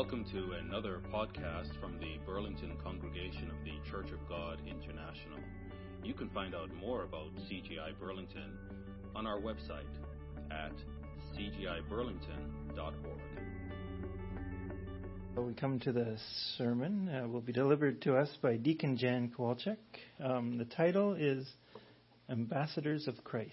Welcome 0.00 0.24
to 0.32 0.52
another 0.52 1.02
podcast 1.12 1.78
from 1.78 1.98
the 1.98 2.16
Burlington 2.24 2.72
Congregation 2.82 3.50
of 3.50 3.56
the 3.66 3.90
Church 3.90 4.10
of 4.12 4.26
God 4.30 4.58
International. 4.66 5.38
You 6.02 6.14
can 6.14 6.30
find 6.30 6.54
out 6.54 6.74
more 6.74 7.02
about 7.04 7.34
CGI 7.40 7.92
Burlington 8.00 8.56
on 9.14 9.26
our 9.26 9.38
website 9.38 9.84
at 10.50 10.72
cgiburlington.org. 11.36 13.20
We 15.36 15.52
come 15.52 15.78
to 15.80 15.92
the 15.92 16.16
sermon. 16.56 17.10
Uh, 17.10 17.28
will 17.28 17.42
be 17.42 17.52
delivered 17.52 18.00
to 18.00 18.16
us 18.16 18.30
by 18.40 18.56
Deacon 18.56 18.96
Jan 18.96 19.30
Kowalczyk. 19.36 19.76
Um, 20.18 20.56
the 20.56 20.64
title 20.64 21.12
is 21.12 21.46
Ambassadors 22.30 23.06
of 23.06 23.22
Christ. 23.22 23.52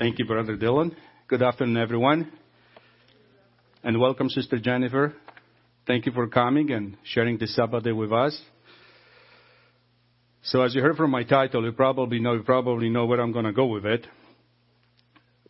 Thank 0.00 0.18
you, 0.18 0.24
Brother 0.24 0.56
Dylan. 0.56 0.96
Good 1.28 1.42
afternoon, 1.42 1.76
everyone. 1.76 2.32
And 3.84 4.00
welcome, 4.00 4.30
Sister 4.30 4.58
Jennifer. 4.58 5.14
Thank 5.86 6.06
you 6.06 6.12
for 6.12 6.26
coming 6.26 6.70
and 6.70 6.96
sharing 7.04 7.36
this 7.36 7.54
Sabbath 7.54 7.84
day 7.84 7.92
with 7.92 8.10
us. 8.10 8.40
So 10.42 10.62
as 10.62 10.74
you 10.74 10.80
heard 10.80 10.96
from 10.96 11.10
my 11.10 11.24
title, 11.24 11.66
you 11.66 11.72
probably 11.72 12.18
know, 12.18 12.32
you 12.32 12.42
probably 12.42 12.88
know 12.88 13.04
where 13.04 13.20
I'm 13.20 13.30
going 13.30 13.44
to 13.44 13.52
go 13.52 13.66
with 13.66 13.84
it. 13.84 14.06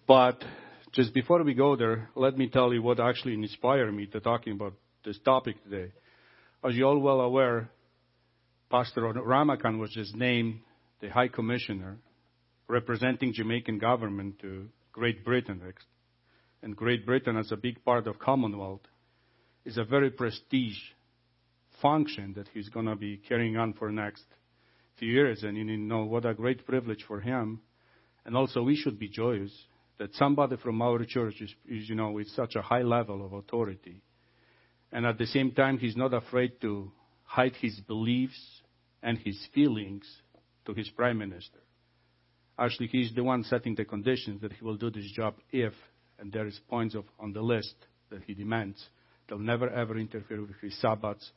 But 0.08 0.42
just 0.94 1.14
before 1.14 1.44
we 1.44 1.54
go 1.54 1.76
there, 1.76 2.10
let 2.16 2.36
me 2.36 2.48
tell 2.48 2.74
you 2.74 2.82
what 2.82 2.98
actually 2.98 3.34
inspired 3.34 3.92
me 3.92 4.06
to 4.06 4.18
talking 4.18 4.54
about 4.54 4.72
this 5.04 5.20
topic 5.24 5.62
today. 5.62 5.92
As 6.68 6.74
you're 6.74 6.88
all 6.88 6.98
well 6.98 7.20
aware, 7.20 7.70
Pastor 8.68 9.02
Ramocan 9.02 9.78
was 9.78 9.90
just 9.90 10.16
named 10.16 10.58
the 11.00 11.08
High 11.08 11.28
Commissioner 11.28 11.98
representing 12.70 13.32
Jamaican 13.32 13.78
government 13.78 14.38
to 14.40 14.68
Great 14.92 15.24
Britain. 15.24 15.60
And 16.62 16.76
Great 16.76 17.04
Britain, 17.04 17.36
as 17.36 17.52
a 17.52 17.56
big 17.56 17.84
part 17.84 18.06
of 18.06 18.18
Commonwealth, 18.18 18.82
is 19.64 19.76
a 19.76 19.84
very 19.84 20.10
prestige 20.10 20.78
function 21.82 22.34
that 22.34 22.48
he's 22.54 22.68
going 22.68 22.86
to 22.86 22.96
be 22.96 23.16
carrying 23.16 23.56
on 23.56 23.72
for 23.74 23.90
next 23.90 24.24
few 24.98 25.12
years. 25.12 25.42
And 25.42 25.56
you 25.56 25.64
know 25.76 26.04
what 26.04 26.24
a 26.24 26.34
great 26.34 26.66
privilege 26.66 27.04
for 27.06 27.20
him. 27.20 27.60
And 28.24 28.36
also, 28.36 28.62
we 28.62 28.76
should 28.76 28.98
be 28.98 29.08
joyous 29.08 29.52
that 29.98 30.14
somebody 30.14 30.56
from 30.56 30.80
our 30.80 31.04
church 31.04 31.40
is, 31.40 31.54
is 31.68 31.88
you 31.88 31.94
know, 31.94 32.10
with 32.10 32.28
such 32.28 32.54
a 32.54 32.62
high 32.62 32.82
level 32.82 33.24
of 33.24 33.32
authority. 33.32 34.02
And 34.92 35.06
at 35.06 35.18
the 35.18 35.26
same 35.26 35.52
time, 35.52 35.78
he's 35.78 35.96
not 35.96 36.14
afraid 36.14 36.60
to 36.62 36.90
hide 37.24 37.54
his 37.60 37.78
beliefs 37.80 38.40
and 39.02 39.18
his 39.18 39.38
feelings 39.54 40.04
to 40.66 40.74
his 40.74 40.88
prime 40.90 41.18
minister. 41.18 41.60
Actually, 42.60 42.88
he's 42.88 43.10
the 43.14 43.24
one 43.24 43.42
setting 43.42 43.74
the 43.74 43.86
conditions 43.86 44.42
that 44.42 44.52
he 44.52 44.62
will 44.62 44.76
do 44.76 44.90
this 44.90 45.10
job 45.12 45.34
if, 45.50 45.72
and 46.18 46.30
there 46.30 46.46
is 46.46 46.60
points 46.68 46.94
of, 46.94 47.04
on 47.18 47.32
the 47.32 47.40
list 47.40 47.74
that 48.10 48.22
he 48.24 48.34
demands. 48.34 48.84
They'll 49.26 49.38
never 49.38 49.70
ever 49.70 49.96
interfere 49.96 50.42
with 50.42 50.60
his 50.60 50.78
Sabbaths. 50.78 51.30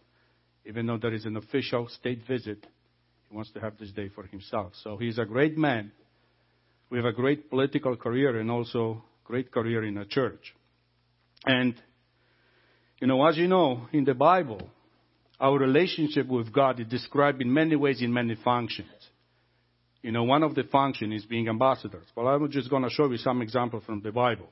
Even 0.66 0.86
though 0.86 0.98
there 0.98 1.14
is 1.14 1.24
an 1.24 1.38
official 1.38 1.88
state 1.88 2.28
visit, 2.28 2.68
he 3.30 3.36
wants 3.36 3.52
to 3.54 3.62
have 3.62 3.78
this 3.78 3.92
day 3.92 4.10
for 4.10 4.24
himself. 4.26 4.74
So 4.84 4.98
he's 4.98 5.18
a 5.18 5.24
great 5.24 5.58
man 5.58 5.94
with 6.90 7.06
a 7.06 7.14
great 7.14 7.50
political 7.50 7.96
career 7.96 8.38
and 8.40 8.52
also 8.52 9.04
great 9.24 9.50
career 9.50 9.86
in 9.86 9.98
a 9.98 10.06
church. 10.06 10.54
And, 11.46 11.74
you 13.00 13.08
know, 13.08 13.26
as 13.26 13.38
you 13.38 13.48
know, 13.48 13.88
in 13.94 14.04
the 14.04 14.14
Bible, 14.14 14.70
our 15.40 15.58
relationship 15.58 16.28
with 16.28 16.52
God 16.52 16.82
is 16.82 16.88
described 16.88 17.42
in 17.42 17.54
many 17.54 17.78
ways 17.78 18.02
in 18.02 18.12
many 18.12 18.36
functions. 18.44 18.90
You 20.04 20.12
know, 20.12 20.26
one 20.26 20.44
of 20.44 20.54
the 20.54 20.64
functions 20.64 21.24
is 21.24 21.26
being 21.26 21.48
ambassadors. 21.48 22.06
Well, 22.16 22.28
I'm 22.28 22.52
just 22.52 22.70
going 22.70 22.84
to 22.84 22.90
show 22.90 23.10
you 23.10 23.18
some 23.18 23.42
examples 23.42 23.84
from 23.86 24.02
the 24.02 24.12
Bible. 24.12 24.50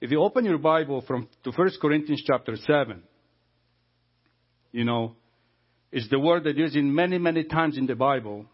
If 0.00 0.12
you 0.12 0.22
open 0.22 0.44
your 0.44 0.58
Bible 0.58 1.02
from 1.06 1.28
to 1.42 1.50
1 1.50 1.70
Corinthians 1.82 2.22
chapter 2.24 2.54
7, 2.56 3.02
you 4.70 4.84
know, 4.84 5.16
it's 5.90 6.08
the 6.08 6.20
word 6.20 6.44
that 6.44 6.56
is 6.56 6.76
in 6.76 6.94
many, 6.94 7.18
many 7.18 7.44
times 7.44 7.76
in 7.76 7.86
the 7.86 7.96
Bible. 7.96 8.46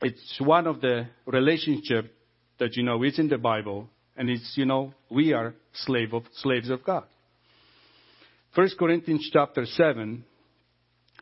It's 0.00 0.36
one 0.38 0.68
of 0.68 0.80
the 0.80 1.08
relationship 1.26 2.14
that, 2.58 2.76
you 2.76 2.84
know, 2.84 3.02
is 3.02 3.18
in 3.18 3.28
the 3.28 3.38
Bible. 3.38 3.88
And 4.16 4.30
it's, 4.30 4.52
you 4.56 4.64
know, 4.64 4.94
we 5.10 5.32
are 5.32 5.54
slave 5.72 6.12
of, 6.12 6.22
slaves 6.36 6.70
of 6.70 6.84
God. 6.84 7.04
1 8.54 8.68
Corinthians 8.78 9.28
chapter 9.32 9.66
7, 9.66 10.24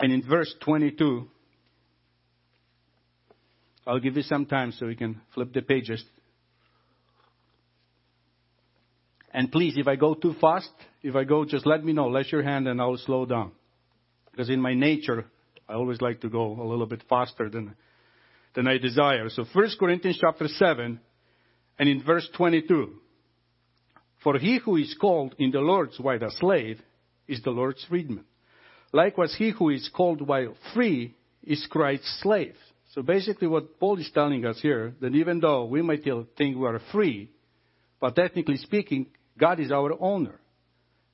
and 0.01 0.13
in 0.13 0.23
verse 0.29 0.55
22, 0.63 1.27
I'll 3.87 4.01
give 4.01 4.17
you 4.17 4.23
some 4.23 4.47
time 4.47 4.73
so 4.73 4.87
we 4.87 4.97
can 4.97 5.21
flip 5.35 5.53
the 5.53 5.63
pages. 5.63 6.03
And 9.35 9.51
please, 9.51 9.75
if 9.77 9.89
I 9.89 9.97
go 9.97 10.15
too 10.15 10.35
fast, 10.41 10.71
if 11.03 11.17
I 11.17 11.25
go, 11.25 11.45
just 11.45 11.67
let 11.67 11.85
me 11.85 11.93
know. 11.93 12.11
Raise 12.11 12.31
your 12.31 12.43
hand 12.43 12.69
and 12.69 12.81
I'll 12.81 12.99
slow 12.99 13.25
down. 13.25 13.53
Because 14.31 14.51
in 14.51 14.61
my 14.61 14.75
nature, 14.75 15.25
I 15.69 15.75
always 15.75 16.01
like 16.01 16.21
to 16.21 16.29
go 16.29 16.61
a 16.61 16.65
little 16.65 16.87
bit 16.87 17.03
faster 17.09 17.49
than, 17.49 17.75
than 18.55 18.69
I 18.69 18.79
desire. 18.79 19.29
So 19.31 19.45
1 19.53 19.69
Corinthians 19.81 20.19
chapter 20.21 20.49
7 20.49 21.01
and 21.79 21.89
in 21.89 22.03
verse 22.05 22.29
22. 22.37 22.95
For 24.23 24.39
he 24.39 24.59
who 24.65 24.77
is 24.77 24.95
called 25.01 25.35
in 25.39 25.51
the 25.51 25.61
Lord's 25.61 25.99
while 25.99 26.23
a 26.23 26.31
slave 26.31 26.81
is 27.27 27.43
the 27.43 27.51
Lord's 27.51 27.85
freedman. 27.89 28.25
Likewise, 28.93 29.35
he 29.37 29.51
who 29.51 29.71
is 29.71 29.91
called 29.95 30.27
while 30.27 30.55
free 30.75 31.17
is 31.43 31.67
Christ's 31.71 32.21
slave. 32.23 32.55
So 32.95 33.03
basically 33.03 33.49
what 33.49 33.81
Paul 33.81 33.99
is 33.99 34.11
telling 34.13 34.45
us 34.45 34.61
here, 34.61 34.95
that 35.01 35.15
even 35.15 35.41
though 35.41 35.65
we 35.65 35.81
might 35.81 36.05
think 36.05 36.57
we 36.57 36.67
are 36.67 36.81
free, 36.93 37.31
but 38.01 38.15
technically 38.15 38.59
speaking, 38.59 39.07
God 39.39 39.61
is 39.61 39.73
our 39.73 39.95
owner. 40.01 40.39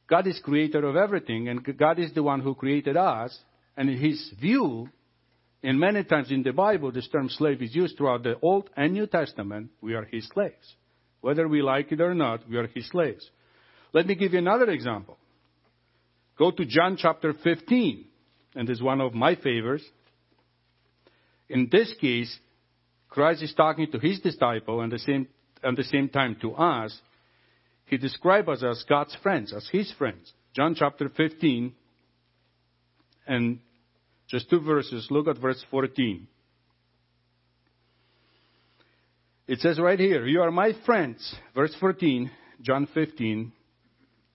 God 0.08 0.26
is 0.26 0.40
creator 0.42 0.84
of 0.84 0.96
everything, 0.96 1.48
and 1.48 1.64
God 1.78 1.98
is 1.98 2.12
the 2.14 2.22
one 2.22 2.40
who 2.40 2.54
created 2.54 2.96
us. 2.96 3.38
And 3.76 3.88
in 3.90 3.98
his 3.98 4.32
view, 4.40 4.88
and 5.62 5.78
many 5.78 6.02
times 6.02 6.32
in 6.32 6.42
the 6.42 6.52
Bible, 6.52 6.90
this 6.90 7.08
term 7.08 7.28
slave 7.28 7.62
is 7.62 7.74
used 7.74 7.96
throughout 7.96 8.24
the 8.24 8.36
Old 8.42 8.70
and 8.76 8.92
New 8.92 9.06
Testament. 9.06 9.70
We 9.80 9.94
are 9.94 10.04
his 10.04 10.26
slaves. 10.28 10.74
Whether 11.20 11.46
we 11.46 11.62
like 11.62 11.92
it 11.92 12.00
or 12.00 12.14
not, 12.14 12.48
we 12.48 12.56
are 12.56 12.66
his 12.66 12.88
slaves. 12.88 13.28
Let 13.92 14.06
me 14.06 14.16
give 14.16 14.32
you 14.32 14.38
another 14.38 14.70
example. 14.70 15.16
Go 16.36 16.50
to 16.50 16.64
John 16.64 16.96
chapter 16.96 17.34
15, 17.34 18.04
and 18.56 18.66
this 18.66 18.78
is 18.78 18.82
one 18.82 19.00
of 19.00 19.14
my 19.14 19.36
favorites. 19.36 19.84
In 21.48 21.68
this 21.70 21.92
case, 22.00 22.36
Christ 23.08 23.42
is 23.42 23.54
talking 23.54 23.90
to 23.90 23.98
his 23.98 24.20
disciple 24.20 24.80
and 24.80 24.92
the 24.92 24.98
same, 24.98 25.28
at 25.62 25.76
the 25.76 25.84
same 25.84 26.08
time 26.08 26.36
to 26.42 26.52
us. 26.54 26.98
He 27.86 27.96
describes 27.96 28.48
us 28.48 28.62
as 28.62 28.84
God's 28.88 29.16
friends, 29.22 29.52
as 29.52 29.66
his 29.72 29.90
friends. 29.92 30.32
John 30.54 30.74
chapter 30.74 31.08
15 31.08 31.72
and 33.26 33.60
just 34.28 34.50
two 34.50 34.60
verses. 34.60 35.08
Look 35.10 35.26
at 35.28 35.38
verse 35.38 35.64
14. 35.70 36.26
It 39.46 39.60
says 39.60 39.80
right 39.80 39.98
here, 39.98 40.26
You 40.26 40.42
are 40.42 40.50
my 40.50 40.72
friends. 40.84 41.34
Verse 41.54 41.74
14, 41.80 42.30
John 42.60 42.86
15. 42.92 43.52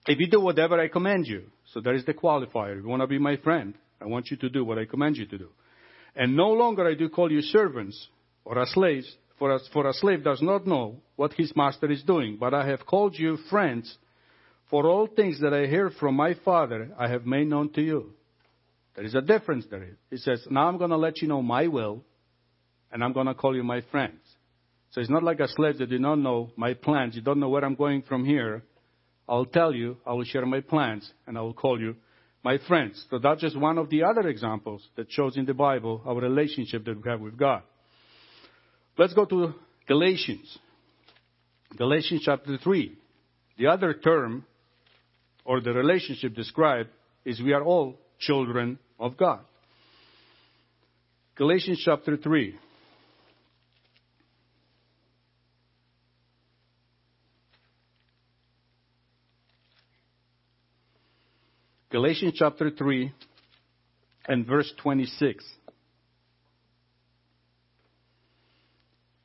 If 0.06 0.18
you 0.18 0.28
do 0.28 0.40
whatever 0.40 0.80
I 0.80 0.88
command 0.88 1.26
you. 1.26 1.44
So 1.72 1.80
there 1.80 1.94
is 1.94 2.04
the 2.04 2.14
qualifier. 2.14 2.76
If 2.76 2.84
you 2.84 2.88
want 2.88 3.02
to 3.02 3.06
be 3.06 3.18
my 3.18 3.36
friend, 3.36 3.74
I 4.00 4.06
want 4.06 4.30
you 4.30 4.36
to 4.38 4.48
do 4.48 4.64
what 4.64 4.78
I 4.78 4.84
command 4.84 5.16
you 5.16 5.26
to 5.26 5.38
do. 5.38 5.48
And 6.16 6.36
no 6.36 6.50
longer 6.50 6.86
I 6.86 6.94
do 6.94 7.08
call 7.08 7.30
you 7.30 7.40
servants 7.40 8.08
or 8.44 8.60
as 8.60 8.70
slaves, 8.70 9.10
for 9.38 9.52
a, 9.52 9.58
for 9.72 9.88
a 9.88 9.92
slave 9.92 10.22
does 10.22 10.40
not 10.40 10.66
know 10.66 10.96
what 11.16 11.32
his 11.32 11.54
master 11.56 11.90
is 11.90 12.02
doing, 12.02 12.36
but 12.38 12.54
I 12.54 12.66
have 12.68 12.86
called 12.86 13.18
you 13.18 13.36
friends, 13.50 13.96
for 14.70 14.86
all 14.86 15.06
things 15.06 15.40
that 15.40 15.52
I 15.52 15.66
hear 15.66 15.90
from 15.90 16.14
my 16.14 16.34
Father 16.44 16.90
I 16.98 17.08
have 17.08 17.26
made 17.26 17.48
known 17.48 17.72
to 17.72 17.82
you. 17.82 18.12
There 18.94 19.04
is 19.04 19.14
a 19.14 19.20
difference 19.20 19.66
there. 19.70 19.96
He 20.10 20.18
says, 20.18 20.46
now 20.50 20.68
I'm 20.68 20.78
going 20.78 20.90
to 20.90 20.96
let 20.96 21.20
you 21.20 21.28
know 21.28 21.42
my 21.42 21.66
will, 21.66 22.04
and 22.92 23.02
I'm 23.02 23.12
going 23.12 23.26
to 23.26 23.34
call 23.34 23.56
you 23.56 23.64
my 23.64 23.80
friends. 23.90 24.20
So 24.92 25.00
it's 25.00 25.10
not 25.10 25.24
like 25.24 25.40
a 25.40 25.48
slave 25.48 25.78
that 25.78 25.90
you 25.90 25.98
don't 25.98 26.22
know 26.22 26.52
my 26.56 26.74
plans. 26.74 27.16
You 27.16 27.22
don't 27.22 27.40
know 27.40 27.48
where 27.48 27.64
I'm 27.64 27.74
going 27.74 28.02
from 28.02 28.24
here. 28.24 28.62
I'll 29.28 29.46
tell 29.46 29.74
you, 29.74 29.96
I 30.06 30.12
will 30.12 30.24
share 30.24 30.46
my 30.46 30.60
plans, 30.60 31.10
and 31.26 31.36
I 31.36 31.40
will 31.40 31.54
call 31.54 31.80
you 31.80 31.96
my 32.44 32.58
friends. 32.68 33.04
So 33.10 33.18
that's 33.18 33.40
just 33.40 33.58
one 33.58 33.78
of 33.78 33.88
the 33.88 34.04
other 34.04 34.28
examples 34.28 34.86
that 34.96 35.10
shows 35.10 35.36
in 35.36 35.46
the 35.46 35.54
Bible 35.54 36.02
our 36.04 36.20
relationship 36.20 36.84
that 36.84 37.02
we 37.02 37.10
have 37.10 37.20
with 37.20 37.38
God. 37.38 37.62
Let's 38.98 39.14
go 39.14 39.24
to 39.24 39.54
Galatians. 39.88 40.58
Galatians 41.76 42.22
chapter 42.24 42.58
3. 42.58 42.96
The 43.56 43.66
other 43.68 43.94
term, 43.94 44.44
or 45.44 45.60
the 45.60 45.72
relationship 45.72 46.34
described, 46.34 46.90
is 47.24 47.40
we 47.40 47.52
are 47.52 47.64
all 47.64 47.98
children 48.18 48.78
of 49.00 49.16
God. 49.16 49.40
Galatians 51.36 51.82
chapter 51.84 52.16
3. 52.16 52.54
Galatians 61.94 62.34
chapter 62.34 62.72
3 62.72 63.12
and 64.26 64.44
verse 64.44 64.72
26. 64.82 65.44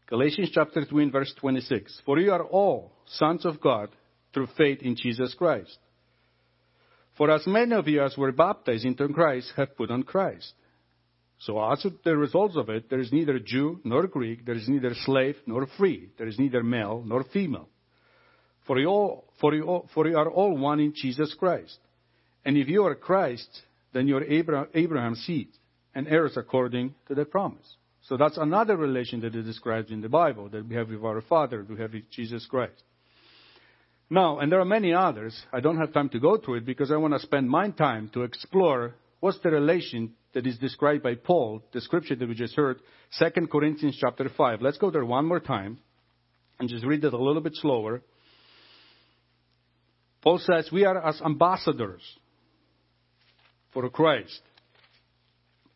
Galatians 0.06 0.52
chapter 0.54 0.86
2 0.86 1.00
and 1.00 1.12
verse 1.12 1.34
26. 1.40 2.04
For 2.06 2.20
you 2.20 2.32
are 2.32 2.44
all 2.44 2.92
sons 3.08 3.44
of 3.44 3.60
God 3.60 3.90
through 4.36 4.50
faith 4.56 4.84
in 4.84 4.96
Jesus 4.96 5.34
Christ. 5.34 5.80
For 7.18 7.32
as 7.32 7.42
many 7.48 7.74
of 7.74 7.88
you 7.88 8.04
as 8.04 8.16
were 8.16 8.32
baptized 8.32 8.86
into 8.86 9.08
Christ 9.08 9.52
have 9.58 9.76
put 9.76 9.90
on 9.90 10.04
Christ. 10.04 10.54
So 11.40 11.60
as 11.72 11.84
the 12.06 12.16
results 12.16 12.56
of 12.56 12.70
it, 12.70 12.88
there 12.88 13.00
is 13.00 13.12
neither 13.12 13.40
Jew 13.40 13.80
nor 13.84 14.06
Greek, 14.06 14.46
there 14.46 14.54
is 14.54 14.70
neither 14.70 14.94
slave 14.94 15.38
nor 15.48 15.66
free, 15.76 16.12
there 16.20 16.28
is 16.28 16.38
neither 16.38 16.62
male 16.62 17.02
nor 17.04 17.24
female. 17.34 17.68
For 18.68 18.78
you, 18.78 18.90
all, 18.90 19.26
for, 19.42 19.56
you 19.56 19.64
all, 19.64 19.90
for 19.96 20.08
you 20.08 20.16
are 20.16 20.30
all 20.30 20.56
one 20.56 20.80
in 20.80 20.94
Jesus 20.96 21.34
Christ. 21.34 21.80
And 22.50 22.58
if 22.58 22.68
you 22.68 22.84
are 22.86 22.96
Christ, 22.96 23.62
then 23.94 24.08
you 24.08 24.18
are 24.18 24.68
Abraham's 24.74 25.20
seed 25.20 25.50
and 25.94 26.08
heirs 26.08 26.36
according 26.36 26.96
to 27.08 27.14
the 27.14 27.24
promise. 27.24 27.76
So 28.02 28.18
that's 28.18 28.38
another 28.38 28.76
relation 28.76 29.20
that 29.20 29.36
is 29.36 29.46
described 29.46 29.92
in 29.92 30.02
the 30.02 30.10
Bible 30.10 30.50
that 30.50 30.68
we 30.68 30.74
have 30.74 30.90
with 30.90 31.04
our 31.04 31.22
Father, 31.22 31.64
we 31.70 31.80
have 31.80 31.94
with 31.94 32.10
Jesus 32.10 32.48
Christ. 32.48 32.82
Now, 34.10 34.40
and 34.40 34.52
there 34.52 34.60
are 34.60 34.66
many 34.66 34.96
others. 34.96 35.40
I 35.54 35.60
don't 35.60 35.78
have 35.78 35.94
time 35.94 36.10
to 36.10 36.20
go 36.20 36.38
through 36.38 36.56
it 36.56 36.66
because 36.66 36.90
I 36.92 36.96
want 36.96 37.14
to 37.14 37.20
spend 37.20 37.48
my 37.48 37.70
time 37.70 38.10
to 38.16 38.24
explore 38.24 38.96
what's 39.20 39.38
the 39.42 39.52
relation 39.52 40.14
that 40.34 40.48
is 40.48 40.58
described 40.58 41.04
by 41.04 41.14
Paul, 41.14 41.62
the 41.72 41.82
scripture 41.82 42.16
that 42.16 42.28
we 42.28 42.34
just 42.34 42.56
heard, 42.56 42.80
2 43.20 43.46
Corinthians 43.46 43.96
chapter 44.02 44.28
5. 44.28 44.64
Let's 44.64 44.80
go 44.80 44.90
there 44.90 45.06
one 45.06 45.28
more 45.28 45.40
time 45.40 45.78
and 46.58 46.68
just 46.68 46.84
read 46.84 47.04
it 47.04 47.14
a 47.14 47.16
little 47.16 47.44
bit 47.44 47.58
slower. 47.58 48.02
Paul 50.24 50.40
says, 50.40 50.72
We 50.72 50.86
are 50.86 50.98
as 50.98 51.22
ambassadors 51.22 52.02
for 53.74 53.90
Christ. 53.90 54.42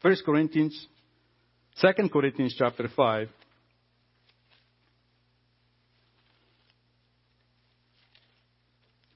1 0.01 0.15
Corinthians 0.25 0.87
2 1.81 2.09
Corinthians 2.09 2.55
chapter 2.57 2.87
5. 2.95 3.29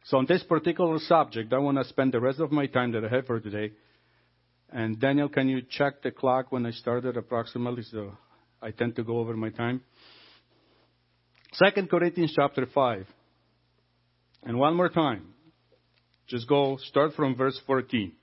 So 0.05 0.17
on 0.17 0.25
this 0.25 0.41
particular 0.43 0.97
subject, 0.99 1.51
I 1.53 1.57
want 1.57 1.77
to 1.77 1.83
spend 1.83 2.13
the 2.13 2.21
rest 2.21 2.39
of 2.39 2.51
my 2.51 2.65
time 2.65 2.93
that 2.93 3.03
I 3.03 3.09
have 3.09 3.25
for 3.25 3.39
today. 3.39 3.73
And 4.71 4.99
Daniel, 4.99 5.29
can 5.29 5.49
you 5.49 5.61
check 5.69 6.01
the 6.01 6.11
clock 6.11 6.51
when 6.51 6.65
I 6.65 6.71
started 6.71 7.17
approximately? 7.17 7.83
So 7.83 8.17
I 8.61 8.71
tend 8.71 8.95
to 8.95 9.03
go 9.03 9.19
over 9.19 9.35
my 9.35 9.49
time. 9.49 9.81
2 11.59 11.87
Corinthians 11.87 12.33
chapter 12.35 12.65
5. 12.65 13.05
And 14.43 14.57
one 14.57 14.75
more 14.75 14.89
time. 14.89 15.33
Just 16.27 16.47
go, 16.47 16.77
start 16.77 17.13
from 17.13 17.35
verse 17.35 17.59
14. 17.67 18.13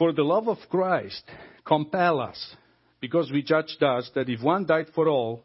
For 0.00 0.14
the 0.14 0.22
love 0.22 0.48
of 0.48 0.56
Christ 0.70 1.22
compel 1.62 2.20
us, 2.20 2.56
because 3.02 3.30
we 3.30 3.42
judge 3.42 3.76
thus 3.78 4.10
that 4.14 4.30
if 4.30 4.40
one 4.42 4.64
died 4.64 4.86
for 4.94 5.10
all, 5.10 5.42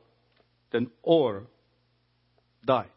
then 0.72 0.90
all 1.04 1.42
died. 2.66 2.88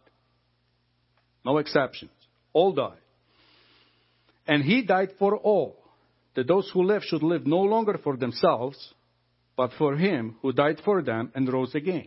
No 1.44 1.58
exceptions. 1.58 2.12
All 2.52 2.72
died. 2.72 3.02
And 4.46 4.62
he 4.62 4.82
died 4.82 5.14
for 5.18 5.36
all, 5.36 5.76
that 6.36 6.46
those 6.46 6.70
who 6.72 6.84
live 6.84 7.02
should 7.02 7.24
live 7.24 7.44
no 7.44 7.62
longer 7.62 7.98
for 8.04 8.16
themselves, 8.16 8.94
but 9.56 9.72
for 9.76 9.96
him 9.96 10.36
who 10.42 10.52
died 10.52 10.80
for 10.84 11.02
them 11.02 11.32
and 11.34 11.52
rose 11.52 11.74
again. 11.74 12.06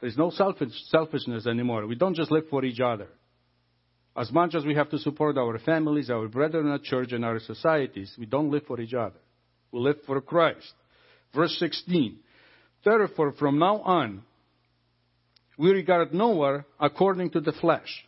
There's 0.00 0.16
no 0.16 0.30
selfish, 0.30 0.72
selfishness 0.88 1.46
anymore. 1.46 1.86
We 1.86 1.96
don't 1.96 2.16
just 2.16 2.30
live 2.30 2.48
for 2.48 2.64
each 2.64 2.80
other. 2.80 3.08
As 4.16 4.32
much 4.32 4.54
as 4.54 4.64
we 4.64 4.74
have 4.74 4.88
to 4.90 4.98
support 4.98 5.36
our 5.36 5.58
families, 5.58 6.08
our 6.08 6.26
brethren 6.26 6.72
at 6.72 6.82
church, 6.82 7.12
and 7.12 7.24
our 7.24 7.38
societies, 7.38 8.14
we 8.18 8.24
don't 8.24 8.50
live 8.50 8.64
for 8.66 8.80
each 8.80 8.94
other. 8.94 9.18
We 9.72 9.80
live 9.80 9.96
for 10.06 10.20
Christ. 10.22 10.72
Verse 11.34 11.54
16. 11.58 12.18
Therefore, 12.82 13.32
from 13.32 13.58
now 13.58 13.80
on, 13.80 14.22
we 15.58 15.70
regard 15.70 16.14
no 16.14 16.28
one 16.28 16.64
according 16.80 17.30
to 17.30 17.40
the 17.40 17.52
flesh. 17.52 18.06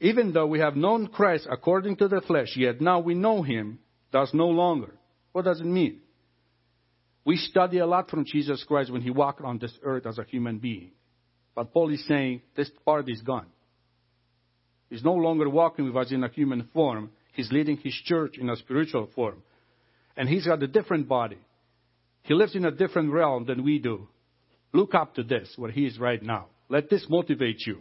Even 0.00 0.32
though 0.32 0.46
we 0.46 0.58
have 0.58 0.76
known 0.76 1.06
Christ 1.06 1.46
according 1.50 1.96
to 1.96 2.08
the 2.08 2.20
flesh, 2.20 2.54
yet 2.56 2.80
now 2.80 3.00
we 3.00 3.14
know 3.14 3.42
him, 3.42 3.78
thus 4.12 4.34
no 4.34 4.48
longer. 4.48 4.94
What 5.32 5.46
does 5.46 5.60
it 5.60 5.66
mean? 5.66 6.00
We 7.24 7.36
study 7.36 7.78
a 7.78 7.86
lot 7.86 8.10
from 8.10 8.26
Jesus 8.26 8.62
Christ 8.64 8.92
when 8.92 9.00
he 9.00 9.10
walked 9.10 9.40
on 9.40 9.58
this 9.58 9.72
earth 9.82 10.04
as 10.04 10.18
a 10.18 10.24
human 10.24 10.58
being. 10.58 10.90
But 11.54 11.72
Paul 11.72 11.90
is 11.90 12.06
saying 12.06 12.42
this 12.56 12.70
part 12.84 13.08
is 13.08 13.22
gone. 13.22 13.46
He's 14.94 15.02
no 15.02 15.14
longer 15.14 15.48
walking 15.50 15.86
with 15.86 15.96
us 15.96 16.12
in 16.12 16.22
a 16.22 16.28
human 16.28 16.68
form. 16.72 17.10
He's 17.32 17.50
leading 17.50 17.78
his 17.78 17.94
church 18.04 18.38
in 18.38 18.48
a 18.48 18.54
spiritual 18.54 19.08
form. 19.12 19.42
And 20.16 20.28
he's 20.28 20.46
got 20.46 20.62
a 20.62 20.68
different 20.68 21.08
body. 21.08 21.38
He 22.22 22.32
lives 22.32 22.54
in 22.54 22.64
a 22.64 22.70
different 22.70 23.12
realm 23.12 23.44
than 23.44 23.64
we 23.64 23.80
do. 23.80 24.06
Look 24.72 24.94
up 24.94 25.16
to 25.16 25.24
this, 25.24 25.52
where 25.56 25.72
he 25.72 25.84
is 25.84 25.98
right 25.98 26.22
now. 26.22 26.46
Let 26.68 26.90
this 26.90 27.06
motivate 27.08 27.66
you. 27.66 27.78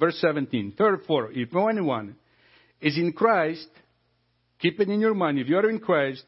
Verse 0.00 0.16
17. 0.22 0.72
Therefore, 0.78 1.32
if 1.32 1.54
anyone 1.54 2.16
is 2.80 2.96
in 2.96 3.12
Christ, 3.12 3.68
keep 4.58 4.80
it 4.80 4.88
in 4.88 5.00
your 5.00 5.12
mind. 5.12 5.38
If 5.38 5.50
you 5.50 5.58
are 5.58 5.68
in 5.68 5.80
Christ, 5.80 6.24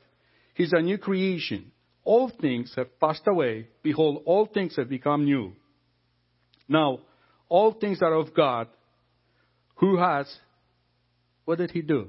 he's 0.53 0.75
a 0.75 0.83
new 0.83 0.99
creation. 0.99 1.73
All 2.05 2.31
things 2.43 2.75
have 2.77 3.01
passed 3.01 3.27
away. 3.27 3.69
Behold, 3.83 4.23
all 4.27 4.45
things 4.45 4.77
have 4.77 4.91
become 4.91 5.25
new. 5.25 5.53
Now, 6.69 6.99
all 7.49 7.73
things 7.73 8.03
are 8.03 8.13
of 8.13 8.35
God, 8.35 8.69
who 9.77 9.99
has, 9.99 10.27
what 11.45 11.59
did 11.59 11.71
he 11.71 11.83
do? 11.83 12.09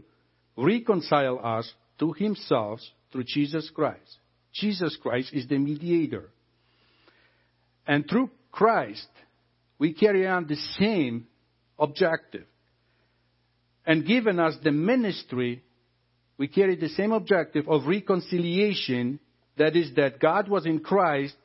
Reconcile 0.58 1.40
us 1.44 1.72
to 2.00 2.14
himself 2.14 2.80
through 3.12 3.26
Jesus 3.26 3.70
Christ. 3.74 4.18
Jesus 4.54 4.98
Christ 5.02 5.32
is 5.34 5.48
the 5.48 5.58
mediator. 5.58 6.30
And 7.86 8.08
through 8.10 8.32
Christ, 8.52 9.08
we 9.80 9.94
carry 9.94 10.28
on 10.28 10.48
the 10.48 10.56
same 10.80 11.28
objective. 11.78 12.46
And 13.86 14.06
given 14.06 14.40
us 14.40 14.56
the 14.64 14.72
ministry, 14.72 15.64
we 16.38 16.48
carry 16.48 16.76
the 16.76 16.90
same 16.90 17.12
objective 17.12 17.70
of 17.70 17.86
reconciliation. 17.86 19.20
That 19.58 19.76
is, 19.76 19.94
that 19.96 20.20
God 20.20 20.50
was 20.50 20.66
in 20.66 20.80
Christ, 20.80 21.36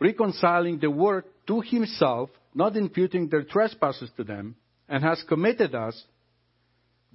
reconciling 0.00 0.78
the 0.78 0.90
world 0.90 1.24
to 1.46 1.60
himself, 1.60 2.30
not 2.54 2.76
imputing 2.76 3.28
their 3.28 3.42
trespasses 3.42 4.10
to 4.16 4.24
them, 4.24 4.56
and 4.92 5.02
has 5.02 5.24
committed 5.26 5.74
us 5.74 6.04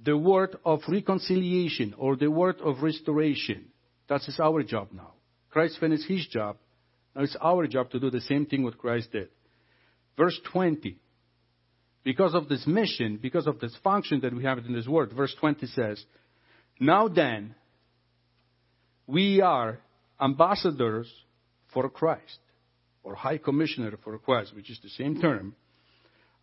the 0.04 0.16
word 0.16 0.56
of 0.64 0.80
reconciliation 0.88 1.94
or 1.96 2.16
the 2.16 2.28
word 2.28 2.56
of 2.60 2.82
restoration. 2.82 3.66
That 4.08 4.22
is 4.26 4.40
our 4.42 4.64
job 4.64 4.88
now. 4.92 5.12
Christ 5.50 5.78
finished 5.78 6.08
his 6.08 6.26
job. 6.26 6.56
Now 7.14 7.22
it's 7.22 7.36
our 7.40 7.68
job 7.68 7.90
to 7.90 8.00
do 8.00 8.10
the 8.10 8.20
same 8.20 8.46
thing 8.46 8.64
what 8.64 8.78
Christ 8.78 9.12
did. 9.12 9.28
Verse 10.16 10.38
20. 10.52 10.98
Because 12.02 12.34
of 12.34 12.48
this 12.48 12.66
mission, 12.66 13.16
because 13.22 13.46
of 13.46 13.60
this 13.60 13.76
function 13.84 14.22
that 14.22 14.34
we 14.34 14.42
have 14.42 14.58
in 14.58 14.72
this 14.72 14.88
word, 14.88 15.12
verse 15.12 15.34
20 15.38 15.64
says, 15.68 16.04
Now 16.80 17.06
then, 17.06 17.54
we 19.06 19.40
are 19.40 19.78
ambassadors 20.20 21.08
for 21.72 21.88
Christ, 21.88 22.40
or 23.04 23.14
High 23.14 23.38
Commissioner 23.38 23.92
for 24.02 24.18
Christ, 24.18 24.52
which 24.56 24.68
is 24.68 24.80
the 24.82 24.88
same 24.88 25.20
term, 25.20 25.54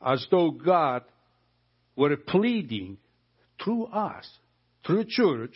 as 0.01 0.25
though 0.31 0.51
God 0.51 1.03
were 1.95 2.15
pleading 2.17 2.97
through 3.63 3.85
us, 3.85 4.29
through 4.85 5.05
church, 5.07 5.55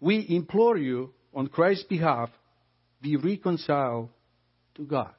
we 0.00 0.26
implore 0.28 0.76
you 0.76 1.12
on 1.34 1.46
Christ's 1.48 1.84
behalf, 1.84 2.30
be 3.00 3.16
reconciled 3.16 4.10
to 4.74 4.84
God. 4.84 5.12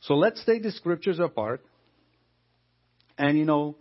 So 0.00 0.14
let's 0.14 0.44
take 0.44 0.62
the 0.62 0.70
scriptures 0.70 1.18
apart 1.18 1.62
and, 3.16 3.36
you 3.36 3.44
know, 3.44 3.76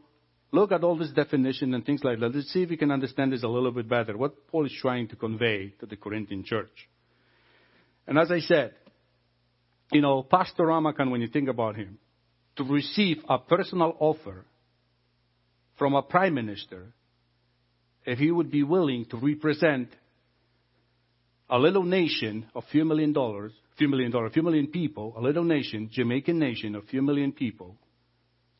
look 0.51 0.71
at 0.71 0.83
all 0.83 0.97
this 0.97 1.11
definition 1.11 1.73
and 1.73 1.85
things 1.85 2.03
like 2.03 2.19
that. 2.19 2.33
Let's 2.33 2.51
see 2.51 2.63
if 2.63 2.69
we 2.69 2.77
can 2.77 2.91
understand 2.91 3.33
this 3.33 3.43
a 3.43 3.47
little 3.47 3.71
bit 3.71 3.87
better, 3.87 4.17
what 4.17 4.47
Paul 4.47 4.65
is 4.65 4.73
trying 4.81 5.09
to 5.09 5.15
convey 5.15 5.73
to 5.79 5.85
the 5.85 5.95
Corinthian 5.95 6.43
church. 6.43 6.89
And 8.07 8.17
as 8.17 8.31
I 8.31 8.39
said, 8.39 8.73
you 9.91 10.01
know, 10.01 10.23
Pastor 10.23 10.63
Ramocan, 10.63 11.11
when 11.11 11.21
you 11.21 11.27
think 11.27 11.49
about 11.49 11.75
him, 11.75 11.99
to 12.57 12.63
receive 12.63 13.17
a 13.29 13.37
personal 13.37 13.95
offer 13.99 14.45
from 15.77 15.93
a 15.93 16.01
prime 16.01 16.33
minister 16.33 16.93
if 18.05 18.17
he 18.19 18.31
would 18.31 18.49
be 18.51 18.63
willing 18.63 19.05
to 19.05 19.17
represent 19.17 19.89
a 21.49 21.57
little 21.57 21.83
nation 21.83 22.45
of 22.55 22.63
few 22.71 22.83
million 22.83 23.13
dollars, 23.13 23.53
few 23.77 23.87
million 23.87 24.11
dollars, 24.11 24.33
few 24.33 24.43
million 24.43 24.67
people, 24.67 25.13
a 25.17 25.21
little 25.21 25.43
nation, 25.43 25.89
Jamaican 25.91 26.39
nation 26.39 26.75
of 26.75 26.85
few 26.85 27.01
million 27.01 27.31
people, 27.31 27.75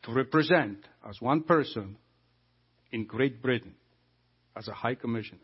to 0.04 0.14
represent 0.14 0.80
as 1.08 1.20
one 1.20 1.44
person 1.44 1.98
in 2.92 3.06
Great 3.06 3.42
Britain 3.42 3.74
as 4.56 4.68
a 4.68 4.74
high 4.74 4.96
commissioner. 4.96 5.40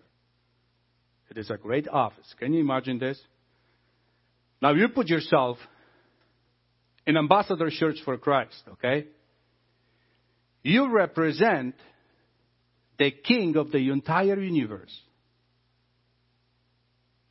It 1.29 1.37
is 1.37 1.49
a 1.49 1.57
great 1.57 1.87
office. 1.87 2.33
Can 2.39 2.53
you 2.53 2.61
imagine 2.61 2.99
this? 2.99 3.19
Now 4.61 4.73
you 4.73 4.87
put 4.89 5.07
yourself 5.07 5.57
in 7.05 7.17
Ambassador 7.17 7.69
Church 7.69 7.97
for 8.05 8.17
Christ, 8.17 8.61
okay? 8.73 9.07
You 10.63 10.91
represent 10.91 11.75
the 12.97 13.11
king 13.11 13.57
of 13.57 13.71
the 13.71 13.89
entire 13.89 14.39
universe. 14.39 14.97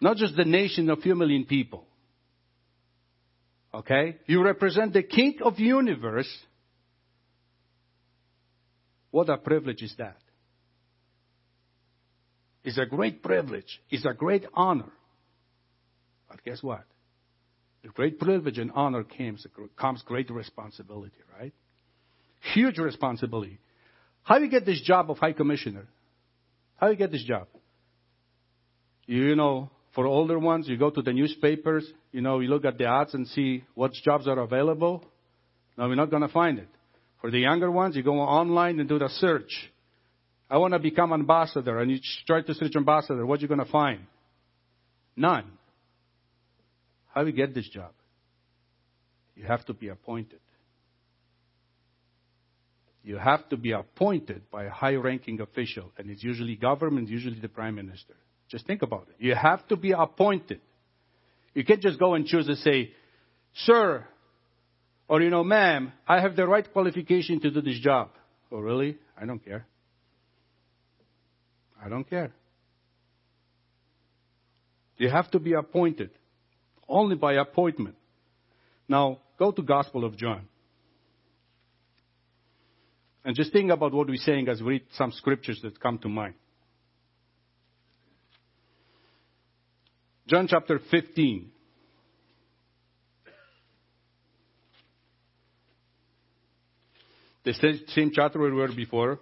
Not 0.01 0.17
just 0.17 0.37
the 0.37 0.45
nation 0.45 0.91
of 0.91 0.99
a 0.99 1.03
few 1.03 1.15
million 1.15 1.45
people. 1.45 1.87
Okay? 3.73 4.19
You 4.27 4.43
represent 4.45 4.93
the 4.93 5.03
king 5.03 5.39
of 5.43 5.57
the 5.57 5.63
universe. 5.63 6.29
What 9.11 9.31
a 9.31 9.39
privilege 9.39 9.83
is 9.83 9.95
that? 9.99 10.17
It's 12.65 12.79
a 12.79 12.87
great 12.87 13.23
privilege. 13.23 13.81
It's 13.91 14.05
a 14.05 14.13
great 14.13 14.45
honor. 14.55 14.93
But 16.29 16.43
guess 16.45 16.63
what? 16.63 16.85
Great 17.95 18.19
privilege 18.19 18.59
and 18.59 18.71
honor 18.75 19.05
comes, 19.05 19.47
comes 19.77 20.03
great 20.03 20.31
responsibility, 20.31 21.17
right? 21.39 21.53
Huge 22.55 22.79
responsibility. 22.79 23.59
How 24.23 24.39
do 24.39 24.45
you 24.45 24.51
get 24.51 24.65
this 24.65 24.81
job 24.81 25.11
of 25.11 25.19
High 25.19 25.33
Commissioner? 25.33 25.87
How 26.77 26.87
do 26.87 26.93
you 26.93 26.99
get 26.99 27.11
this 27.11 27.25
job? 27.25 27.49
You 29.07 29.35
know, 29.35 29.71
for 29.95 30.07
older 30.07 30.39
ones, 30.39 30.69
you 30.69 30.77
go 30.77 30.91
to 30.91 31.03
the 31.03 31.13
newspapers, 31.13 31.87
you 32.13 32.21
know, 32.21 32.41
you 32.41 32.49
look 32.49 32.65
at 32.65 32.79
the 32.79 32.87
ads 32.87 33.15
and 33.15 33.27
see 33.29 33.65
what 33.75 33.93
jobs 33.93 34.27
are 34.29 34.39
available. 34.39 35.05
No, 35.77 35.89
we're 35.89 35.97
not 35.97 36.11
going 36.11 36.23
to 36.23 36.29
find 36.29 36.59
it. 36.59 36.69
For 37.21 37.31
the 37.31 37.41
younger 37.41 37.71
ones, 37.71 37.97
you 37.97 38.03
go 38.03 38.19
online 38.21 38.81
and 38.81 38.89
do 38.89 38.99
the 38.99 39.09
search. 39.09 39.71
I 40.49 40.59
want 40.59 40.73
to 40.75 40.79
become 40.79 41.13
ambassador, 41.13 41.79
and 41.79 41.91
you 41.91 41.99
try 42.27 42.43
to 42.43 42.55
search 42.55 42.77
ambassador. 42.77 43.25
What 43.25 43.39
are 43.39 43.43
you 43.43 43.49
going 43.49 43.65
to 43.65 43.71
find? 43.71 44.01
None. 45.17 45.45
How 47.13 47.23
do 47.23 47.31
you 47.31 47.37
get 47.37 47.55
this 47.55 47.69
job? 47.69 47.93
You 49.35 49.45
have 49.45 49.65
to 49.67 49.75
be 49.75 49.89
appointed. 49.89 50.41
You 53.05 53.19
have 53.19 53.49
to 53.49 53.57
be 53.57 53.73
appointed 53.73 54.51
by 54.51 54.65
a 54.65 54.71
high 54.71 54.95
ranking 54.95 55.41
official, 55.41 55.91
and 55.99 56.09
it's 56.11 56.23
usually 56.23 56.57
government, 56.57 57.09
usually 57.09 57.39
the 57.41 57.49
prime 57.49 57.75
minister. 57.75 58.15
Just 58.49 58.67
think 58.67 58.83
about 58.83 59.09
it. 59.09 59.17
You 59.19 59.35
have 59.35 59.67
to 59.69 59.77
be 59.77 59.93
appointed. 59.93 60.61
You 61.55 61.65
can't 61.65 61.81
just 61.81 61.99
go 61.99 62.15
and 62.15 62.27
choose 62.27 62.49
and 62.49 62.57
say, 62.59 62.93
Sir, 63.55 64.07
or 65.09 65.21
you 65.21 65.31
know, 65.31 65.43
ma'am, 65.43 65.93
I 66.07 66.21
have 66.21 66.37
the 66.37 66.47
right 66.47 66.71
qualification 66.73 67.41
to 67.41 67.51
do 67.51 67.61
this 67.61 67.79
job. 67.81 68.11
Oh, 68.51 68.59
really? 68.59 68.97
I 69.21 69.27
don't 69.27 69.45
care. 69.45 69.67
I 71.85 71.89
don't 71.89 72.09
care. 72.09 72.33
You 74.97 75.11
have 75.11 75.31
to 75.33 75.41
be 75.41 75.55
appointed. 75.55 76.11
Only 76.93 77.17
by 77.17 77.33
appointment. 77.35 77.97
Now, 78.87 79.21
go 79.39 79.51
to 79.51 79.63
Gospel 79.63 80.05
of 80.05 80.15
John. 80.15 80.47
And 83.25 83.35
just 83.35 83.51
think 83.51 83.71
about 83.71 83.95
what 83.95 84.09
we're 84.09 84.17
saying 84.17 84.49
as 84.49 84.61
we 84.61 84.75
read 84.75 84.83
some 84.93 85.11
scriptures 85.11 85.59
that 85.63 85.81
come 85.81 85.99
to 86.01 86.11
mind. 86.11 86.35
John 90.27 90.47
chapter 90.47 90.81
15. 90.91 91.51
The 97.45 97.55
same 97.89 98.11
chapter 98.13 98.39
we 98.39 98.51
were 98.51 98.69
before. 98.69 99.19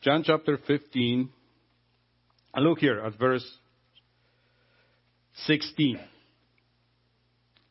John 0.00 0.24
chapter 0.24 0.58
15. 0.66 1.30
And 2.54 2.64
look 2.64 2.80
here 2.80 2.98
at 2.98 3.16
verse 3.16 3.48
16. 5.46 5.98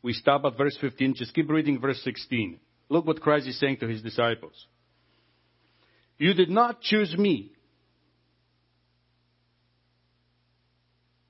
We 0.02 0.14
stop 0.14 0.46
at 0.46 0.58
verse 0.58 0.78
15. 0.80 1.16
Just 1.16 1.34
keep 1.34 1.50
reading 1.50 1.80
verse 1.80 2.02
16. 2.04 2.60
Look 2.90 3.06
what 3.06 3.22
Christ 3.22 3.48
is 3.48 3.60
saying 3.60 3.78
to 3.78 3.88
his 3.88 4.02
disciples. 4.02 4.54
You 6.18 6.34
did 6.34 6.50
not 6.50 6.82
choose 6.82 7.16
me 7.18 7.52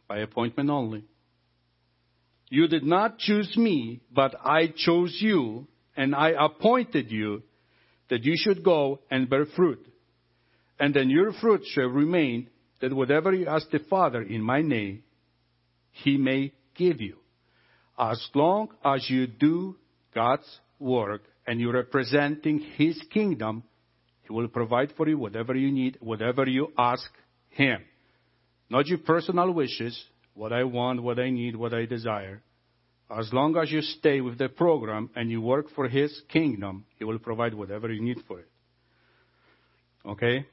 by 0.08 0.20
appointment 0.20 0.70
only. 0.70 1.04
You 2.50 2.68
did 2.68 2.84
not 2.84 3.18
choose 3.18 3.58
me, 3.58 4.02
but 4.14 4.36
I 4.44 4.74
chose 4.76 5.18
you, 5.20 5.68
and 5.98 6.16
I 6.16 6.30
appointed 6.30 7.12
you 7.12 7.44
that 8.10 8.24
you 8.24 8.36
should 8.38 8.64
go 8.64 9.00
and 9.12 9.30
bear 9.30 9.46
fruit. 9.46 9.86
And 10.80 10.94
then 10.94 11.10
your 11.10 11.34
fruit 11.34 11.64
shall 11.66 11.88
remain, 11.88 12.50
that 12.80 12.94
whatever 12.94 13.34
you 13.34 13.48
ask 13.48 13.70
the 13.70 13.80
Father 13.90 14.22
in 14.22 14.42
my 14.42 14.62
name, 14.62 15.04
he 16.04 16.18
may 16.18 16.54
give 16.76 17.02
you. 17.02 17.18
As 17.98 18.26
long 18.34 18.70
as 18.84 19.10
you 19.10 19.28
do 19.28 19.76
God's 20.14 20.60
work 20.80 21.24
and 21.46 21.60
you're 21.60 21.74
representing 21.74 22.60
his 22.76 23.02
kingdom, 23.12 23.64
he 24.22 24.34
will 24.34 24.48
provide 24.48 24.94
for 24.96 25.08
you 25.08 25.18
whatever 25.18 25.56
you 25.56 25.72
need, 25.72 25.98
whatever 26.00 26.46
you 26.46 26.72
ask 26.78 27.10
him. 27.50 27.82
Not 28.70 28.88
your 28.88 29.00
personal 29.00 29.52
wishes, 29.54 30.00
what 30.34 30.54
I 30.54 30.64
want, 30.64 31.02
what 31.02 31.20
I 31.20 31.30
need, 31.30 31.56
what 31.56 31.74
I 31.74 31.86
desire. 31.86 32.44
As 33.10 33.32
long 33.32 33.56
as 33.58 33.72
you 33.72 33.82
stay 33.82 34.20
with 34.20 34.38
the 34.38 34.50
program 34.50 35.10
and 35.16 35.32
you 35.32 35.42
work 35.42 35.68
for 35.74 35.88
His 35.88 36.22
kingdom, 36.28 36.86
He 36.98 37.06
will 37.06 37.20
provide 37.20 37.54
whatever 37.54 37.92
you 37.92 38.02
need 38.02 38.18
for 38.28 38.40
it. 38.40 38.50
Okay? 40.06 40.46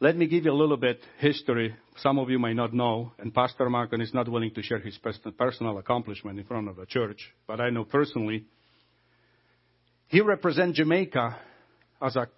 Let 0.00 0.16
me 0.16 0.26
give 0.26 0.44
you 0.44 0.50
a 0.50 0.54
little 0.54 0.76
bit 0.76 1.00
history. 1.18 1.74
Some 1.98 2.18
of 2.18 2.28
you 2.28 2.38
may 2.38 2.52
not 2.52 2.74
know, 2.74 3.12
and 3.18 3.32
Pastor 3.32 3.70
Markin 3.70 4.00
is 4.00 4.12
not 4.12 4.28
willing 4.28 4.52
to 4.54 4.62
share 4.62 4.80
his 4.80 4.98
personal 5.38 5.78
accomplishment 5.78 6.38
in 6.38 6.44
front 6.44 6.68
of 6.68 6.76
the 6.76 6.86
church, 6.86 7.32
but 7.46 7.60
I 7.60 7.70
know 7.70 7.84
personally. 7.84 8.44
He 10.08 10.20
represents 10.20 10.76
Jamaica 10.76 11.38
as 12.02 12.16
a 12.16 12.28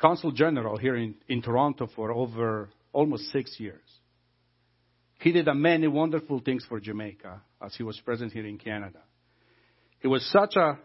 consul 0.00 0.32
general 0.32 0.78
here 0.78 0.96
in, 0.96 1.14
in 1.28 1.42
Toronto 1.42 1.86
for 1.94 2.12
over 2.12 2.70
almost 2.92 3.30
six 3.30 3.60
years. 3.60 3.80
He 5.20 5.32
did 5.32 5.46
many 5.54 5.86
wonderful 5.86 6.40
things 6.40 6.64
for 6.68 6.80
Jamaica 6.80 7.42
as 7.64 7.76
he 7.76 7.82
was 7.82 8.00
present 8.00 8.32
here 8.32 8.46
in 8.46 8.58
Canada. 8.58 8.98
He 10.00 10.08
was 10.08 10.28
such 10.32 10.56
a 10.56 10.78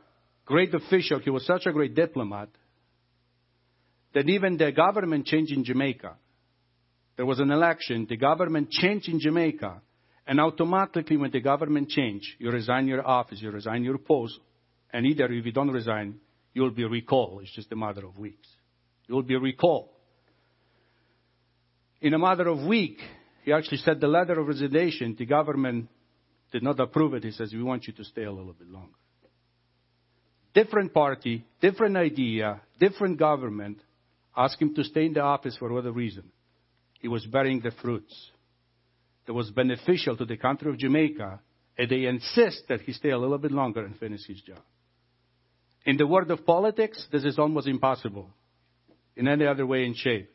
great 0.46 0.74
official, 0.76 1.20
he 1.20 1.30
was 1.30 1.46
such 1.46 1.66
a 1.66 1.72
great 1.72 1.96
diplomat, 1.96 2.50
that 4.14 4.30
even 4.30 4.58
the 4.58 4.72
government 4.72 5.26
changed 5.26 5.52
in 5.52 5.64
Jamaica. 5.64 6.16
There 7.16 7.26
was 7.26 7.40
an 7.40 7.52
election, 7.52 8.06
the 8.08 8.18
government 8.18 8.70
changed 8.70 9.10
in 9.10 9.20
Jamaica, 9.20 9.82
and 10.28 10.40
automatically 10.40 11.18
when 11.18 11.32
the 11.32 11.40
government 11.40 11.90
changed, 11.90 12.28
you 12.38 12.52
resign 12.52 12.88
your 12.88 13.06
office, 13.06 13.42
you 13.42 13.50
resign 13.50 13.84
your 13.84 13.98
post, 13.98 14.40
and 14.92 15.06
either 15.06 15.26
if 15.26 15.46
you 15.46 15.52
don't 15.52 15.72
resign, 15.72 16.20
you'll 16.54 16.72
be 16.72 16.86
recalled. 16.86 17.42
It's 17.42 17.56
just 17.56 17.72
a 17.72 17.76
matter 17.76 18.06
of 18.06 18.18
weeks. 18.18 18.48
You'll 19.08 19.24
be 19.24 19.38
recalled. 19.38 19.90
In 22.02 22.14
a 22.14 22.20
matter 22.20 22.48
of 22.48 22.64
week, 22.64 23.00
he 23.44 23.54
actually 23.54 23.78
said 23.78 24.00
the 24.00 24.08
letter 24.08 24.40
of 24.40 24.48
resignation, 24.48 25.16
the 25.18 25.26
government 25.26 25.90
did 26.52 26.64
not 26.64 26.80
approve 26.80 27.14
it. 27.14 27.24
He 27.24 27.32
says, 27.32 27.52
we 27.54 27.64
want 27.64 27.88
you 27.88 27.94
to 27.94 28.04
stay 28.04 28.24
a 28.24 28.32
little 28.32 28.54
bit 28.54 28.70
longer. 28.70 28.94
Different 30.54 30.94
party, 30.94 31.46
different 31.62 31.98
idea, 31.98 32.62
different 32.80 33.18
government 33.18 33.80
asked 34.38 34.62
him 34.62 34.75
to 34.75 34.84
stay 34.84 35.08
in 35.08 35.13
the 35.13 35.22
office 35.22 35.58
for 35.58 35.74
whatever 35.74 35.91
reason. 35.91 36.32
He 37.00 37.08
was 37.08 37.25
bearing 37.25 37.60
the 37.60 37.72
fruits 37.82 38.13
that 39.25 39.34
was 39.34 39.50
beneficial 39.50 40.15
to 40.15 40.25
the 40.25 40.38
country 40.38 40.70
of 40.70 40.77
Jamaica, 40.77 41.39
and 41.77 41.89
they 41.89 42.06
insist 42.06 42.63
that 42.70 42.82
he 42.82 42.94
stay 42.94 43.10
a 43.10 43.17
little 43.17 43.38
bit 43.38 43.51
longer 43.51 43.84
and 43.84 43.98
finish 43.98 44.25
his 44.25 44.41
job. 44.41 44.62
In 45.86 45.98
the 45.98 46.08
world 46.08 46.29
of 46.32 46.46
politics, 46.46 47.06
this 47.12 47.24
is 47.24 47.39
almost 47.39 47.67
impossible 47.67 48.29
in 49.15 49.27
any 49.27 49.46
other 49.46 49.65
way 49.65 49.86
and 49.86 49.96
shape. 49.96 50.29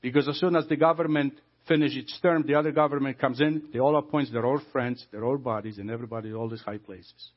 Because 0.00 0.28
as 0.28 0.38
soon 0.38 0.56
as 0.56 0.66
the 0.68 0.76
government 0.76 1.34
finishes 1.66 2.04
its 2.04 2.20
term, 2.20 2.44
the 2.46 2.54
other 2.54 2.72
government 2.72 3.18
comes 3.18 3.40
in, 3.40 3.68
they 3.72 3.78
all 3.78 3.96
appoint 3.96 4.32
their 4.32 4.44
old 4.44 4.62
friends, 4.72 5.04
their 5.12 5.24
old 5.24 5.42
bodies, 5.42 5.78
and 5.78 5.90
everybody 5.90 6.28
in 6.28 6.34
all 6.34 6.48
these 6.48 6.62
high 6.62 6.78
places. 6.78 7.30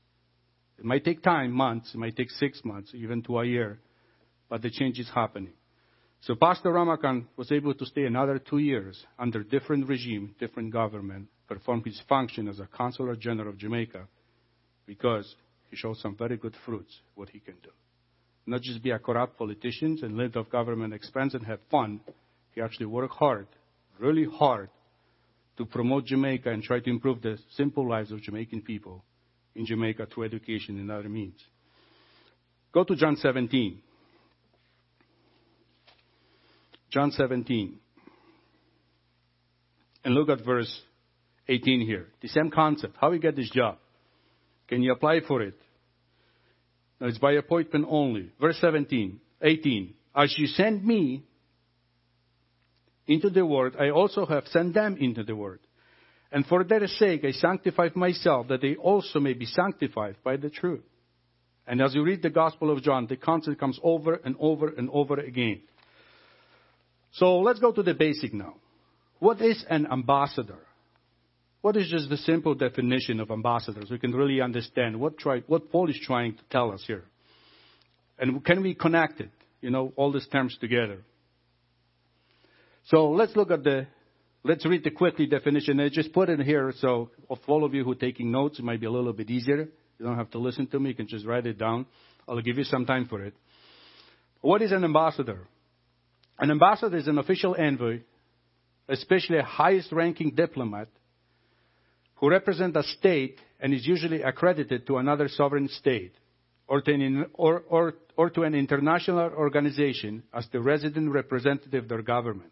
It 0.77 0.85
might 0.85 1.05
take 1.05 1.23
time, 1.23 1.51
months, 1.51 1.93
it 1.93 1.97
might 1.97 2.15
take 2.15 2.29
six 2.31 2.61
months, 2.63 2.91
even 2.93 3.21
to 3.23 3.39
a 3.39 3.45
year, 3.45 3.79
but 4.49 4.61
the 4.61 4.69
change 4.69 4.99
is 4.99 5.09
happening. 5.13 5.53
So 6.21 6.35
Pastor 6.35 6.69
Ramocan 6.71 7.25
was 7.37 7.51
able 7.51 7.73
to 7.73 7.85
stay 7.85 8.05
another 8.05 8.39
two 8.39 8.57
years 8.57 9.05
under 9.17 9.43
different 9.43 9.87
regime, 9.87 10.35
different 10.39 10.73
government, 10.73 11.27
perform 11.47 11.83
his 11.83 12.01
function 12.09 12.47
as 12.47 12.59
a 12.59 12.67
consular 12.67 13.15
general 13.15 13.49
of 13.49 13.57
Jamaica, 13.57 14.07
because 14.85 15.35
he 15.69 15.77
showed 15.77 15.97
some 15.97 16.15
very 16.17 16.37
good 16.37 16.55
fruits, 16.65 16.99
what 17.15 17.29
he 17.29 17.39
can 17.39 17.55
do. 17.63 17.69
Not 18.45 18.61
just 18.61 18.81
be 18.81 18.91
a 18.91 18.99
corrupt 18.99 19.37
politician 19.37 19.99
and 20.01 20.17
live 20.17 20.35
off 20.35 20.49
government 20.49 20.93
expense 20.93 21.33
and 21.33 21.45
have 21.45 21.59
fun. 21.69 22.01
He 22.55 22.61
actually 22.61 22.87
worked 22.87 23.13
hard 23.13 23.47
really 23.99 24.25
hard 24.25 24.69
to 25.57 25.65
promote 25.65 26.05
Jamaica 26.05 26.49
and 26.49 26.63
try 26.63 26.79
to 26.79 26.89
improve 26.89 27.21
the 27.21 27.37
simple 27.55 27.87
lives 27.87 28.11
of 28.11 28.21
Jamaican 28.21 28.61
people 28.61 29.03
in 29.55 29.65
Jamaica 29.65 30.07
through 30.13 30.25
education 30.25 30.79
and 30.79 30.91
other 30.91 31.09
means. 31.09 31.39
Go 32.71 32.83
to 32.83 32.95
John 32.95 33.15
17. 33.15 33.81
John 36.97 37.11
17. 37.11 37.75
And 40.03 40.15
look 40.15 40.29
at 40.29 40.43
verse 40.43 40.81
18 41.47 41.81
here. 41.81 42.07
The 42.23 42.27
same 42.27 42.49
concept. 42.49 42.95
How 42.99 43.11
you 43.11 43.19
get 43.19 43.35
this 43.35 43.51
job? 43.51 43.77
Can 44.67 44.81
you 44.81 44.93
apply 44.93 45.19
for 45.27 45.43
it? 45.43 45.53
No, 46.99 47.05
it's 47.05 47.19
by 47.19 47.33
appointment 47.33 47.85
only. 47.87 48.31
Verse 48.41 48.57
17. 48.61 49.19
18. 49.43 49.93
As 50.15 50.33
you 50.39 50.47
send 50.47 50.83
me 50.83 51.23
into 53.05 53.29
the 53.29 53.45
world, 53.45 53.75
I 53.79 53.91
also 53.91 54.25
have 54.25 54.47
sent 54.47 54.73
them 54.73 54.97
into 54.99 55.23
the 55.23 55.35
world. 55.35 55.59
And 56.31 56.47
for 56.47 56.63
their 56.63 56.87
sake 56.87 57.23
I 57.25 57.31
sanctify 57.31 57.89
myself, 57.93 58.47
that 58.47 58.61
they 58.61 58.73
also 58.73 59.19
may 59.19 59.33
be 59.33 59.45
sanctified 59.45 60.15
by 60.23 60.37
the 60.37 60.49
truth. 60.49 60.81
And 61.67 61.79
as 61.79 61.93
you 61.93 62.01
read 62.01 62.23
the 62.23 62.31
Gospel 62.31 62.71
of 62.71 62.81
John, 62.81 63.05
the 63.05 63.17
concept 63.17 63.59
comes 63.59 63.79
over 63.83 64.15
and 64.15 64.35
over 64.39 64.69
and 64.69 64.89
over 64.91 65.19
again. 65.19 65.61
So 67.13 67.39
let's 67.39 67.59
go 67.59 67.71
to 67.71 67.83
the 67.83 67.93
basic 67.93 68.33
now. 68.33 68.55
What 69.19 69.41
is 69.41 69.63
an 69.69 69.87
ambassador? 69.91 70.59
What 71.61 71.75
is 71.75 71.89
just 71.89 72.09
the 72.09 72.17
simple 72.17 72.53
definition 72.53 73.19
of 73.19 73.31
ambassadors? 73.31 73.89
We 73.89 73.97
can 73.97 74.13
really 74.13 74.41
understand 74.41 74.99
what, 74.99 75.17
try, 75.17 75.41
what 75.47 75.71
Paul 75.71 75.89
is 75.89 75.99
trying 76.01 76.35
to 76.35 76.43
tell 76.49 76.71
us 76.71 76.83
here. 76.85 77.03
And 78.19 78.43
can 78.45 78.61
we 78.61 78.73
connect 78.73 79.19
it, 79.19 79.31
you 79.61 79.69
know, 79.69 79.91
all 79.95 80.11
these 80.11 80.27
terms 80.27 80.57
together? 80.59 80.99
So 82.85 83.09
let's 83.09 83.35
look 83.35 83.51
at 83.51 83.63
the, 83.63 83.87
let's 84.43 84.65
read 84.65 84.83
the 84.83 84.91
quickly 84.91 85.25
definition. 85.25 85.79
I 85.79 85.89
just 85.89 86.13
put 86.13 86.29
it 86.29 86.39
here 86.39 86.73
so 86.79 87.09
for 87.27 87.51
all 87.51 87.65
of 87.65 87.73
you 87.73 87.83
who 87.83 87.91
are 87.91 87.95
taking 87.95 88.31
notes, 88.31 88.59
it 88.59 88.65
might 88.65 88.79
be 88.79 88.85
a 88.85 88.91
little 88.91 89.13
bit 89.13 89.29
easier. 89.29 89.67
You 89.99 90.05
don't 90.05 90.15
have 90.15 90.31
to 90.31 90.39
listen 90.39 90.67
to 90.67 90.79
me. 90.79 90.89
You 90.89 90.95
can 90.95 91.07
just 91.07 91.25
write 91.25 91.47
it 91.47 91.57
down. 91.57 91.87
I'll 92.27 92.41
give 92.41 92.57
you 92.57 92.63
some 92.63 92.85
time 92.85 93.07
for 93.07 93.23
it. 93.23 93.33
What 94.41 94.61
is 94.61 94.71
an 94.71 94.83
ambassador? 94.83 95.47
An 96.39 96.51
ambassador 96.51 96.97
is 96.97 97.07
an 97.07 97.17
official 97.17 97.55
envoy, 97.57 98.01
especially 98.87 99.37
a 99.37 99.43
highest 99.43 99.91
ranking 99.91 100.31
diplomat, 100.31 100.87
who 102.15 102.29
represents 102.29 102.77
a 102.77 102.83
state 102.83 103.39
and 103.59 103.73
is 103.73 103.85
usually 103.85 104.21
accredited 104.21 104.87
to 104.87 104.97
another 104.97 105.27
sovereign 105.27 105.67
state 105.69 106.13
or 106.67 106.81
to 106.81 106.93
an, 106.93 107.25
or, 107.33 107.63
or, 107.69 107.93
or 108.15 108.29
to 108.29 108.43
an 108.43 108.53
international 108.53 109.19
organization 109.19 110.23
as 110.33 110.47
the 110.51 110.59
resident 110.59 111.11
representative 111.11 111.83
of 111.83 111.89
their 111.89 112.01
government. 112.01 112.51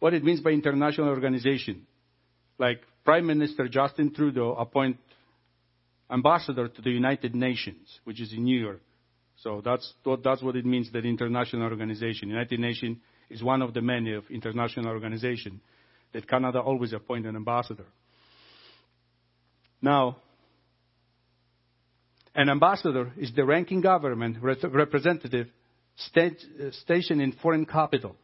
What 0.00 0.14
it 0.14 0.24
means 0.24 0.40
by 0.40 0.50
international 0.50 1.08
organization, 1.08 1.86
like 2.58 2.82
Prime 3.04 3.26
Minister 3.26 3.68
Justin 3.68 4.12
Trudeau 4.12 4.54
appoint 4.54 4.96
ambassador 6.10 6.68
to 6.68 6.82
the 6.82 6.90
United 6.90 7.34
Nations, 7.34 8.00
which 8.04 8.20
is 8.20 8.32
in 8.32 8.44
New 8.44 8.58
York. 8.58 8.80
So 9.42 9.60
that's, 9.64 9.92
what 10.42 10.56
it 10.56 10.64
means, 10.64 10.92
that 10.92 11.04
international 11.04 11.64
organization. 11.64 12.28
United 12.28 12.60
Nations 12.60 12.98
is 13.28 13.42
one 13.42 13.60
of 13.60 13.74
the 13.74 13.80
many 13.80 14.14
of 14.14 14.24
international 14.30 14.86
organizations 14.86 15.60
that 16.12 16.28
Canada 16.28 16.60
always 16.60 16.92
appoint 16.92 17.26
an 17.26 17.34
ambassador. 17.34 17.86
Now, 19.80 20.18
an 22.34 22.48
ambassador 22.48 23.12
is 23.18 23.32
the 23.34 23.44
ranking 23.44 23.80
government 23.80 24.36
representative 24.40 25.48
stationed 25.96 27.20
in 27.20 27.32
foreign 27.42 27.66
capital. 27.66 28.14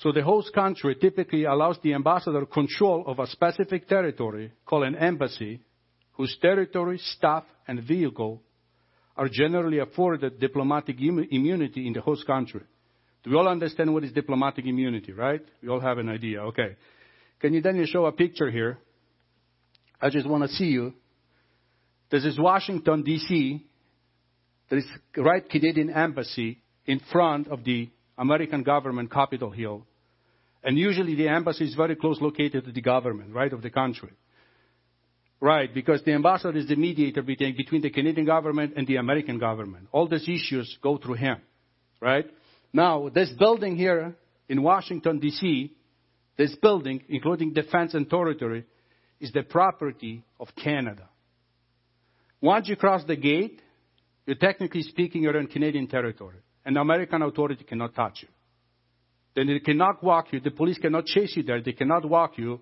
So 0.00 0.12
the 0.12 0.22
host 0.22 0.52
country 0.52 0.96
typically 0.96 1.44
allows 1.44 1.78
the 1.82 1.94
ambassador 1.94 2.44
control 2.46 3.04
of 3.06 3.18
a 3.18 3.26
specific 3.26 3.88
territory 3.88 4.52
called 4.66 4.84
an 4.84 4.96
embassy, 4.96 5.60
whose 6.12 6.36
territory, 6.42 6.98
staff, 6.98 7.44
and 7.66 7.82
vehicle 7.82 8.42
are 9.18 9.28
generally 9.28 9.80
afforded 9.80 10.38
diplomatic 10.38 10.96
immunity 11.00 11.88
in 11.88 11.92
the 11.92 12.00
host 12.00 12.24
country. 12.24 12.60
Do 13.24 13.30
we 13.30 13.36
all 13.36 13.48
understand 13.48 13.92
what 13.92 14.04
is 14.04 14.12
diplomatic 14.12 14.64
immunity, 14.64 15.12
right? 15.12 15.42
We 15.60 15.68
all 15.68 15.80
have 15.80 15.98
an 15.98 16.08
idea. 16.08 16.40
Okay. 16.44 16.76
Can 17.40 17.52
you 17.52 17.60
then 17.60 17.84
show 17.86 18.06
a 18.06 18.12
picture 18.12 18.48
here? 18.48 18.78
I 20.00 20.08
just 20.10 20.28
want 20.28 20.44
to 20.44 20.48
see 20.48 20.66
you. 20.66 20.94
This 22.10 22.24
is 22.24 22.38
Washington, 22.38 23.02
D.C. 23.02 23.66
There 24.70 24.78
is 24.78 24.86
right 25.16 25.46
Canadian 25.50 25.90
embassy 25.90 26.62
in 26.86 27.00
front 27.10 27.48
of 27.48 27.64
the 27.64 27.90
American 28.16 28.62
government 28.62 29.10
Capitol 29.10 29.50
Hill. 29.50 29.84
And 30.62 30.78
usually 30.78 31.16
the 31.16 31.28
embassy 31.28 31.64
is 31.64 31.74
very 31.74 31.96
close 31.96 32.20
located 32.20 32.64
to 32.66 32.72
the 32.72 32.80
government, 32.80 33.34
right, 33.34 33.52
of 33.52 33.62
the 33.62 33.70
country. 33.70 34.10
Right, 35.40 35.72
because 35.72 36.02
the 36.04 36.12
ambassador 36.12 36.58
is 36.58 36.66
the 36.66 36.74
mediator 36.74 37.22
between, 37.22 37.56
between 37.56 37.80
the 37.80 37.90
Canadian 37.90 38.26
government 38.26 38.72
and 38.76 38.86
the 38.88 38.96
American 38.96 39.38
government. 39.38 39.86
All 39.92 40.08
these 40.08 40.28
issues 40.28 40.76
go 40.82 40.98
through 40.98 41.14
him, 41.14 41.36
right? 42.00 42.26
Now, 42.72 43.08
this 43.08 43.30
building 43.38 43.76
here 43.76 44.16
in 44.48 44.62
Washington, 44.62 45.20
D.C., 45.20 45.72
this 46.36 46.56
building, 46.56 47.02
including 47.08 47.52
defense 47.52 47.94
and 47.94 48.10
territory, 48.10 48.64
is 49.20 49.30
the 49.30 49.42
property 49.42 50.24
of 50.40 50.48
Canada. 50.56 51.08
Once 52.40 52.68
you 52.68 52.74
cross 52.76 53.04
the 53.04 53.16
gate, 53.16 53.60
you're 54.26 54.36
technically 54.36 54.82
speaking, 54.82 55.22
you're 55.22 55.38
in 55.38 55.46
Canadian 55.46 55.86
territory, 55.86 56.38
and 56.64 56.76
American 56.76 57.22
authority 57.22 57.64
cannot 57.64 57.94
touch 57.94 58.18
you. 58.22 58.28
Then 59.34 59.46
they 59.46 59.60
cannot 59.60 60.02
walk 60.02 60.32
you. 60.32 60.40
The 60.40 60.50
police 60.50 60.78
cannot 60.78 61.06
chase 61.06 61.36
you 61.36 61.44
there. 61.44 61.62
They 61.62 61.72
cannot 61.72 62.04
walk 62.04 62.38
you 62.38 62.60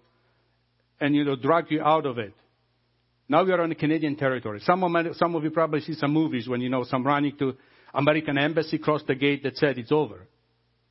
and 1.01 1.15
you 1.15 1.25
know 1.25 1.37
drag 1.37 1.71
you 1.71 1.83
out 1.83 2.07
of 2.07 2.19
it. 2.19 2.35
Now 3.29 3.45
we 3.45 3.53
are 3.53 3.61
on 3.61 3.71
the 3.71 3.75
Canadian 3.75 4.17
territory. 4.17 4.61
Some 4.61 4.85
of, 4.85 5.17
some 5.17 5.35
of 5.35 5.43
you 5.43 5.51
probably 5.51 5.81
see 5.81 5.95
some 5.95 6.13
movies 6.13 6.49
when 6.49 6.61
you 6.61 6.69
know 6.69 6.85
some 6.85 7.05
running 7.05 7.37
to 7.39 7.55
American 7.93 8.39
embassy 8.39 8.79
cross 8.79 9.03
the 9.07 9.15
gate 9.15 9.43
that 9.43 9.57
said 9.57 9.79
it's 9.79 9.91
over. 9.91 10.27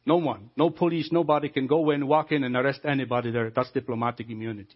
No 0.06 0.18
one, 0.18 0.52
no 0.56 0.70
police, 0.70 1.10
nobody 1.12 1.50
can 1.50 1.66
go 1.66 1.90
in, 1.92 2.06
walk 2.08 2.32
in, 2.32 2.44
and 2.44 2.56
arrest 2.56 2.82
anybody 2.84 3.32
there. 3.32 3.50
That's 3.50 3.72
diplomatic 3.72 4.30
immunity. 4.30 4.76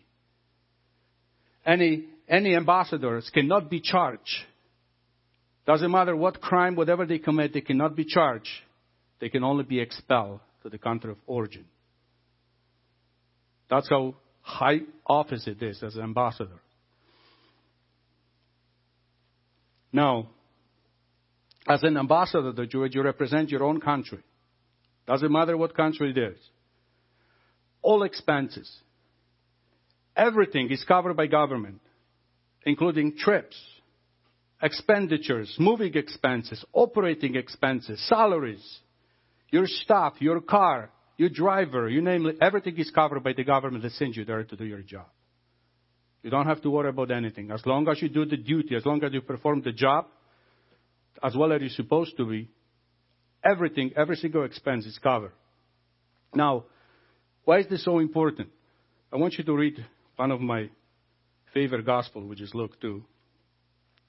Any 1.66 2.06
any 2.28 2.56
ambassadors 2.56 3.30
cannot 3.34 3.70
be 3.70 3.82
charged. 3.82 4.38
Doesn't 5.66 5.92
matter 5.92 6.16
what 6.16 6.42
crime, 6.42 6.76
whatever 6.76 7.06
they 7.06 7.20
commit, 7.20 7.54
they 7.54 7.62
cannot 7.62 7.96
be 7.96 8.06
charged. 8.06 8.50
They 9.20 9.30
can 9.30 9.44
only 9.44 9.64
be 9.64 9.80
expelled 9.80 10.40
to 10.64 10.70
the 10.70 10.78
country 10.78 11.12
of 11.12 11.18
origin. 11.28 11.66
That's 13.70 13.90
how 13.90 14.16
high 14.42 14.80
office 15.06 15.46
it 15.48 15.62
is 15.62 15.84
as 15.84 15.96
an 15.96 16.04
ambassador. 16.04 16.60
Now, 19.92 20.30
as 21.68 21.84
an 21.84 21.98
ambassador, 21.98 22.54
you, 22.72 22.86
you 22.86 23.02
represent 23.02 23.50
your 23.50 23.64
own 23.64 23.80
country. 23.80 24.20
Doesn't 25.08 25.32
matter 25.32 25.58
what 25.58 25.76
country 25.76 26.12
it 26.12 26.18
is. 26.18 26.38
All 27.82 28.04
expenses, 28.04 28.70
everything 30.16 30.70
is 30.72 30.84
covered 30.84 31.16
by 31.16 31.28
government, 31.28 31.80
including 32.66 33.18
trips, 33.18 33.56
expenditures, 34.62 35.56
moving 35.58 35.96
expenses, 35.96 36.64
operating 36.74 37.36
expenses, 37.36 38.06
salaries, 38.08 38.80
your 39.50 39.66
staff, 39.66 40.14
your 40.20 40.42
car, 40.42 40.92
your 41.18 41.30
driver, 41.30 41.90
you 41.90 42.02
name 42.02 42.26
it, 42.28 42.38
everything 42.42 42.78
is 42.78 42.92
covered 42.92 43.24
by 43.24 43.34
the 43.34 43.44
government 43.44 43.84
that 43.84 43.94
sends 43.94 44.16
you 44.16 44.26
there 44.26 44.44
to 44.44 44.56
do 44.56 44.66
your 44.66 44.82
job. 44.82 45.08
You 46.22 46.30
don't 46.30 46.46
have 46.46 46.62
to 46.64 46.70
worry 46.70 46.90
about 46.90 47.12
anything. 47.12 47.52
As 47.52 47.66
long 47.66 47.88
as 47.88 48.02
you 48.02 48.10
do 48.10 48.26
the 48.26 48.38
duty, 48.38 48.76
as 48.76 48.86
long 48.86 49.04
as 49.04 49.14
you 49.14 49.22
perform 49.22 49.62
the 49.62 49.72
job 49.72 50.06
as 51.24 51.36
well 51.36 51.52
as 51.52 51.62
you're 51.62 51.70
supposed 51.70 52.16
to 52.18 52.26
be, 52.26 52.50
everything, 53.44 53.92
every 53.96 54.16
single 54.16 54.44
expense 54.44 54.86
is 54.86 54.98
covered. 54.98 55.34
Now, 56.34 56.66
why 57.46 57.60
is 57.60 57.68
this 57.68 57.84
so 57.84 58.00
important? 58.00 58.50
I 59.12 59.18
want 59.18 59.34
you 59.38 59.44
to 59.44 59.54
read 59.54 59.86
one 60.16 60.32
of 60.32 60.40
my 60.40 60.70
favorite 61.54 61.86
gospel, 61.86 62.28
which 62.28 62.42
is 62.42 62.54
Luke 62.54 62.80
2. 62.80 63.04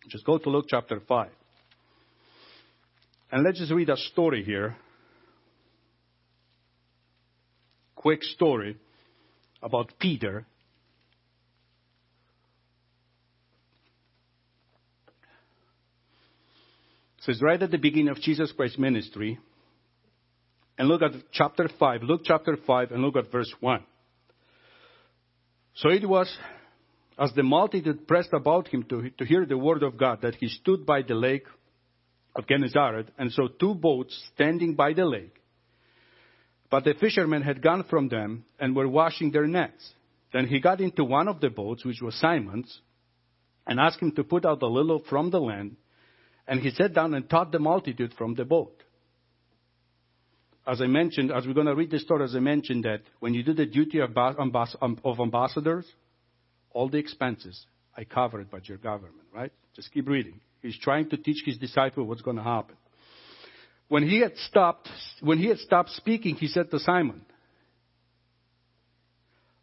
Just 0.09 0.25
go 0.25 0.39
to 0.39 0.51
Luke 0.51 0.67
chapter 0.69 1.01
5. 1.01 1.29
And 3.33 3.45
let's 3.45 3.59
just 3.59 3.73
read 3.73 3.89
a 3.89 3.97
story 3.97 4.45
here. 4.45 4.77
Quick 7.95 8.23
story 8.23 8.77
about 9.63 9.93
Peter 9.99 10.47
it's 17.31 17.43
right 17.43 17.63
at 17.63 17.71
the 17.71 17.79
beginning 17.79 18.09
of 18.09 18.21
Jesus 18.21 18.53
Christ's 18.53 18.79
ministry. 18.79 19.39
And 20.79 20.89
look 20.89 21.03
at 21.03 21.13
chapter 21.33 21.69
5. 21.79 22.03
Luke 22.03 22.23
chapter 22.25 22.57
5 22.67 22.93
and 22.93 23.03
look 23.03 23.17
at 23.17 23.31
verse 23.31 23.53
1. 23.61 23.83
So 25.77 25.89
it 25.91 26.09
was 26.09 26.35
as 27.19 27.33
the 27.35 27.43
multitude 27.43 28.09
pressed 28.09 28.33
about 28.33 28.69
him 28.69 28.85
to, 28.85 29.11
to 29.11 29.25
hear 29.25 29.45
the 29.45 29.59
word 29.59 29.83
of 29.83 29.99
God 29.99 30.23
that 30.23 30.37
he 30.37 30.49
stood 30.49 30.87
by 30.87 31.03
the 31.03 31.15
lake 31.15 31.45
of 32.35 32.47
Gennesaret 32.47 33.09
and 33.19 33.31
saw 33.31 33.49
two 33.49 33.75
boats 33.75 34.19
standing 34.35 34.75
by 34.75 34.95
the 34.95 35.05
lake. 35.05 35.37
But 36.71 36.85
the 36.85 36.95
fishermen 36.95 37.43
had 37.43 37.63
gone 37.63 37.85
from 37.91 38.09
them 38.09 38.45
and 38.59 38.75
were 38.75 38.89
washing 38.89 39.33
their 39.33 39.47
nets. 39.47 39.93
Then 40.33 40.47
he 40.47 40.61
got 40.61 40.81
into 40.81 41.05
one 41.05 41.29
of 41.29 41.41
the 41.41 41.51
boats, 41.51 41.85
which 41.85 42.01
was 42.01 42.15
Simon's, 42.15 42.81
and 43.67 43.79
asked 43.79 44.01
him 44.01 44.13
to 44.13 44.25
put 44.25 44.47
out 44.47 44.63
a 44.63 44.67
little 44.67 45.03
from 45.09 45.31
the 45.31 45.41
land. 45.41 45.77
And 46.51 46.59
he 46.61 46.71
sat 46.71 46.93
down 46.93 47.15
and 47.15 47.31
taught 47.31 47.53
the 47.53 47.61
multitude 47.61 48.13
from 48.19 48.35
the 48.35 48.45
boat. 48.45 48.83
As 50.67 50.81
I 50.83 50.87
mentioned, 50.87 51.31
as 51.31 51.47
we're 51.47 51.55
going 51.55 51.69
to 51.69 51.77
read 51.77 51.93
the 51.93 52.01
story, 52.01 52.25
as 52.25 52.35
I 52.35 52.41
mentioned 52.41 52.85
that 52.85 53.03
when 53.21 53.35
you 53.35 53.45
do 53.45 53.55
the 53.55 53.67
duty 53.67 54.01
of, 54.01 54.17
um, 54.17 54.53
um, 54.83 55.01
of 55.05 55.21
ambassadors, 55.21 55.87
all 56.73 56.89
the 56.89 56.99
expenses 56.99 57.67
are 57.97 58.05
covered 58.05 58.51
by 58.51 58.59
your 58.65 58.79
government, 58.79 59.29
right? 59.33 59.53
Just 59.77 59.93
keep 59.93 60.09
reading. 60.09 60.41
He's 60.61 60.77
trying 60.77 61.09
to 61.11 61.17
teach 61.17 61.41
his 61.47 61.57
disciple 61.57 62.03
what's 62.05 62.23
going 62.23 62.37
to 62.37 62.43
happen. 62.43 62.75
When 63.87 64.03
he 64.03 64.21
had 64.21 64.37
stopped, 64.49 64.89
when 65.21 65.39
he 65.39 65.47
had 65.47 65.59
stopped 65.59 65.91
speaking, 65.91 66.35
he 66.35 66.49
said 66.49 66.69
to 66.73 66.81
Simon, 66.81 67.23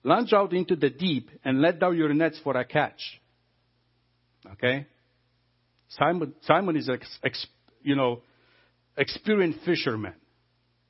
Launch 0.05 0.31
out 0.31 0.53
into 0.53 0.77
the 0.77 0.89
deep 0.89 1.31
and 1.43 1.61
let 1.61 1.81
down 1.81 1.97
your 1.97 2.13
nets 2.13 2.39
for 2.41 2.55
a 2.55 2.63
catch. 2.63 3.19
Okay? 4.53 4.87
Simon, 5.89 6.33
Simon 6.41 6.75
is, 6.75 6.89
ex, 6.89 7.47
you 7.81 7.95
know, 7.95 8.21
experienced 8.97 9.59
fisherman. 9.65 10.13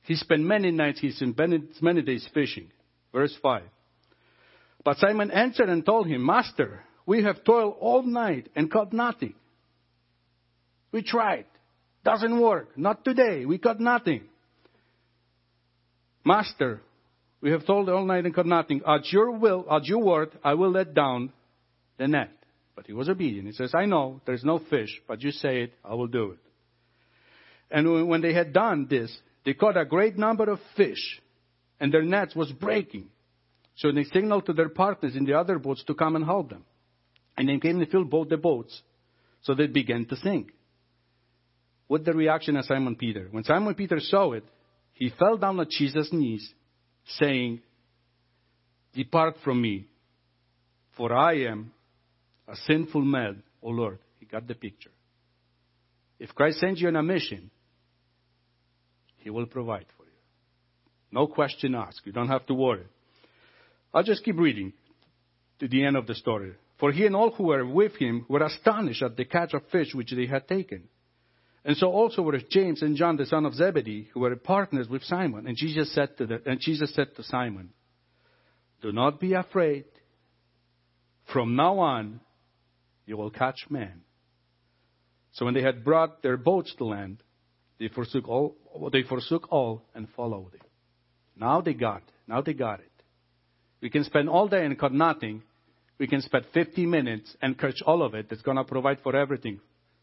He 0.02 0.16
spent 0.16 0.42
many 0.42 0.70
nights, 0.70 1.00
he 1.00 1.10
spent 1.10 1.82
many 1.82 2.02
days 2.02 2.26
fishing. 2.32 2.70
Verse 3.12 3.36
5. 3.42 3.62
But 4.84 4.96
Simon 4.98 5.30
answered 5.30 5.68
and 5.68 5.84
told 5.84 6.06
him, 6.06 6.24
Master, 6.24 6.82
we 7.06 7.22
have 7.24 7.44
toiled 7.44 7.76
all 7.80 8.02
night 8.02 8.48
and 8.54 8.70
caught 8.70 8.92
nothing. 8.92 9.34
We 10.92 11.02
tried. 11.02 11.46
Doesn't 12.04 12.40
work. 12.40 12.76
Not 12.76 13.04
today. 13.04 13.44
We 13.44 13.58
caught 13.58 13.80
nothing. 13.80 14.22
Master, 16.24 16.80
we 17.40 17.50
have 17.50 17.66
toiled 17.66 17.88
all 17.88 18.04
night 18.04 18.24
and 18.24 18.34
caught 18.34 18.46
nothing. 18.46 18.82
At 18.86 19.12
your 19.12 19.32
will, 19.32 19.66
at 19.70 19.84
your 19.84 20.02
word, 20.02 20.30
I 20.42 20.54
will 20.54 20.70
let 20.70 20.94
down 20.94 21.32
the 21.98 22.08
net. 22.08 22.30
But 22.78 22.86
he 22.86 22.92
was 22.92 23.08
obedient. 23.08 23.48
He 23.48 23.52
says, 23.54 23.74
I 23.74 23.86
know 23.86 24.20
there's 24.24 24.44
no 24.44 24.60
fish, 24.60 25.02
but 25.08 25.20
you 25.20 25.32
say 25.32 25.62
it, 25.62 25.72
I 25.84 25.94
will 25.94 26.06
do 26.06 26.30
it. 26.30 26.38
And 27.72 28.06
when 28.06 28.20
they 28.20 28.32
had 28.32 28.52
done 28.52 28.86
this, 28.88 29.12
they 29.44 29.54
caught 29.54 29.76
a 29.76 29.84
great 29.84 30.16
number 30.16 30.48
of 30.48 30.60
fish, 30.76 31.20
and 31.80 31.92
their 31.92 32.04
nets 32.04 32.36
was 32.36 32.52
breaking. 32.52 33.08
So 33.74 33.90
they 33.90 34.04
signaled 34.04 34.46
to 34.46 34.52
their 34.52 34.68
partners 34.68 35.16
in 35.16 35.24
the 35.24 35.34
other 35.34 35.58
boats 35.58 35.82
to 35.88 35.94
come 35.94 36.14
and 36.14 36.24
help 36.24 36.50
them. 36.50 36.64
And 37.36 37.48
they 37.48 37.58
came 37.58 37.80
and 37.80 37.90
filled 37.90 38.10
both 38.10 38.28
the 38.28 38.36
boats. 38.36 38.80
So 39.42 39.56
they 39.56 39.66
began 39.66 40.06
to 40.06 40.14
sink. 40.14 40.52
What 41.88 42.04
the 42.04 42.12
reaction 42.12 42.56
of 42.56 42.64
Simon 42.64 42.94
Peter? 42.94 43.26
When 43.32 43.42
Simon 43.42 43.74
Peter 43.74 43.98
saw 43.98 44.34
it, 44.34 44.44
he 44.92 45.10
fell 45.18 45.36
down 45.36 45.58
at 45.58 45.70
Jesus' 45.70 46.10
knees, 46.12 46.48
saying, 47.18 47.60
Depart 48.94 49.34
from 49.42 49.60
me, 49.60 49.88
for 50.96 51.12
I 51.12 51.38
am 51.38 51.72
a 52.48 52.56
sinful 52.66 53.02
man, 53.02 53.42
O 53.62 53.68
Lord. 53.68 53.98
He 54.18 54.26
got 54.26 54.46
the 54.46 54.54
picture. 54.54 54.90
If 56.18 56.34
Christ 56.34 56.58
sends 56.60 56.80
you 56.80 56.88
on 56.88 56.96
a 56.96 57.02
mission, 57.02 57.50
He 59.18 59.30
will 59.30 59.46
provide 59.46 59.86
for 59.96 60.04
you. 60.04 60.10
No 61.12 61.26
question 61.26 61.74
asked. 61.74 62.02
You 62.04 62.12
don't 62.12 62.28
have 62.28 62.46
to 62.46 62.54
worry. 62.54 62.86
I'll 63.92 64.02
just 64.02 64.24
keep 64.24 64.38
reading 64.38 64.72
to 65.60 65.68
the 65.68 65.84
end 65.84 65.96
of 65.96 66.06
the 66.06 66.14
story. 66.14 66.52
For 66.78 66.92
he 66.92 67.06
and 67.06 67.16
all 67.16 67.30
who 67.30 67.44
were 67.44 67.66
with 67.66 67.96
him 67.96 68.24
were 68.28 68.44
astonished 68.44 69.02
at 69.02 69.16
the 69.16 69.24
catch 69.24 69.54
of 69.54 69.62
fish 69.72 69.94
which 69.94 70.12
they 70.14 70.26
had 70.26 70.46
taken. 70.46 70.84
And 71.64 71.76
so 71.76 71.88
also 71.88 72.22
were 72.22 72.38
James 72.50 72.82
and 72.82 72.96
John, 72.96 73.16
the 73.16 73.26
son 73.26 73.44
of 73.44 73.54
Zebedee, 73.54 74.08
who 74.14 74.20
were 74.20 74.36
partners 74.36 74.88
with 74.88 75.02
Simon. 75.02 75.46
And 75.46 75.56
Jesus 75.56 75.92
said 75.92 76.16
to, 76.18 76.26
the, 76.26 76.42
and 76.46 76.60
Jesus 76.60 76.94
said 76.94 77.16
to 77.16 77.22
Simon, 77.24 77.70
Do 78.80 78.92
not 78.92 79.18
be 79.18 79.34
afraid. 79.34 79.86
From 81.32 81.56
now 81.56 81.78
on, 81.80 82.20
you 83.08 83.16
will 83.16 83.30
catch 83.30 83.66
men. 83.70 84.02
So 85.32 85.46
when 85.46 85.54
they 85.54 85.62
had 85.62 85.82
brought 85.82 86.22
their 86.22 86.36
boats 86.36 86.74
to 86.76 86.84
land, 86.84 87.22
they 87.80 87.88
forsook 87.88 88.28
all, 88.28 88.56
they 88.92 89.02
forsook 89.02 89.50
all 89.50 89.82
and 89.94 90.08
followed 90.14 90.52
him. 90.52 90.60
Now 91.34 91.62
they 91.62 91.72
got, 91.72 92.02
now 92.26 92.42
they 92.42 92.52
got 92.52 92.80
it. 92.80 92.92
We 93.80 93.88
can 93.88 94.04
spend 94.04 94.28
all 94.28 94.46
day 94.48 94.64
and 94.64 94.78
cut 94.78 94.92
nothing. 94.92 95.42
We 95.98 96.06
can 96.06 96.20
spend 96.20 96.44
50 96.52 96.84
minutes 96.84 97.34
and 97.40 97.58
catch 97.58 97.80
all 97.86 98.02
of 98.02 98.14
it. 98.14 98.28
That's 98.28 98.42
going 98.42 98.56
to 98.58 98.64
provide 98.64 98.98
for 99.02 99.16
everything, 99.16 99.60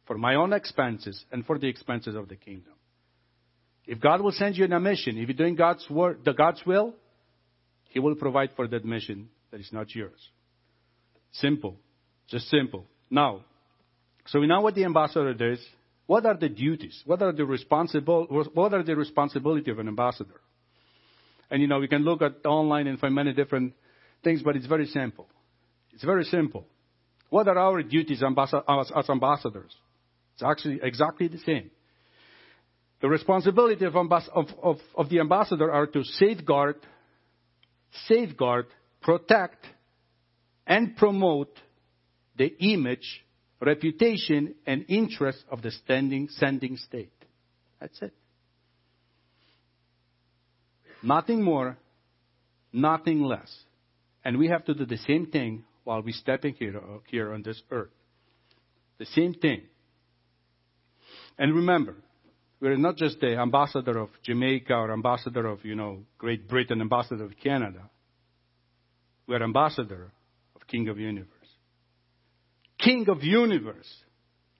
for 0.08 0.18
my 0.18 0.36
own 0.36 0.52
expenses 0.52 1.24
and 1.32 1.46
for 1.46 1.60
the 1.60 1.68
expenses 1.68 2.16
of 2.16 2.28
the 2.28 2.36
kingdom. 2.36 2.74
If 3.86 4.00
God 4.00 4.22
will 4.22 4.32
send 4.32 4.58
you 4.58 4.64
on 4.64 4.74
a 4.74 4.80
mission, 4.80 5.18
if 5.18 5.28
you're 5.28 5.38
doing 5.38 5.56
God's 5.56 5.88
work, 5.92 6.24
the 6.24 6.34
God's 6.34 6.66
will, 6.66 6.96
He 7.90 8.00
will 8.00 8.16
provide 8.16 8.52
for 8.56 8.68
that 8.68 8.84
mission 8.84 9.30
that 9.52 9.60
is 9.60 9.70
not 9.72 9.94
yours. 9.94 10.20
Simple, 11.34 11.78
just 12.30 12.50
simple. 12.50 12.88
Now, 13.10 13.42
so 14.28 14.40
we 14.40 14.48
know 14.48 14.62
what 14.62 14.76
the 14.76 14.86
ambassador 14.86 15.34
does. 15.34 15.60
What 16.08 16.26
are 16.26 16.38
the 16.38 16.50
duties? 16.50 17.02
What 17.06 17.22
are 17.22 17.32
the 17.32 17.46
responsible? 17.46 18.28
What 18.54 18.74
are 18.74 18.84
the 18.84 18.96
responsibility 18.96 19.72
of 19.72 19.80
an 19.80 19.88
ambassador? 19.88 20.40
And 21.50 21.62
you 21.62 21.68
know, 21.68 21.80
we 21.80 21.88
can 21.88 22.04
look 22.04 22.22
at 22.22 22.46
online 22.46 22.88
and 22.88 23.00
find 23.00 23.14
many 23.14 23.34
different 23.34 23.74
things, 24.24 24.42
but 24.44 24.56
it's 24.56 24.66
very 24.66 24.88
simple. 24.88 25.28
It's 25.94 26.04
very 26.04 26.24
simple. 26.26 26.66
What 27.30 27.48
are 27.48 27.58
our 27.58 27.82
duties 27.84 28.22
as 28.22 29.10
ambassadors? 29.10 29.76
It's 30.34 30.44
actually 30.44 30.80
exactly 30.84 31.28
the 31.28 31.40
same. 31.40 31.72
The 33.02 33.10
responsibility 33.10 33.86
of, 33.86 33.96
of, 33.96 34.48
of, 34.64 34.78
of 34.96 35.10
the 35.10 35.20
ambassador 35.20 35.72
are 35.72 35.88
to 35.88 36.04
safeguard, 36.04 36.78
safeguard, 38.08 38.68
protect, 39.02 39.66
and 40.66 40.96
promote 40.96 41.56
the 42.38 42.54
image, 42.60 43.24
reputation, 43.62 44.56
and 44.66 44.86
interest 44.88 45.44
of 45.50 45.62
the 45.62 45.72
standing, 45.72 46.28
sending 46.30 46.78
state. 46.78 47.12
That's 47.80 48.02
it. 48.02 48.14
Nothing 51.04 51.44
more, 51.44 51.78
nothing 52.74 53.22
less. 53.22 53.54
And 54.24 54.38
we 54.38 54.48
have 54.48 54.66
to 54.66 54.74
do 54.74 54.86
the 54.86 54.98
same 54.98 55.28
thing 55.28 55.64
while 55.84 56.02
we're 56.02 56.14
stepping 56.14 56.56
here, 56.56 56.78
uh, 56.78 56.98
here 57.08 57.32
on 57.32 57.44
this 57.44 57.62
earth. 57.70 57.92
The 58.98 59.06
same 59.06 59.34
thing. 59.36 59.62
And 61.38 61.54
remember, 61.54 61.96
we're 62.60 62.78
not 62.78 62.96
just 62.96 63.20
the 63.20 63.38
ambassador 63.38 64.00
of 64.00 64.10
Jamaica 64.24 64.74
or 64.74 64.92
ambassador 64.92 65.46
of, 65.46 65.64
you 65.64 65.76
know, 65.76 66.00
Great 66.18 66.48
Britain, 66.48 66.82
ambassador 66.82 67.26
of 67.26 67.34
Canada. 67.44 67.90
We're 69.28 69.44
ambassador 69.44 70.12
of 70.56 70.66
King 70.68 70.88
of 70.88 70.98
Universe. 70.98 71.30
King 72.86 73.10
of 73.10 73.24
Universe. 73.24 73.92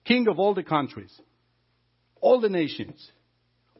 King 0.04 0.26
of 0.28 0.40
all 0.40 0.52
the 0.52 0.64
countries. 0.64 1.12
All 2.20 2.40
the 2.40 2.48
nations. 2.48 3.12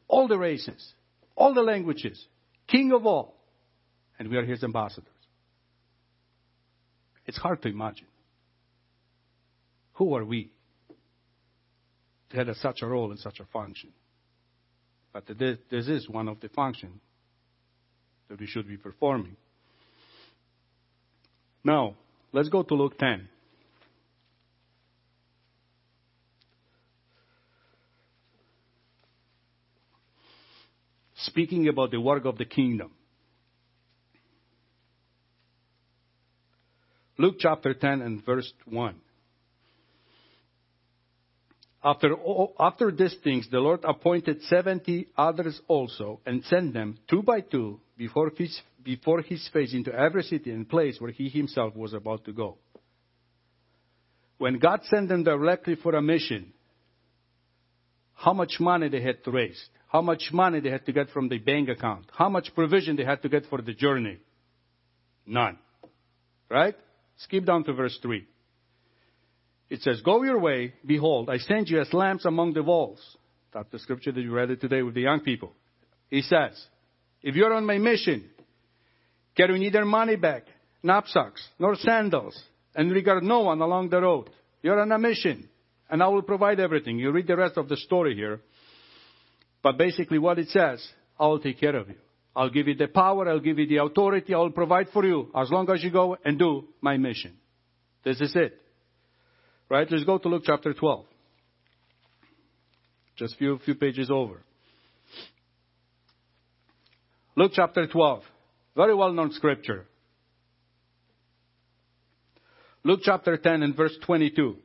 All 0.06 0.28
the 0.28 0.38
races. 0.38 0.94
All 1.34 1.52
the 1.52 1.62
languages. 1.62 2.24
King 2.68 2.92
of 2.92 3.04
all. 3.06 3.36
And 4.18 4.30
we 4.30 4.36
are 4.36 4.44
his 4.44 4.62
ambassadors. 4.62 5.10
It's 7.26 7.36
hard 7.36 7.60
to 7.62 7.68
imagine. 7.68 8.06
Who 9.94 10.14
are 10.14 10.24
we 10.24 10.52
to 12.30 12.36
have 12.36 12.46
such 12.56 12.78
a 12.82 12.86
role 12.86 13.10
and 13.10 13.18
such 13.18 13.40
a 13.40 13.46
function? 13.46 13.90
But 15.12 15.24
this 15.26 15.88
is 15.88 16.08
one 16.08 16.28
of 16.28 16.38
the 16.38 16.50
functions 16.50 17.00
that 18.28 18.38
we 18.38 18.46
should 18.46 18.68
be 18.68 18.76
performing. 18.76 19.36
Now, 21.64 21.96
let's 22.32 22.48
go 22.48 22.62
to 22.62 22.74
Luke 22.74 22.96
10. 22.98 23.28
Speaking 31.26 31.68
about 31.68 31.90
the 31.90 32.00
work 32.00 32.24
of 32.24 32.38
the 32.38 32.44
kingdom. 32.44 32.90
Luke 37.18 37.36
chapter 37.38 37.72
10 37.74 38.02
and 38.02 38.24
verse 38.24 38.52
1. 38.66 38.94
After, 41.82 42.16
after 42.58 42.90
these 42.90 43.16
things, 43.22 43.48
the 43.50 43.60
Lord 43.60 43.80
appointed 43.84 44.42
70 44.42 45.06
others 45.16 45.60
also 45.68 46.20
and 46.26 46.42
sent 46.44 46.74
them 46.74 46.98
two 47.08 47.22
by 47.22 47.40
two 47.40 47.80
before 47.96 48.32
his, 48.36 48.60
before 48.82 49.22
his 49.22 49.48
face 49.52 49.72
into 49.72 49.94
every 49.94 50.24
city 50.24 50.50
and 50.50 50.68
place 50.68 51.00
where 51.00 51.12
he 51.12 51.28
himself 51.28 51.76
was 51.76 51.92
about 51.92 52.24
to 52.24 52.32
go. 52.32 52.58
When 54.38 54.58
God 54.58 54.80
sent 54.84 55.08
them 55.08 55.22
directly 55.22 55.76
for 55.76 55.94
a 55.94 56.02
mission, 56.02 56.52
how 58.14 58.32
much 58.32 58.56
money 58.58 58.88
they 58.88 59.00
had 59.00 59.22
to 59.24 59.30
raise? 59.30 59.68
How 59.96 60.02
much 60.02 60.28
money 60.30 60.60
they 60.60 60.68
had 60.68 60.84
to 60.84 60.92
get 60.92 61.08
from 61.08 61.30
the 61.30 61.38
bank 61.38 61.70
account, 61.70 62.04
how 62.12 62.28
much 62.28 62.54
provision 62.54 62.96
they 62.96 63.04
had 63.04 63.22
to 63.22 63.30
get 63.30 63.46
for 63.46 63.62
the 63.62 63.72
journey. 63.72 64.18
None. 65.24 65.58
Right? 66.50 66.74
Skip 67.16 67.46
down 67.46 67.64
to 67.64 67.72
verse 67.72 67.98
3. 68.02 68.26
It 69.70 69.80
says, 69.80 70.02
Go 70.02 70.22
your 70.22 70.38
way, 70.38 70.74
behold, 70.84 71.30
I 71.30 71.38
send 71.38 71.70
you 71.70 71.80
as 71.80 71.94
lambs 71.94 72.26
among 72.26 72.52
the 72.52 72.62
wolves. 72.62 73.00
That's 73.54 73.70
the 73.70 73.78
scripture 73.78 74.12
that 74.12 74.20
you 74.20 74.34
read 74.34 74.50
it 74.50 74.60
today 74.60 74.82
with 74.82 74.92
the 74.92 75.00
young 75.00 75.20
people. 75.20 75.54
He 76.10 76.20
says, 76.20 76.62
If 77.22 77.34
you're 77.34 77.54
on 77.54 77.64
my 77.64 77.78
mission, 77.78 78.28
carry 79.34 79.58
neither 79.58 79.86
money 79.86 80.16
bag, 80.16 80.42
knapsacks, 80.82 81.42
nor 81.58 81.74
sandals, 81.74 82.38
and 82.74 82.92
regard 82.92 83.22
no 83.22 83.40
one 83.40 83.62
along 83.62 83.88
the 83.88 84.02
road. 84.02 84.28
You're 84.60 84.78
on 84.78 84.92
a 84.92 84.98
mission, 84.98 85.48
and 85.88 86.02
I 86.02 86.08
will 86.08 86.20
provide 86.20 86.60
everything. 86.60 86.98
You 86.98 87.12
read 87.12 87.28
the 87.28 87.36
rest 87.38 87.56
of 87.56 87.70
the 87.70 87.78
story 87.78 88.14
here. 88.14 88.42
But 89.62 89.78
basically, 89.78 90.18
what 90.18 90.38
it 90.38 90.48
says, 90.48 90.86
I'll 91.18 91.38
take 91.38 91.58
care 91.58 91.76
of 91.76 91.88
you. 91.88 91.96
I'll 92.34 92.50
give 92.50 92.68
you 92.68 92.74
the 92.74 92.86
power, 92.86 93.28
I'll 93.28 93.40
give 93.40 93.58
you 93.58 93.66
the 93.66 93.82
authority, 93.82 94.34
I'll 94.34 94.50
provide 94.50 94.88
for 94.92 95.04
you 95.04 95.30
as 95.34 95.50
long 95.50 95.70
as 95.70 95.82
you 95.82 95.90
go 95.90 96.18
and 96.22 96.38
do 96.38 96.68
my 96.82 96.98
mission. 96.98 97.32
This 98.04 98.20
is 98.20 98.36
it. 98.36 98.60
Right? 99.70 99.90
Let's 99.90 100.04
go 100.04 100.18
to 100.18 100.28
Luke 100.28 100.42
chapter 100.44 100.74
12. 100.74 101.06
Just 103.16 103.34
a 103.34 103.36
few, 103.38 103.58
few 103.64 103.74
pages 103.74 104.10
over. 104.10 104.42
Luke 107.36 107.52
chapter 107.54 107.86
12. 107.86 108.22
Very 108.76 108.94
well 108.94 109.12
known 109.12 109.32
scripture. 109.32 109.86
Luke 112.84 113.00
chapter 113.02 113.36
10 113.36 113.62
and 113.62 113.74
verse 113.74 113.96
22. 114.04 114.56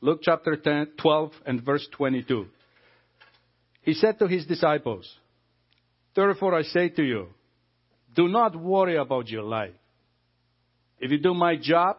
Luke 0.00 0.20
chapter 0.22 0.56
10, 0.56 0.92
12 1.00 1.30
and 1.46 1.62
verse 1.62 1.86
22. 1.92 2.46
He 3.82 3.94
said 3.94 4.18
to 4.20 4.26
his 4.26 4.46
disciples, 4.46 5.10
Therefore 6.14 6.54
I 6.54 6.62
say 6.62 6.88
to 6.90 7.02
you, 7.02 7.28
do 8.14 8.28
not 8.28 8.54
worry 8.54 8.96
about 8.96 9.28
your 9.28 9.42
life. 9.42 9.74
If 11.00 11.10
you 11.10 11.18
do 11.18 11.34
my 11.34 11.56
job, 11.56 11.96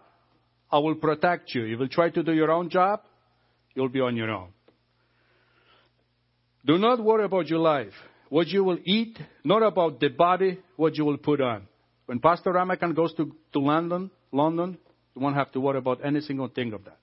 I 0.72 0.80
will 0.80 0.96
protect 0.96 1.54
you. 1.54 1.64
If 1.64 1.70
you 1.70 1.78
will 1.78 1.88
try 1.90 2.10
to 2.10 2.24
do 2.24 2.34
your 2.34 2.52
own 2.52 2.70
job, 2.70 3.02
you'll 3.76 3.90
be 3.90 4.00
on 4.00 4.16
your 4.16 4.30
own. 4.30 4.50
Do 6.66 6.78
not 6.78 7.04
worry 7.04 7.26
about 7.26 7.48
your 7.48 7.60
life, 7.60 7.92
what 8.30 8.48
you 8.48 8.64
will 8.64 8.80
eat, 8.86 9.20
nor 9.44 9.64
about 9.64 10.00
the 10.00 10.08
body, 10.08 10.60
what 10.78 10.96
you 10.96 11.04
will 11.04 11.18
put 11.18 11.42
on. 11.42 11.68
When 12.06 12.20
Pastor 12.20 12.54
Ramocan 12.54 12.96
goes 12.96 13.14
to, 13.16 13.36
to 13.52 13.60
London, 13.60 14.10
London, 14.32 14.78
you 15.16 15.22
won't 15.22 15.36
have 15.36 15.52
to 15.52 15.60
worry 15.60 15.80
about 15.80 16.06
any 16.06 16.22
single 16.22 16.48
thing 16.48 16.72
of 16.74 16.86
that. 16.86 16.98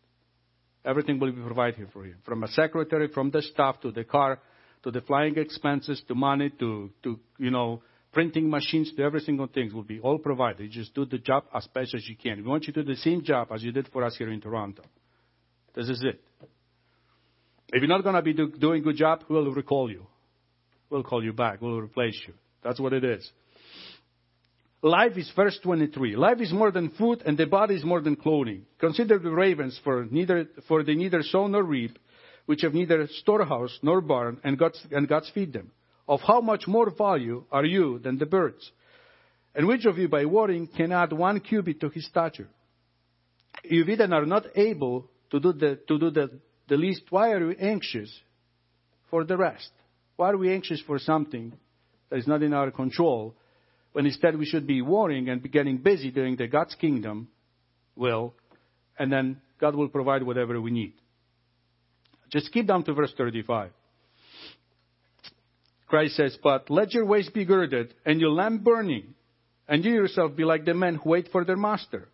Everything 0.84 1.18
will 1.18 1.32
be 1.32 1.42
provided 1.42 1.88
for 1.92 2.06
you. 2.06 2.14
From 2.24 2.42
a 2.42 2.48
secretary, 2.48 3.08
from 3.08 3.30
the 3.30 3.42
staff 3.42 3.80
to 3.82 3.90
the 3.90 4.04
car, 4.04 4.38
to 4.82 4.90
the 4.90 5.00
flying 5.02 5.36
expenses, 5.36 6.02
to 6.08 6.14
money, 6.14 6.50
to, 6.58 6.90
to 7.02 7.18
you 7.38 7.50
know, 7.50 7.82
printing 8.12 8.48
machines, 8.50 8.92
to 8.96 9.02
every 9.02 9.20
single 9.20 9.46
thing 9.46 9.72
will 9.72 9.82
be 9.82 10.00
all 10.00 10.18
provided. 10.18 10.62
You 10.62 10.68
just 10.68 10.94
do 10.94 11.04
the 11.04 11.18
job 11.18 11.44
as 11.54 11.66
best 11.68 11.94
as 11.94 12.08
you 12.08 12.16
can. 12.16 12.38
We 12.38 12.48
want 12.48 12.66
you 12.66 12.72
to 12.72 12.82
do 12.82 12.92
the 12.92 12.96
same 12.96 13.22
job 13.22 13.48
as 13.52 13.62
you 13.62 13.72
did 13.72 13.88
for 13.92 14.04
us 14.04 14.16
here 14.16 14.30
in 14.30 14.40
Toronto. 14.40 14.82
This 15.74 15.88
is 15.88 16.02
it. 16.02 16.20
If 17.72 17.82
you're 17.82 17.88
not 17.88 18.02
going 18.02 18.16
to 18.16 18.22
be 18.22 18.32
do, 18.32 18.50
doing 18.50 18.82
good 18.82 18.96
job, 18.96 19.24
we'll 19.28 19.52
recall 19.52 19.90
you. 19.90 20.06
We'll 20.88 21.04
call 21.04 21.22
you 21.22 21.32
back. 21.32 21.60
We'll 21.60 21.80
replace 21.80 22.20
you. 22.26 22.34
That's 22.64 22.80
what 22.80 22.92
it 22.92 23.04
is. 23.04 23.30
Life 24.82 25.16
is 25.16 25.30
verse 25.36 25.58
23. 25.62 26.16
Life 26.16 26.40
is 26.40 26.52
more 26.52 26.72
than 26.72 26.90
food, 26.90 27.22
and 27.24 27.36
the 27.36 27.46
body 27.46 27.74
is 27.74 27.84
more 27.84 28.00
than 28.00 28.16
clothing. 28.16 28.64
Consider 28.78 29.18
the 29.18 29.30
ravens, 29.30 29.78
for 29.84 30.06
neither 30.10 30.46
for 30.66 30.82
they 30.82 30.94
neither 30.94 31.22
sow 31.22 31.46
nor 31.46 31.62
reap, 31.62 31.98
which 32.50 32.62
have 32.62 32.74
neither 32.74 33.06
storehouse 33.20 33.78
nor 33.80 34.00
barn, 34.00 34.40
and 34.42 34.58
gods 34.58 34.84
and 34.90 35.06
gods 35.06 35.30
feed 35.32 35.52
them. 35.52 35.70
Of 36.08 36.18
how 36.20 36.40
much 36.40 36.66
more 36.66 36.90
value 36.90 37.44
are 37.52 37.64
you 37.64 38.00
than 38.00 38.18
the 38.18 38.26
birds? 38.26 38.72
And 39.54 39.68
which 39.68 39.84
of 39.84 39.98
you, 39.98 40.08
by 40.08 40.24
worrying, 40.24 40.66
can 40.66 40.90
add 40.90 41.12
one 41.12 41.38
cubit 41.38 41.80
to 41.80 41.90
his 41.90 42.06
stature? 42.06 42.48
If 43.62 43.86
you 43.86 43.94
then 43.94 44.12
are 44.12 44.26
not 44.26 44.46
able 44.56 45.08
to 45.30 45.38
do 45.38 45.52
the 45.52 45.78
to 45.86 45.98
do 46.00 46.10
the, 46.10 46.26
the 46.66 46.76
least, 46.76 47.02
why 47.10 47.30
are 47.30 47.50
you 47.50 47.56
anxious 47.60 48.10
for 49.10 49.22
the 49.22 49.36
rest? 49.36 49.70
Why 50.16 50.30
are 50.30 50.36
we 50.36 50.52
anxious 50.52 50.82
for 50.84 50.98
something 50.98 51.52
that 52.08 52.18
is 52.18 52.26
not 52.26 52.42
in 52.42 52.52
our 52.52 52.72
control? 52.72 53.36
when 53.92 54.06
instead 54.06 54.38
we 54.38 54.46
should 54.46 54.66
be 54.66 54.82
worrying 54.82 55.28
and 55.28 55.42
be 55.42 55.48
getting 55.48 55.78
busy 55.78 56.10
doing 56.10 56.36
the 56.36 56.46
God's 56.46 56.74
kingdom 56.76 57.28
will, 57.96 58.34
and 58.98 59.12
then 59.12 59.40
God 59.60 59.74
will 59.74 59.88
provide 59.88 60.22
whatever 60.22 60.60
we 60.60 60.70
need. 60.70 60.94
Just 62.30 62.46
skip 62.46 62.66
down 62.66 62.84
to 62.84 62.94
verse 62.94 63.12
35. 63.16 63.70
Christ 65.86 66.16
says, 66.16 66.38
But 66.42 66.70
let 66.70 66.94
your 66.94 67.04
waist 67.04 67.34
be 67.34 67.44
girded 67.44 67.94
and 68.06 68.20
your 68.20 68.30
lamp 68.30 68.62
burning, 68.62 69.14
and 69.68 69.84
you 69.84 69.92
yourself 69.92 70.36
be 70.36 70.44
like 70.44 70.64
the 70.64 70.74
men 70.74 70.96
who 70.96 71.10
wait 71.10 71.28
for 71.32 71.44
their 71.44 71.56
master. 71.56 72.08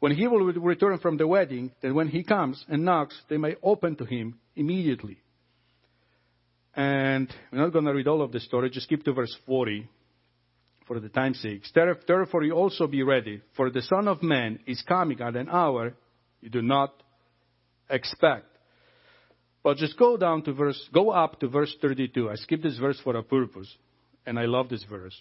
When 0.00 0.12
he 0.12 0.26
will 0.26 0.44
return 0.44 0.98
from 0.98 1.16
the 1.16 1.26
wedding, 1.26 1.72
then 1.80 1.94
when 1.94 2.08
he 2.08 2.22
comes 2.22 2.62
and 2.68 2.84
knocks, 2.84 3.18
they 3.28 3.38
may 3.38 3.54
open 3.62 3.96
to 3.96 4.04
him 4.04 4.38
immediately. 4.54 5.18
And 6.74 7.32
we're 7.50 7.60
not 7.60 7.72
going 7.72 7.86
to 7.86 7.94
read 7.94 8.08
all 8.08 8.20
of 8.20 8.32
the 8.32 8.40
story, 8.40 8.68
just 8.68 8.86
skip 8.86 9.04
to 9.04 9.12
verse 9.12 9.34
40 9.46 9.88
for 10.86 11.00
the 11.00 11.08
time's 11.08 11.40
sake. 11.40 11.62
Therefore, 11.74 12.44
you 12.44 12.52
also 12.52 12.86
be 12.86 13.02
ready, 13.02 13.40
for 13.56 13.70
the 13.70 13.82
Son 13.82 14.06
of 14.08 14.22
Man 14.22 14.58
is 14.66 14.82
coming 14.82 15.20
at 15.20 15.34
an 15.36 15.48
hour 15.48 15.94
you 16.40 16.50
do 16.50 16.62
not 16.62 16.92
expect. 17.88 18.55
But 19.66 19.78
just 19.78 19.98
go 19.98 20.16
down 20.16 20.42
to 20.44 20.52
verse, 20.52 20.80
go 20.94 21.10
up 21.10 21.40
to 21.40 21.48
verse 21.48 21.74
32. 21.82 22.30
I 22.30 22.36
skipped 22.36 22.62
this 22.62 22.78
verse 22.78 23.00
for 23.02 23.16
a 23.16 23.24
purpose, 23.24 23.66
and 24.24 24.38
I 24.38 24.44
love 24.44 24.68
this 24.68 24.84
verse. 24.84 25.20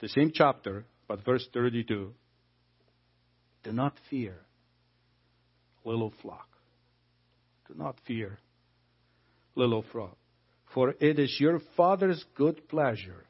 The 0.00 0.08
same 0.08 0.32
chapter, 0.34 0.84
but 1.08 1.24
verse 1.24 1.48
32. 1.54 2.12
Do 3.64 3.72
not 3.72 3.94
fear, 4.10 4.34
little 5.82 6.12
flock. 6.20 6.48
Do 7.68 7.74
not 7.74 7.96
fear, 8.06 8.38
little 9.54 9.86
flock. 9.90 10.18
For 10.74 10.94
it 11.00 11.18
is 11.18 11.34
your 11.40 11.62
Father's 11.74 12.22
good 12.36 12.68
pleasure 12.68 13.24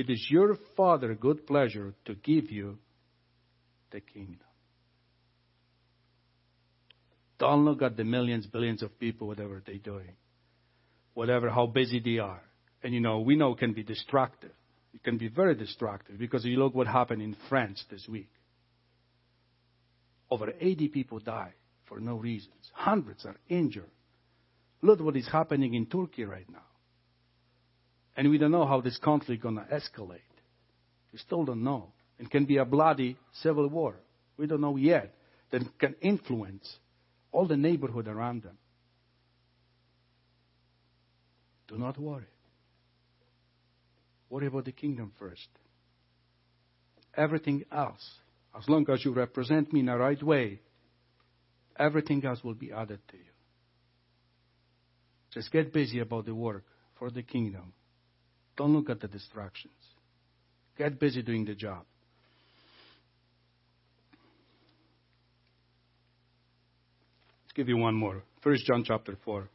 it 0.00 0.08
is 0.08 0.26
your 0.30 0.56
Father's 0.76 1.18
good 1.20 1.46
pleasure 1.46 1.92
to 2.06 2.14
give 2.14 2.50
you 2.50 2.78
the 3.90 4.00
kingdom. 4.00 4.49
Don't 7.40 7.64
look 7.64 7.80
at 7.80 7.96
the 7.96 8.04
millions, 8.04 8.46
billions 8.46 8.82
of 8.82 8.96
people, 9.00 9.26
whatever 9.26 9.62
they're 9.64 9.78
doing, 9.78 10.12
whatever, 11.14 11.48
how 11.48 11.66
busy 11.66 11.98
they 11.98 12.18
are. 12.18 12.42
And 12.82 12.92
you 12.92 13.00
know, 13.00 13.20
we 13.20 13.34
know 13.34 13.52
it 13.52 13.58
can 13.58 13.72
be 13.72 13.82
destructive. 13.82 14.52
It 14.92 15.02
can 15.02 15.16
be 15.16 15.28
very 15.28 15.54
destructive 15.54 16.18
because 16.18 16.44
you 16.44 16.58
look 16.58 16.74
what 16.74 16.86
happened 16.86 17.22
in 17.22 17.34
France 17.48 17.82
this 17.90 18.06
week. 18.06 18.28
Over 20.30 20.52
80 20.60 20.88
people 20.88 21.18
died 21.18 21.54
for 21.88 21.98
no 21.98 22.16
reasons. 22.16 22.70
Hundreds 22.74 23.24
are 23.24 23.36
injured. 23.48 23.90
Look 24.82 25.00
what 25.00 25.16
is 25.16 25.26
happening 25.26 25.74
in 25.74 25.86
Turkey 25.86 26.24
right 26.24 26.48
now. 26.50 26.58
And 28.16 28.28
we 28.28 28.36
don't 28.36 28.52
know 28.52 28.66
how 28.66 28.82
this 28.82 28.98
conflict 28.98 29.40
is 29.40 29.42
going 29.42 29.56
to 29.56 29.62
escalate. 29.62 30.20
We 31.10 31.18
still 31.18 31.44
don't 31.46 31.64
know. 31.64 31.92
It 32.18 32.30
can 32.30 32.44
be 32.44 32.58
a 32.58 32.66
bloody 32.66 33.16
civil 33.42 33.66
war. 33.68 33.96
We 34.36 34.46
don't 34.46 34.60
know 34.60 34.76
yet. 34.76 35.14
That 35.52 35.62
can 35.78 35.96
influence 36.00 36.78
all 37.32 37.46
the 37.46 37.56
neighborhood 37.56 38.08
around 38.08 38.42
them. 38.42 38.58
Do 41.68 41.78
not 41.78 41.98
worry. 41.98 42.24
Worry 44.28 44.46
about 44.46 44.64
the 44.64 44.72
kingdom 44.72 45.12
first. 45.18 45.48
Everything 47.16 47.64
else, 47.72 48.08
as 48.56 48.68
long 48.68 48.86
as 48.90 49.04
you 49.04 49.12
represent 49.12 49.72
me 49.72 49.80
in 49.80 49.86
the 49.86 49.96
right 49.96 50.22
way, 50.22 50.60
everything 51.78 52.24
else 52.24 52.42
will 52.42 52.54
be 52.54 52.72
added 52.72 53.00
to 53.08 53.16
you. 53.16 53.22
Just 55.32 55.50
get 55.52 55.72
busy 55.72 56.00
about 56.00 56.26
the 56.26 56.34
work 56.34 56.64
for 56.98 57.10
the 57.10 57.22
kingdom 57.22 57.72
don't 58.60 58.74
look 58.74 58.90
at 58.90 59.00
the 59.00 59.08
distractions. 59.08 59.72
Get 60.76 61.00
busy 61.00 61.22
doing 61.22 61.46
the 61.46 61.54
job. 61.54 61.84
Give 67.60 67.68
you 67.68 67.76
one 67.76 67.94
more. 67.94 68.22
First 68.42 68.64
John 68.64 68.84
chapter 68.86 69.18
4. 69.22 69.46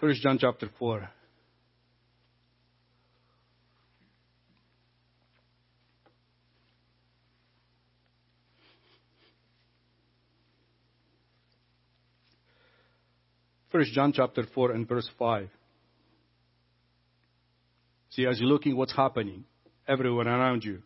First 0.00 0.20
John 0.20 0.36
chapter 0.40 0.68
4. 0.80 1.08
First 13.70 13.92
John 13.92 14.12
chapter 14.12 14.42
4 14.52 14.72
and 14.72 14.88
verse 14.88 15.08
5. 15.20 15.48
See, 18.10 18.26
as 18.26 18.40
you're 18.40 18.48
looking 18.48 18.76
what's 18.76 18.92
happening 18.92 19.44
everyone 19.86 20.26
around 20.26 20.64
you, 20.64 20.82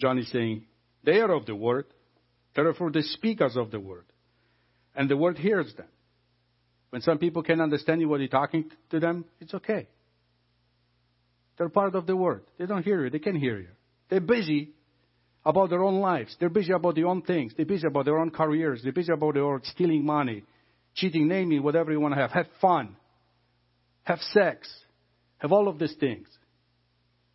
John 0.00 0.18
is 0.18 0.28
saying, 0.32 0.64
they 1.06 1.20
are 1.20 1.32
of 1.32 1.46
the 1.46 1.56
word, 1.56 1.86
therefore 2.54 2.90
they 2.90 3.00
speak 3.00 3.40
as 3.40 3.56
of 3.56 3.70
the 3.70 3.80
word. 3.80 4.04
And 4.94 5.08
the 5.08 5.16
word 5.16 5.38
hears 5.38 5.72
them. 5.74 5.88
When 6.90 7.00
some 7.00 7.16
people 7.18 7.42
can't 7.42 7.62
understand 7.62 8.02
you 8.02 8.08
what 8.08 8.20
you're 8.20 8.28
talking 8.28 8.70
to 8.90 9.00
them, 9.00 9.24
it's 9.40 9.54
okay. 9.54 9.88
They're 11.56 11.70
part 11.70 11.94
of 11.94 12.06
the 12.06 12.16
word. 12.16 12.42
They 12.58 12.66
don't 12.66 12.82
hear 12.82 13.04
you, 13.04 13.10
they 13.10 13.18
can 13.18 13.36
hear 13.36 13.58
you. 13.58 13.68
They're 14.10 14.20
busy 14.20 14.72
about 15.46 15.70
their 15.70 15.82
own 15.82 16.00
lives. 16.00 16.36
They're 16.38 16.50
busy 16.50 16.72
about 16.72 16.96
their 16.96 17.06
own 17.06 17.22
things. 17.22 17.54
They're 17.56 17.64
busy 17.64 17.86
about 17.86 18.04
their 18.04 18.18
own 18.18 18.30
careers. 18.30 18.82
They're 18.82 18.92
busy 18.92 19.12
about 19.12 19.34
their 19.34 19.44
own 19.44 19.62
stealing 19.64 20.04
money 20.04 20.42
cheating, 20.96 21.28
naming, 21.28 21.62
whatever 21.62 21.92
you 21.92 22.00
want 22.00 22.14
to 22.14 22.20
have. 22.20 22.32
Have 22.32 22.48
fun. 22.60 22.96
Have 24.02 24.18
sex. 24.32 24.68
Have 25.38 25.52
all 25.52 25.68
of 25.68 25.78
these 25.78 25.94
things. 26.00 26.26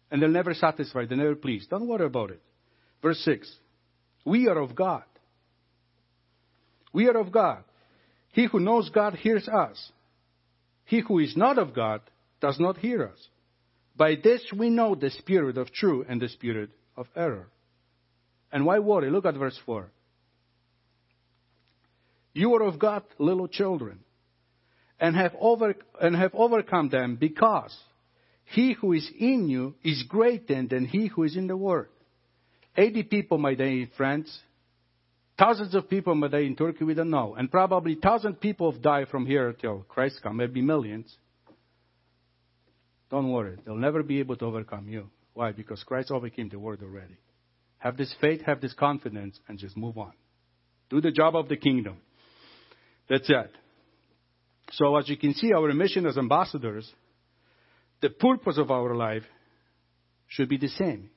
And 0.09 0.21
they'll 0.21 0.29
never 0.29 0.53
satisfy. 0.53 1.05
They're 1.05 1.17
never 1.17 1.35
pleased. 1.35 1.69
Don't 1.69 1.87
worry 1.87 2.05
about 2.05 2.31
it. 2.31 2.41
Verse 3.01 3.19
6. 3.25 3.51
We 4.25 4.47
are 4.47 4.57
of 4.57 4.75
God. 4.75 5.03
We 6.93 7.07
are 7.07 7.17
of 7.17 7.31
God. 7.31 7.63
He 8.33 8.45
who 8.45 8.59
knows 8.59 8.89
God 8.89 9.15
hears 9.15 9.47
us. 9.47 9.91
He 10.85 10.99
who 10.99 11.19
is 11.19 11.35
not 11.35 11.57
of 11.57 11.73
God 11.73 12.01
does 12.41 12.59
not 12.59 12.77
hear 12.77 13.07
us. 13.07 13.27
By 13.95 14.15
this 14.21 14.41
we 14.55 14.69
know 14.69 14.95
the 14.95 15.09
spirit 15.09 15.57
of 15.57 15.71
truth 15.71 16.05
and 16.09 16.21
the 16.21 16.29
spirit 16.29 16.69
of 16.95 17.07
error. 17.15 17.47
And 18.51 18.65
why 18.65 18.79
worry? 18.79 19.09
Look 19.09 19.25
at 19.25 19.35
verse 19.35 19.59
4. 19.65 19.89
You 22.33 22.53
are 22.55 22.63
of 22.63 22.79
God, 22.79 23.03
little 23.19 23.47
children, 23.47 23.99
and 24.99 25.15
have, 25.15 25.33
over, 25.39 25.75
and 25.99 26.15
have 26.15 26.31
overcome 26.33 26.89
them 26.89 27.17
because 27.19 27.77
he 28.45 28.73
who 28.73 28.93
is 28.93 29.09
in 29.17 29.49
you 29.49 29.75
is 29.83 30.03
greater 30.03 30.63
than 30.63 30.85
he 30.85 31.07
who 31.07 31.23
is 31.23 31.35
in 31.35 31.47
the 31.47 31.57
world. 31.57 31.87
80 32.75 33.03
people, 33.03 33.37
my 33.37 33.51
in 33.51 33.89
France, 33.97 34.39
Thousands 35.41 35.73
of 35.73 35.89
people, 35.89 36.13
my 36.13 36.27
dear, 36.27 36.43
in 36.43 36.55
Turkey, 36.55 36.83
we 36.83 36.93
don't 36.93 37.09
know. 37.09 37.33
And 37.33 37.49
probably 37.49 37.95
thousand 37.95 38.39
people 38.39 38.71
have 38.71 38.79
died 38.79 39.07
from 39.07 39.25
here 39.25 39.53
till 39.53 39.85
Christ 39.89 40.19
come, 40.21 40.37
maybe 40.37 40.61
millions. 40.61 41.17
Don't 43.09 43.31
worry. 43.31 43.57
They'll 43.65 43.75
never 43.75 44.03
be 44.03 44.19
able 44.19 44.35
to 44.35 44.45
overcome 44.45 44.87
you. 44.87 45.09
Why? 45.33 45.51
Because 45.51 45.83
Christ 45.83 46.11
overcame 46.11 46.49
the 46.49 46.59
world 46.59 46.81
already. 46.83 47.17
Have 47.79 47.97
this 47.97 48.13
faith, 48.21 48.41
have 48.45 48.61
this 48.61 48.73
confidence, 48.73 49.39
and 49.47 49.57
just 49.57 49.75
move 49.75 49.97
on. 49.97 50.13
Do 50.91 51.01
the 51.01 51.09
job 51.09 51.35
of 51.35 51.49
the 51.49 51.57
kingdom. 51.57 51.97
That's 53.09 53.27
it. 53.27 53.51
So 54.73 54.95
as 54.95 55.09
you 55.09 55.17
can 55.17 55.33
see, 55.33 55.53
our 55.53 55.73
mission 55.73 56.05
as 56.05 56.19
ambassadors, 56.19 56.87
the 57.99 58.11
purpose 58.11 58.59
of 58.59 58.69
our 58.69 58.93
life 58.93 59.23
should 60.27 60.49
be 60.49 60.57
the 60.57 60.67
same. 60.67 61.09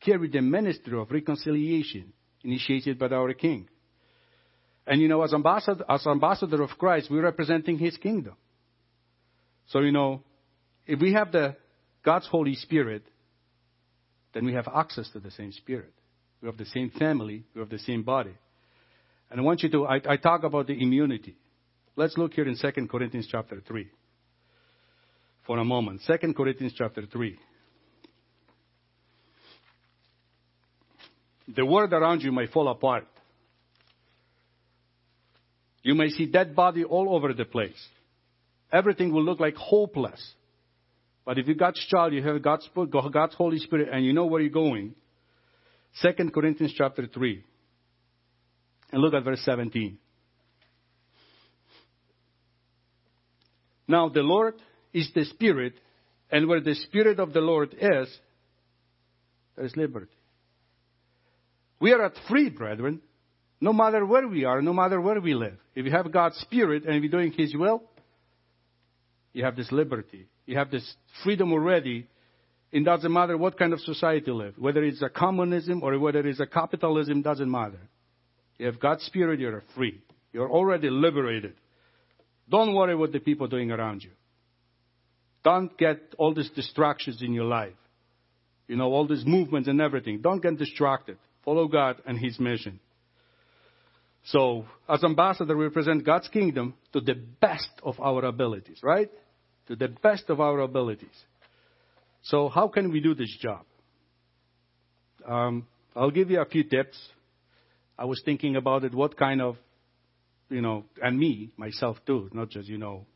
Carry 0.00 0.28
the 0.28 0.40
ministry 0.40 0.98
of 0.98 1.10
reconciliation 1.10 2.12
initiated 2.44 2.98
by 2.98 3.08
our 3.08 3.32
King. 3.34 3.68
And 4.86 5.02
you 5.02 5.08
know, 5.08 5.22
as 5.22 5.34
ambassador, 5.34 5.84
as 5.88 6.06
ambassador 6.06 6.62
of 6.62 6.70
Christ, 6.78 7.08
we're 7.10 7.22
representing 7.22 7.78
His 7.78 7.96
kingdom. 7.96 8.34
So 9.68 9.80
you 9.80 9.92
know, 9.92 10.22
if 10.86 11.00
we 11.00 11.12
have 11.12 11.30
the 11.32 11.56
God's 12.04 12.26
Holy 12.28 12.54
Spirit, 12.54 13.02
then 14.32 14.46
we 14.46 14.54
have 14.54 14.68
access 14.74 15.10
to 15.10 15.20
the 15.20 15.30
same 15.30 15.52
Spirit. 15.52 15.92
We 16.40 16.46
have 16.46 16.56
the 16.56 16.66
same 16.66 16.90
family. 16.90 17.44
We 17.54 17.60
have 17.60 17.68
the 17.68 17.78
same 17.78 18.02
body. 18.02 18.34
And 19.30 19.40
I 19.40 19.42
want 19.42 19.62
you 19.62 19.68
to, 19.70 19.86
I, 19.86 20.00
I 20.08 20.16
talk 20.16 20.42
about 20.44 20.68
the 20.68 20.80
immunity. 20.80 21.36
Let's 21.96 22.16
look 22.16 22.32
here 22.32 22.46
in 22.46 22.56
2 22.56 22.86
Corinthians 22.86 23.28
chapter 23.30 23.60
3 23.66 23.88
for 25.46 25.58
a 25.58 25.64
moment. 25.64 26.02
2 26.06 26.32
Corinthians 26.32 26.74
chapter 26.76 27.04
3. 27.04 27.38
The 31.54 31.64
world 31.64 31.92
around 31.92 32.22
you 32.22 32.32
may 32.32 32.46
fall 32.46 32.68
apart. 32.68 33.06
You 35.82 35.94
may 35.94 36.10
see 36.10 36.26
dead 36.26 36.54
body 36.54 36.84
all 36.84 37.14
over 37.14 37.32
the 37.32 37.46
place. 37.46 37.82
Everything 38.70 39.12
will 39.12 39.24
look 39.24 39.40
like 39.40 39.54
hopeless. 39.56 40.20
But 41.24 41.38
if 41.38 41.46
you're 41.46 41.56
God's 41.56 41.84
child, 41.86 42.12
you 42.12 42.22
have 42.22 42.42
God's, 42.42 42.68
God's 42.90 43.34
Holy 43.34 43.58
Spirit, 43.58 43.88
and 43.90 44.04
you 44.04 44.12
know 44.12 44.26
where 44.26 44.40
you're 44.40 44.50
going. 44.50 44.94
2 46.02 46.30
Corinthians 46.30 46.74
chapter 46.76 47.06
3. 47.06 47.42
And 48.92 49.00
look 49.00 49.14
at 49.14 49.24
verse 49.24 49.40
17. 49.44 49.98
Now 53.86 54.10
the 54.10 54.20
Lord 54.20 54.54
is 54.92 55.10
the 55.14 55.24
Spirit, 55.24 55.74
and 56.30 56.46
where 56.46 56.60
the 56.60 56.74
Spirit 56.74 57.18
of 57.18 57.32
the 57.32 57.40
Lord 57.40 57.74
is, 57.74 58.08
there 59.56 59.64
is 59.64 59.74
liberty. 59.76 60.17
We 61.80 61.92
are 61.92 62.04
at 62.04 62.12
free, 62.28 62.50
brethren, 62.50 63.00
no 63.60 63.72
matter 63.72 64.04
where 64.04 64.26
we 64.26 64.44
are, 64.44 64.62
no 64.62 64.72
matter 64.72 65.00
where 65.00 65.20
we 65.20 65.34
live. 65.34 65.58
If 65.74 65.84
you 65.84 65.92
have 65.92 66.10
God's 66.12 66.36
Spirit 66.38 66.84
and 66.84 66.94
if 66.94 67.02
you're 67.02 67.10
doing 67.10 67.32
His 67.32 67.54
will, 67.54 67.82
you 69.32 69.44
have 69.44 69.56
this 69.56 69.70
liberty. 69.70 70.26
You 70.46 70.56
have 70.56 70.70
this 70.70 70.94
freedom 71.22 71.52
already. 71.52 72.06
It 72.72 72.84
doesn't 72.84 73.12
matter 73.12 73.36
what 73.36 73.58
kind 73.58 73.72
of 73.72 73.80
society 73.80 74.26
you 74.26 74.34
live, 74.34 74.54
whether 74.58 74.82
it's 74.82 75.02
a 75.02 75.08
communism 75.08 75.82
or 75.82 75.98
whether 75.98 76.26
it's 76.26 76.40
a 76.40 76.46
capitalism, 76.46 77.22
doesn't 77.22 77.50
matter. 77.50 77.80
You 78.58 78.66
have 78.66 78.80
God's 78.80 79.04
Spirit, 79.04 79.40
you're 79.40 79.62
free. 79.76 80.00
You're 80.32 80.50
already 80.50 80.90
liberated. 80.90 81.54
Don't 82.50 82.74
worry 82.74 82.94
what 82.94 83.12
the 83.12 83.20
people 83.20 83.46
doing 83.46 83.70
around 83.70 84.02
you. 84.02 84.10
Don't 85.44 85.76
get 85.78 86.00
all 86.18 86.34
these 86.34 86.50
distractions 86.50 87.22
in 87.22 87.32
your 87.32 87.44
life. 87.44 87.72
You 88.66 88.76
know, 88.76 88.92
all 88.92 89.06
these 89.06 89.24
movements 89.24 89.68
and 89.68 89.80
everything. 89.80 90.20
Don't 90.20 90.42
get 90.42 90.58
distracted. 90.58 91.16
Follow 91.48 91.66
God 91.66 92.02
and 92.04 92.18
His 92.18 92.38
mission. 92.38 92.78
So, 94.26 94.66
as 94.86 95.02
ambassador, 95.02 95.56
we 95.56 95.64
represent 95.64 96.04
God's 96.04 96.28
kingdom 96.28 96.74
to 96.92 97.00
the 97.00 97.14
best 97.14 97.70
of 97.82 97.98
our 98.00 98.22
abilities, 98.26 98.80
right? 98.82 99.10
To 99.68 99.74
the 99.74 99.88
best 99.88 100.24
of 100.28 100.42
our 100.42 100.60
abilities. 100.60 101.08
So, 102.24 102.50
how 102.50 102.68
can 102.68 102.92
we 102.92 103.00
do 103.00 103.14
this 103.14 103.34
job? 103.40 103.64
Um, 105.26 105.66
I'll 105.96 106.10
give 106.10 106.30
you 106.30 106.38
a 106.38 106.44
few 106.44 106.64
tips. 106.64 106.98
I 107.98 108.04
was 108.04 108.20
thinking 108.26 108.56
about 108.56 108.84
it. 108.84 108.94
What 108.94 109.16
kind 109.16 109.40
of 109.40 109.56
you 110.50 110.60
know, 110.60 110.84
and 111.00 111.18
me, 111.18 111.54
myself 111.56 111.96
too, 112.06 112.28
not 112.34 112.50
just, 112.50 112.68
you 112.68 112.76
know, 112.76 113.06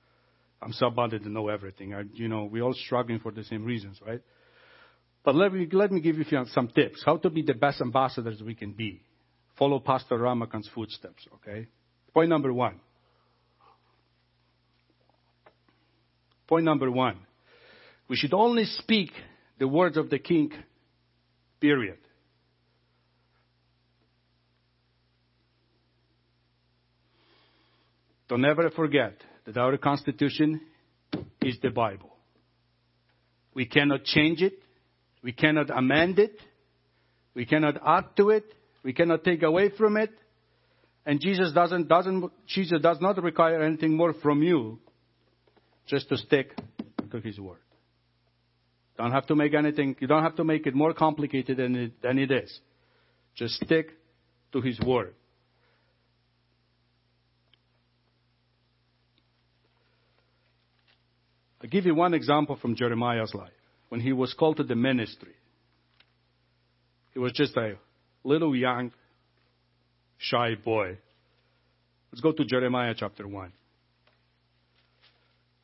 I'm 0.62 0.72
so 0.72 0.86
somebody 0.86 1.18
to 1.18 1.28
know 1.28 1.48
everything. 1.48 1.92
I, 1.92 2.04
you 2.14 2.28
know, 2.28 2.44
we're 2.44 2.62
all 2.62 2.72
struggling 2.72 3.18
for 3.18 3.30
the 3.30 3.44
same 3.44 3.66
reasons, 3.66 4.00
right? 4.06 4.22
But 5.24 5.36
let 5.36 5.52
me, 5.52 5.68
let 5.70 5.92
me 5.92 6.00
give 6.00 6.16
you 6.16 6.24
some 6.46 6.68
tips. 6.68 7.02
How 7.04 7.16
to 7.18 7.30
be 7.30 7.42
the 7.42 7.54
best 7.54 7.80
ambassadors 7.80 8.42
we 8.42 8.54
can 8.54 8.72
be. 8.72 9.02
Follow 9.56 9.78
Pastor 9.78 10.18
Ramocan's 10.18 10.68
footsteps, 10.74 11.26
okay? 11.34 11.68
Point 12.12 12.28
number 12.28 12.52
one. 12.52 12.80
Point 16.48 16.64
number 16.64 16.90
one. 16.90 17.18
We 18.08 18.16
should 18.16 18.34
only 18.34 18.64
speak 18.64 19.10
the 19.58 19.68
words 19.68 19.96
of 19.96 20.10
the 20.10 20.18
king, 20.18 20.50
period. 21.60 21.98
Don't 28.28 28.44
ever 28.44 28.70
forget 28.70 29.14
that 29.44 29.56
our 29.56 29.76
Constitution 29.76 30.60
is 31.42 31.56
the 31.62 31.70
Bible. 31.70 32.16
We 33.54 33.66
cannot 33.66 34.04
change 34.04 34.40
it. 34.40 34.61
We 35.22 35.32
cannot 35.32 35.70
amend 35.70 36.18
it. 36.18 36.36
We 37.34 37.46
cannot 37.46 37.80
add 37.86 38.16
to 38.16 38.30
it. 38.30 38.44
We 38.82 38.92
cannot 38.92 39.24
take 39.24 39.42
away 39.42 39.70
from 39.76 39.96
it. 39.96 40.10
And 41.06 41.20
Jesus 41.20 41.52
doesn't, 41.52 41.88
doesn't, 41.88 42.30
Jesus 42.46 42.80
does 42.80 42.98
not 43.00 43.22
require 43.22 43.62
anything 43.62 43.96
more 43.96 44.14
from 44.14 44.42
you 44.42 44.78
just 45.86 46.08
to 46.08 46.16
stick 46.16 46.56
to 47.10 47.20
His 47.20 47.38
Word. 47.38 47.58
Don't 48.98 49.10
have 49.10 49.26
to 49.26 49.34
make 49.34 49.54
anything, 49.54 49.96
you 50.00 50.06
don't 50.06 50.22
have 50.22 50.36
to 50.36 50.44
make 50.44 50.66
it 50.66 50.74
more 50.74 50.92
complicated 50.92 51.56
than 51.56 51.74
it, 51.74 52.02
than 52.02 52.18
it 52.18 52.30
is. 52.30 52.60
Just 53.34 53.54
stick 53.54 53.90
to 54.52 54.60
His 54.60 54.78
Word. 54.80 55.14
I'll 61.62 61.70
give 61.70 61.86
you 61.86 61.94
one 61.94 62.12
example 62.12 62.56
from 62.60 62.76
Jeremiah's 62.76 63.34
life. 63.34 63.50
When 63.92 64.00
he 64.00 64.14
was 64.14 64.32
called 64.32 64.56
to 64.56 64.64
the 64.64 64.74
ministry, 64.74 65.34
he 67.12 67.18
was 67.18 67.32
just 67.32 67.54
a 67.58 67.74
little 68.24 68.56
young, 68.56 68.90
shy 70.16 70.54
boy. 70.54 70.96
Let's 72.10 72.22
go 72.22 72.32
to 72.32 72.42
Jeremiah 72.42 72.94
chapter 72.96 73.28
1. 73.28 73.52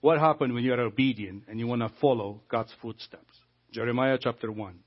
What 0.02 0.18
happened 0.18 0.52
when 0.52 0.62
you 0.62 0.74
are 0.74 0.80
obedient 0.80 1.44
and 1.48 1.58
you 1.58 1.66
want 1.66 1.80
to 1.80 1.90
follow 2.02 2.42
God's 2.50 2.70
footsteps? 2.82 3.32
Jeremiah 3.72 4.18
chapter 4.20 4.52
1. 4.52 4.78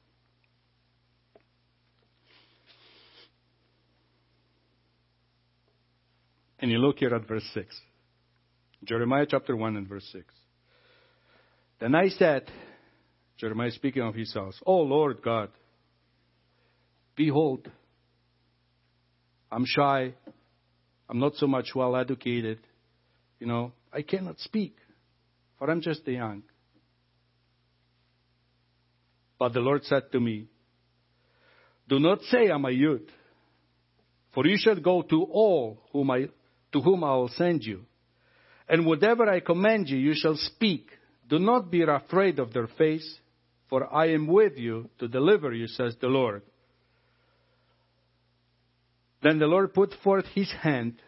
And 6.59 6.69
you 6.69 6.77
look 6.77 6.99
here 6.99 7.15
at 7.15 7.27
verse 7.27 7.49
6. 7.55 7.75
Jeremiah 8.83 9.25
chapter 9.27 9.55
1 9.55 9.77
and 9.77 9.87
verse 9.87 10.07
6. 10.13 10.31
Then 11.79 11.95
I 11.95 12.09
said, 12.09 12.43
Jeremiah 13.41 13.71
speaking 13.71 14.03
of 14.03 14.13
himself, 14.13 14.53
Oh 14.67 14.81
Lord 14.81 15.23
God, 15.23 15.49
behold, 17.15 17.67
I'm 19.51 19.65
shy. 19.65 20.13
I'm 21.09 21.17
not 21.17 21.33
so 21.35 21.47
much 21.47 21.69
well 21.73 21.95
educated. 21.95 22.59
You 23.39 23.47
know, 23.47 23.71
I 23.91 24.03
cannot 24.03 24.37
speak, 24.37 24.75
for 25.57 25.71
I'm 25.71 25.81
just 25.81 26.07
a 26.07 26.11
young. 26.11 26.43
But 29.39 29.53
the 29.53 29.59
Lord 29.59 29.85
said 29.85 30.11
to 30.11 30.19
me, 30.19 30.45
Do 31.89 31.97
not 31.97 32.21
say 32.29 32.47
I'm 32.47 32.65
a 32.65 32.69
youth, 32.69 33.09
for 34.35 34.45
you 34.45 34.57
shall 34.59 34.79
go 34.79 35.01
to 35.01 35.23
all 35.23 35.81
whom 35.91 36.11
I, 36.11 36.27
to 36.73 36.79
whom 36.79 37.03
I 37.03 37.15
will 37.15 37.31
send 37.35 37.63
you. 37.63 37.85
And 38.69 38.85
whatever 38.85 39.27
I 39.27 39.39
command 39.39 39.89
you, 39.89 39.97
you 39.97 40.13
shall 40.13 40.35
speak. 40.35 40.91
Do 41.27 41.39
not 41.39 41.71
be 41.71 41.81
afraid 41.81 42.37
of 42.37 42.53
their 42.53 42.67
face, 42.67 43.17
for 43.71 43.91
I 43.91 44.09
am 44.09 44.27
with 44.27 44.57
you 44.57 44.89
to 44.99 45.07
deliver 45.07 45.53
you, 45.53 45.65
says 45.65 45.95
the 46.01 46.07
Lord. 46.07 46.41
Then 49.23 49.39
the 49.39 49.47
Lord 49.47 49.73
put 49.73 49.93
forth 50.03 50.25
his 50.35 50.51
hand 50.61 51.01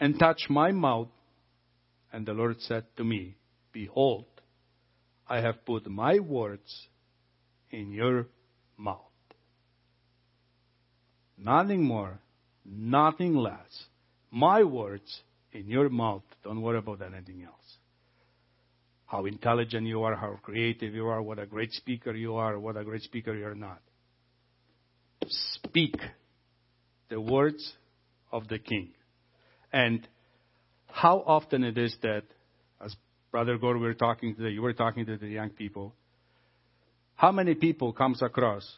and 0.00 0.18
touched 0.18 0.48
my 0.48 0.72
mouth, 0.72 1.08
and 2.10 2.24
the 2.24 2.32
Lord 2.32 2.62
said 2.62 2.86
to 2.96 3.04
me, 3.04 3.36
Behold, 3.72 4.24
I 5.28 5.42
have 5.42 5.66
put 5.66 5.86
my 5.86 6.18
words 6.18 6.88
in 7.70 7.92
your 7.92 8.26
mouth. 8.78 9.00
Nothing 11.36 11.84
more, 11.84 12.20
nothing 12.64 13.34
less. 13.34 13.84
My 14.30 14.64
words 14.64 15.20
in 15.52 15.68
your 15.68 15.90
mouth. 15.90 16.22
Don't 16.42 16.62
worry 16.62 16.78
about 16.78 17.02
anything 17.02 17.42
else. 17.42 17.75
How 19.06 19.24
intelligent 19.26 19.86
you 19.86 20.02
are, 20.02 20.16
how 20.16 20.38
creative 20.42 20.94
you 20.94 21.06
are, 21.06 21.22
what 21.22 21.38
a 21.38 21.46
great 21.46 21.72
speaker 21.72 22.12
you 22.12 22.34
are, 22.34 22.58
what 22.58 22.76
a 22.76 22.84
great 22.84 23.02
speaker 23.02 23.34
you're 23.34 23.54
not. 23.54 23.80
Speak 25.28 25.94
the 27.08 27.20
words 27.20 27.74
of 28.32 28.48
the 28.48 28.58
king. 28.58 28.90
And 29.72 30.06
how 30.88 31.22
often 31.26 31.62
it 31.62 31.78
is 31.78 31.96
that, 32.02 32.24
as 32.84 32.96
Brother 33.30 33.58
Gore 33.58 33.78
we 33.78 33.86
were 33.86 33.94
talking 33.94 34.34
today, 34.34 34.50
you 34.50 34.62
were 34.62 34.72
talking 34.72 35.06
to 35.06 35.16
the 35.16 35.28
young 35.28 35.50
people, 35.50 35.94
how 37.14 37.32
many 37.32 37.54
people 37.54 37.92
comes 37.92 38.22
across 38.22 38.68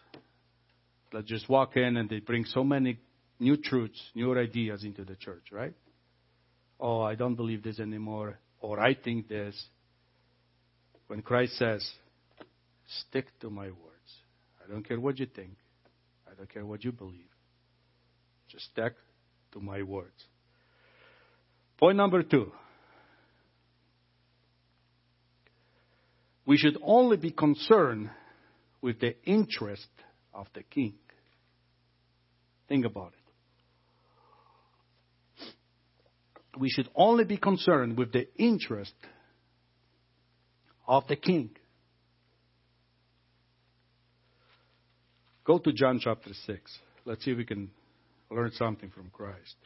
that 1.12 1.26
just 1.26 1.48
walk 1.48 1.76
in 1.76 1.96
and 1.96 2.08
they 2.08 2.20
bring 2.20 2.44
so 2.44 2.62
many 2.62 2.98
new 3.40 3.56
truths, 3.56 4.00
new 4.14 4.36
ideas 4.38 4.84
into 4.84 5.04
the 5.04 5.16
church, 5.16 5.46
right? 5.50 5.74
Oh, 6.78 7.00
I 7.00 7.14
don't 7.14 7.34
believe 7.34 7.62
this 7.62 7.80
anymore, 7.80 8.38
or 8.60 8.78
I 8.78 8.94
think 8.94 9.28
this. 9.28 9.54
When 11.08 11.22
Christ 11.22 11.56
says, 11.56 11.90
stick 12.86 13.26
to 13.40 13.50
my 13.50 13.66
words. 13.66 13.74
I 14.62 14.70
don't 14.70 14.86
care 14.86 15.00
what 15.00 15.18
you 15.18 15.26
think. 15.26 15.56
I 16.30 16.34
don't 16.36 16.52
care 16.52 16.64
what 16.64 16.84
you 16.84 16.92
believe. 16.92 17.24
Just 18.48 18.66
stick 18.66 18.94
to 19.52 19.60
my 19.60 19.82
words. 19.82 20.24
Point 21.78 21.96
number 21.96 22.22
two. 22.22 22.52
We 26.44 26.56
should 26.56 26.78
only 26.82 27.16
be 27.16 27.30
concerned 27.30 28.10
with 28.80 29.00
the 29.00 29.16
interest 29.24 29.88
of 30.32 30.46
the 30.54 30.62
king. 30.62 30.94
Think 32.68 32.84
about 32.84 33.12
it. 33.12 33.14
We 36.58 36.70
should 36.70 36.88
only 36.94 37.24
be 37.24 37.36
concerned 37.36 37.96
with 37.96 38.12
the 38.12 38.28
interest 38.36 38.94
of 40.88 41.06
the 41.06 41.16
king. 41.16 41.50
Go 45.44 45.58
to 45.58 45.72
John 45.72 46.00
chapter 46.02 46.30
6. 46.32 46.78
Let's 47.04 47.24
see 47.24 47.30
if 47.32 47.38
we 47.38 47.44
can 47.44 47.70
learn 48.30 48.50
something 48.52 48.90
from 48.90 49.10
Christ. 49.10 49.56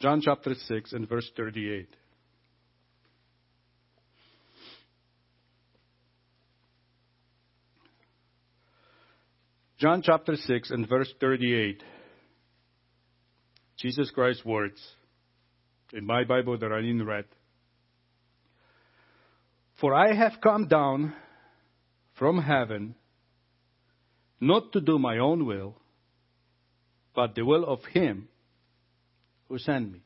John 0.00 0.20
chapter 0.20 0.54
6 0.54 0.92
and 0.92 1.08
verse 1.08 1.30
38. 1.36 1.88
John 9.78 10.02
chapter 10.02 10.36
6 10.36 10.70
and 10.70 10.88
verse 10.88 11.12
38. 11.20 11.82
Jesus 13.78 14.10
Christ's 14.10 14.44
words. 14.44 14.80
In 15.92 16.04
my 16.04 16.24
Bible 16.24 16.58
that 16.58 16.72
I 16.72 16.80
didn't 16.80 17.06
read. 17.06 17.26
For 19.80 19.94
I 19.94 20.14
have 20.14 20.40
come 20.42 20.66
down 20.66 21.14
from 22.18 22.42
heaven 22.42 22.94
not 24.40 24.72
to 24.72 24.80
do 24.80 24.98
my 24.98 25.18
own 25.18 25.46
will, 25.46 25.76
but 27.14 27.34
the 27.34 27.44
will 27.44 27.64
of 27.64 27.80
Him 27.92 28.28
who 29.48 29.58
sent 29.58 29.92
me. 29.92 30.00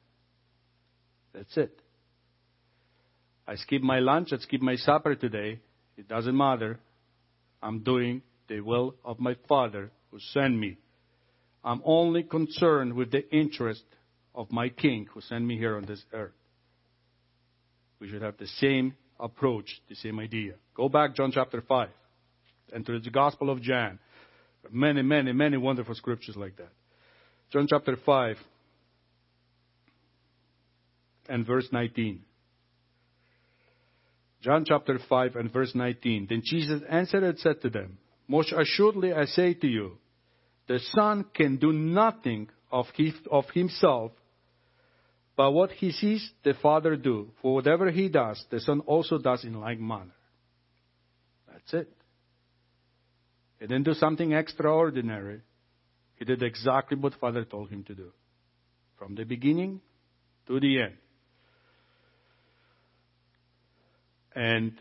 That's 1.32 1.56
it. 1.56 1.80
I 3.46 3.56
skip 3.56 3.82
my 3.82 3.98
lunch, 3.98 4.32
I 4.32 4.38
skip 4.38 4.60
my 4.60 4.76
supper 4.76 5.14
today. 5.14 5.60
It 5.96 6.08
doesn't 6.08 6.36
matter. 6.36 6.78
I'm 7.62 7.80
doing 7.80 8.22
the 8.48 8.60
will 8.60 8.94
of 9.04 9.18
my 9.18 9.36
Father 9.48 9.90
who 10.10 10.18
sent 10.32 10.56
me. 10.56 10.78
I'm 11.62 11.82
only 11.84 12.22
concerned 12.22 12.94
with 12.94 13.10
the 13.10 13.28
interest 13.34 13.82
of 14.34 14.50
my 14.50 14.68
King 14.68 15.06
who 15.12 15.20
sent 15.20 15.44
me 15.44 15.58
here 15.58 15.76
on 15.76 15.84
this 15.84 16.02
earth. 16.12 16.32
We 18.00 18.08
should 18.08 18.22
have 18.22 18.38
the 18.38 18.46
same 18.46 18.94
approach, 19.18 19.80
the 19.88 19.94
same 19.94 20.18
idea. 20.18 20.54
Go 20.74 20.88
back, 20.88 21.14
John 21.14 21.30
chapter 21.32 21.60
5, 21.60 21.88
and 22.72 22.86
to 22.86 22.98
the 22.98 23.10
Gospel 23.10 23.50
of 23.50 23.60
John. 23.60 23.98
Many, 24.70 25.02
many, 25.02 25.32
many 25.32 25.56
wonderful 25.56 25.94
scriptures 25.94 26.36
like 26.36 26.56
that. 26.56 26.72
John 27.52 27.66
chapter 27.68 27.96
5 27.96 28.36
and 31.28 31.46
verse 31.46 31.68
19. 31.72 32.22
John 34.42 34.64
chapter 34.66 34.98
5 35.08 35.36
and 35.36 35.52
verse 35.52 35.72
19. 35.74 36.26
Then 36.28 36.42
Jesus 36.44 36.82
answered 36.88 37.22
and 37.22 37.38
said 37.38 37.60
to 37.62 37.70
them, 37.70 37.98
Most 38.28 38.52
assuredly 38.52 39.12
I 39.12 39.26
say 39.26 39.54
to 39.54 39.66
you, 39.66 39.98
the 40.70 40.78
Son 40.92 41.24
can 41.34 41.56
do 41.56 41.72
nothing 41.72 42.48
of, 42.70 42.86
his, 42.94 43.12
of 43.28 43.44
himself, 43.52 44.12
but 45.36 45.50
what 45.50 45.72
he 45.72 45.90
sees 45.90 46.30
the 46.44 46.54
Father 46.62 46.94
do. 46.94 47.32
For 47.42 47.54
whatever 47.54 47.90
he 47.90 48.08
does, 48.08 48.44
the 48.52 48.60
Son 48.60 48.78
also 48.86 49.18
does 49.18 49.42
in 49.42 49.58
like 49.58 49.80
manner. 49.80 50.14
That's 51.50 51.74
it. 51.74 51.92
He 53.58 53.66
didn't 53.66 53.82
do 53.82 53.94
something 53.94 54.30
extraordinary. 54.30 55.40
He 56.14 56.24
did 56.24 56.40
exactly 56.40 56.96
what 56.96 57.14
Father 57.14 57.44
told 57.44 57.70
him 57.70 57.82
to 57.82 57.94
do. 57.96 58.12
From 58.96 59.16
the 59.16 59.24
beginning 59.24 59.80
to 60.46 60.60
the 60.60 60.82
end. 60.82 60.94
And, 64.36 64.72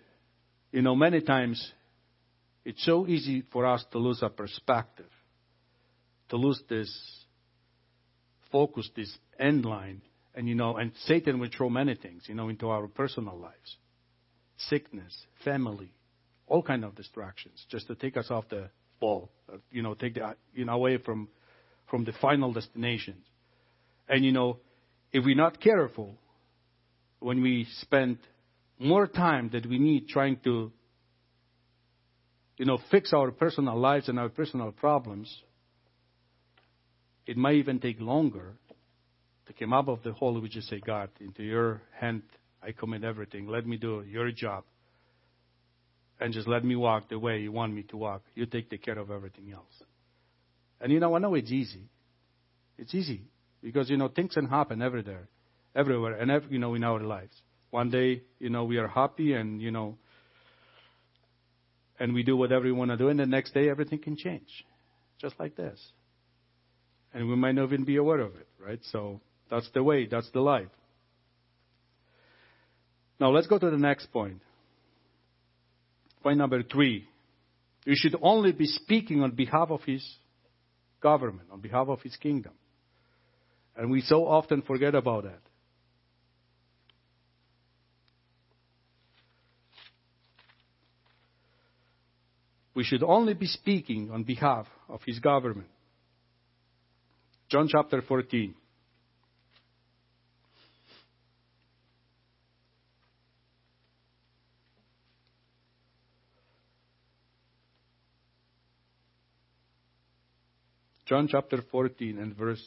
you 0.72 0.84
know, 0.84 0.96
many 0.96 1.22
times 1.22 1.72
it's 2.64 2.86
so 2.86 3.08
easy 3.08 3.42
for 3.52 3.66
us 3.66 3.84
to 3.92 3.98
lose 3.98 4.22
our 4.22 4.30
perspective, 4.30 5.10
to 6.30 6.38
lose 6.38 6.62
this 6.70 6.92
focus, 8.52 8.90
this 8.96 9.16
end 9.40 9.66
line. 9.66 10.02
And, 10.36 10.48
you 10.48 10.56
know, 10.56 10.78
and 10.78 10.92
Satan 11.06 11.40
will 11.40 11.50
throw 11.56 11.70
many 11.70 11.96
things, 11.96 12.24
you 12.28 12.36
know, 12.36 12.50
into 12.50 12.70
our 12.70 12.88
personal 12.88 13.38
lives 13.38 13.78
sickness, 14.68 15.16
family, 15.44 15.92
all 16.48 16.62
kind 16.62 16.84
of 16.84 16.96
distractions, 16.96 17.66
just 17.70 17.88
to 17.88 17.96
take 17.96 18.18
us 18.18 18.30
off 18.30 18.44
the 18.50 18.70
ball, 19.00 19.30
uh, 19.52 19.58
you 19.72 19.82
know, 19.82 19.94
take 19.94 20.16
the, 20.16 20.36
you 20.54 20.66
know, 20.66 20.74
away 20.74 20.98
from, 20.98 21.30
from 21.90 22.04
the 22.04 22.12
final 22.20 22.52
destination. 22.52 23.16
And, 24.08 24.26
you 24.26 24.32
know, 24.32 24.58
if 25.12 25.24
we're 25.24 25.36
not 25.36 25.62
careful, 25.62 26.16
when 27.20 27.42
we 27.42 27.68
spend 27.82 28.18
more 28.78 29.08
time 29.08 29.50
that 29.54 29.66
we 29.66 29.80
need 29.80 30.08
trying 30.08 30.38
to, 30.44 30.72
you 32.58 32.66
know, 32.66 32.80
fix 32.92 33.14
our 33.14 33.32
personal 33.32 33.78
lives 33.78 34.10
and 34.10 34.20
our 34.20 34.30
personal 34.30 34.72
problems, 34.72 35.34
it 37.30 37.38
might 37.38 37.56
even 37.56 37.80
take 37.80 38.00
longer 38.00 38.54
to 39.46 39.54
come 39.54 39.72
up 39.72 39.88
of 39.88 40.02
the 40.02 40.14
hole. 40.14 40.40
We 40.42 40.50
just 40.50 40.68
say, 40.68 40.82
God, 40.84 41.10
into 41.20 41.44
your 41.44 41.80
hand 42.00 42.24
I 42.64 42.72
commit 42.72 43.04
everything. 43.04 43.48
Let 43.48 43.68
me 43.68 43.78
do 43.78 44.04
your 44.10 44.32
job. 44.32 44.64
And 46.20 46.34
just 46.34 46.48
let 46.48 46.66
me 46.66 46.76
walk 46.76 47.10
the 47.10 47.20
way 47.20 47.40
you 47.40 47.52
want 47.52 47.74
me 47.74 47.84
to 47.84 47.98
walk. 47.98 48.24
You 48.34 48.48
take 48.48 48.72
the 48.72 48.80
care 48.80 48.98
of 48.98 49.12
everything 49.12 49.52
else. 49.54 49.76
And 50.82 50.92
you 50.92 51.00
know, 51.00 51.16
I 51.16 51.20
know 51.20 51.36
it's 51.36 51.52
easy. 51.52 51.84
It's 52.80 52.96
easy 52.96 53.22
because 53.62 53.92
you 53.92 53.98
know 53.98 54.08
things 54.08 54.34
can 54.34 54.48
happen 54.48 54.82
everywhere, 54.82 55.28
everywhere, 55.76 56.14
and 56.14 56.32
every, 56.32 56.54
you 56.54 56.58
know 56.58 56.74
in 56.74 56.84
our 56.84 57.00
lives. 57.00 57.36
One 57.70 57.92
day, 57.92 58.24
you 58.40 58.50
know, 58.50 58.64
we 58.64 58.78
are 58.78 58.88
happy 58.88 59.34
and, 59.34 59.62
you 59.62 59.70
know, 59.70 60.00
and 62.00 62.12
we 62.16 62.24
do 62.24 62.36
whatever 62.36 62.66
we 62.66 62.72
want 62.72 62.90
to 62.90 62.98
do, 62.98 63.10
and 63.10 63.20
the 63.20 63.28
next 63.28 63.54
day 63.54 63.70
everything 63.70 64.00
can 64.00 64.18
change. 64.18 64.66
Just 65.22 65.40
like 65.40 65.56
this. 65.56 65.80
And 67.14 67.28
we 67.28 67.36
might 67.36 67.54
not 67.54 67.66
even 67.66 67.86
be 67.86 67.98
aware 67.98 68.20
of 68.20 68.36
it, 68.36 68.48
right? 68.64 68.80
So 68.92 69.20
that's 69.50 69.70
the 69.74 69.84
way, 69.84 70.06
that's 70.06 70.30
the 70.32 70.42
life. 70.42 70.70
Now 73.20 73.32
let's 73.32 73.48
go 73.48 73.58
to 73.58 73.70
the 73.70 73.78
next 73.78 74.12
point. 74.12 74.42
Point 76.22 76.38
number 76.38 76.64
three. 76.64 77.08
You 77.86 77.94
should 77.96 78.16
only 78.22 78.52
be 78.52 78.66
speaking 78.66 79.24
on 79.24 79.32
behalf 79.32 79.72
of 79.72 79.82
his 79.84 80.06
government, 81.02 81.50
on 81.52 81.62
behalf 81.62 81.88
of 81.88 82.02
his 82.02 82.16
kingdom. 82.18 82.54
And 83.76 83.90
we 83.90 84.02
so 84.02 84.28
often 84.28 84.62
forget 84.62 84.94
about 84.94 85.24
that. 85.24 85.40
we 92.80 92.86
should 92.86 93.04
only 93.04 93.34
be 93.34 93.46
speaking 93.46 94.10
on 94.10 94.24
behalf 94.24 94.66
of 94.88 95.02
his 95.06 95.20
government. 95.20 95.68
John 97.50 97.68
chapter 97.68 98.02
14. 98.02 98.54
John 111.06 111.28
chapter 111.28 111.64
14 111.72 112.20
and 112.20 112.36
verse 112.36 112.64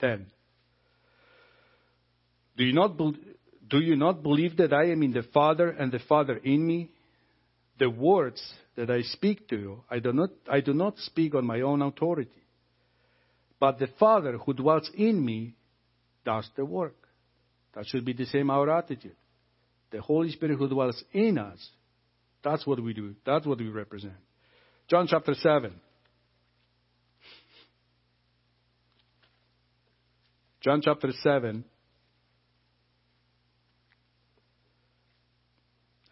10. 0.00 0.26
Do 2.58 2.64
you 2.64 2.74
not, 2.74 2.98
be- 2.98 3.18
do 3.68 3.78
you 3.78 3.96
not 3.96 4.22
believe 4.22 4.58
that 4.58 4.74
I 4.74 4.90
am 4.90 5.02
in 5.02 5.12
the 5.12 5.22
Father 5.32 5.70
and 5.70 5.90
the 5.90 6.00
Father 6.00 6.36
in 6.36 6.66
me? 6.66 6.90
the 7.78 7.90
words 7.90 8.42
that 8.76 8.90
I 8.90 9.02
speak 9.02 9.48
to 9.48 9.56
you, 9.56 9.84
I 9.90 9.98
do 9.98 10.12
not, 10.12 10.30
I 10.50 10.60
do 10.60 10.72
not 10.72 10.98
speak 10.98 11.34
on 11.34 11.46
my 11.46 11.60
own 11.60 11.82
authority. 11.82 12.30
But 13.66 13.80
the 13.80 13.88
Father 13.98 14.38
who 14.38 14.54
dwells 14.54 14.88
in 14.94 15.24
me 15.24 15.56
does 16.24 16.48
the 16.54 16.64
work. 16.64 17.08
That 17.74 17.84
should 17.84 18.04
be 18.04 18.12
the 18.12 18.26
same 18.26 18.48
our 18.48 18.70
attitude. 18.70 19.16
The 19.90 20.00
Holy 20.00 20.30
Spirit 20.30 20.56
who 20.56 20.68
dwells 20.68 21.02
in 21.12 21.36
us, 21.36 21.68
that's 22.44 22.64
what 22.64 22.80
we 22.80 22.94
do. 22.94 23.16
That's 23.24 23.44
what 23.44 23.58
we 23.58 23.68
represent. 23.68 24.14
John 24.88 25.08
chapter 25.08 25.34
7. 25.34 25.72
John 30.60 30.80
chapter 30.80 31.10
7. 31.20 31.64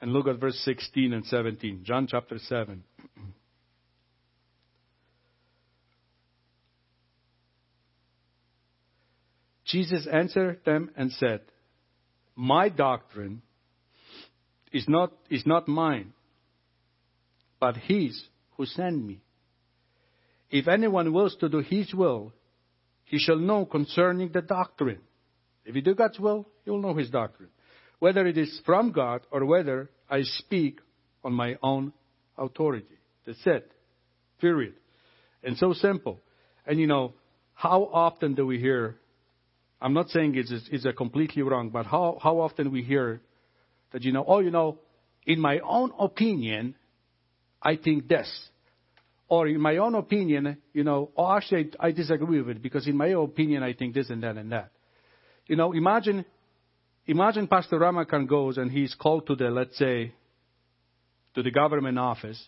And 0.00 0.12
look 0.12 0.26
at 0.26 0.40
verse 0.40 0.58
16 0.64 1.12
and 1.12 1.24
17. 1.24 1.84
John 1.84 2.08
chapter 2.10 2.36
7. 2.36 2.82
Jesus 9.74 10.06
answered 10.06 10.60
them 10.64 10.92
and 10.96 11.10
said, 11.10 11.40
My 12.36 12.68
doctrine 12.68 13.42
is 14.72 14.84
not, 14.88 15.10
is 15.28 15.44
not 15.44 15.66
mine, 15.66 16.12
but 17.58 17.76
his 17.76 18.22
who 18.56 18.66
sent 18.66 19.04
me. 19.04 19.20
If 20.48 20.68
anyone 20.68 21.12
wills 21.12 21.34
to 21.40 21.48
do 21.48 21.58
his 21.58 21.92
will, 21.92 22.32
he 23.06 23.18
shall 23.18 23.38
know 23.38 23.66
concerning 23.66 24.30
the 24.30 24.42
doctrine. 24.42 25.00
If 25.64 25.74
you 25.74 25.82
do 25.82 25.96
God's 25.96 26.20
will, 26.20 26.46
you'll 26.64 26.80
know 26.80 26.94
his 26.94 27.10
doctrine. 27.10 27.48
Whether 27.98 28.28
it 28.28 28.38
is 28.38 28.60
from 28.64 28.92
God 28.92 29.22
or 29.32 29.44
whether 29.44 29.90
I 30.08 30.22
speak 30.22 30.78
on 31.24 31.32
my 31.32 31.56
own 31.64 31.92
authority. 32.38 32.98
That's 33.26 33.44
it. 33.44 33.72
Period. 34.40 34.74
And 35.42 35.56
so 35.58 35.72
simple. 35.72 36.20
And 36.64 36.78
you 36.78 36.86
know, 36.86 37.14
how 37.54 37.90
often 37.92 38.36
do 38.36 38.46
we 38.46 38.60
hear, 38.60 38.98
I'm 39.84 39.92
not 39.92 40.08
saying 40.08 40.34
it's, 40.36 40.50
it's 40.72 40.86
a 40.86 40.94
completely 40.94 41.42
wrong, 41.42 41.68
but 41.68 41.84
how, 41.84 42.18
how 42.18 42.40
often 42.40 42.72
we 42.72 42.82
hear 42.82 43.20
that, 43.92 44.02
you 44.02 44.12
know, 44.12 44.24
oh, 44.26 44.38
you 44.38 44.50
know, 44.50 44.78
in 45.26 45.38
my 45.38 45.58
own 45.58 45.92
opinion, 45.98 46.74
I 47.60 47.76
think 47.76 48.08
this. 48.08 48.48
Or 49.28 49.46
in 49.46 49.60
my 49.60 49.76
own 49.76 49.94
opinion, 49.94 50.56
you 50.72 50.84
know, 50.84 51.10
oh, 51.18 51.36
actually, 51.36 51.72
I, 51.78 51.88
I 51.88 51.92
disagree 51.92 52.40
with 52.40 52.56
it 52.56 52.62
because 52.62 52.86
in 52.86 52.96
my 52.96 53.08
opinion, 53.08 53.62
I 53.62 53.74
think 53.74 53.92
this 53.92 54.08
and 54.08 54.22
that 54.22 54.38
and 54.38 54.52
that. 54.52 54.70
You 55.48 55.56
know, 55.56 55.74
imagine, 55.74 56.24
imagine 57.06 57.46
Pastor 57.46 57.78
Ramocan 57.78 58.26
goes 58.26 58.56
and 58.56 58.70
he's 58.70 58.94
called 58.94 59.26
to 59.26 59.36
the, 59.36 59.50
let's 59.50 59.76
say, 59.76 60.14
to 61.34 61.42
the 61.42 61.50
government 61.50 61.98
office, 61.98 62.42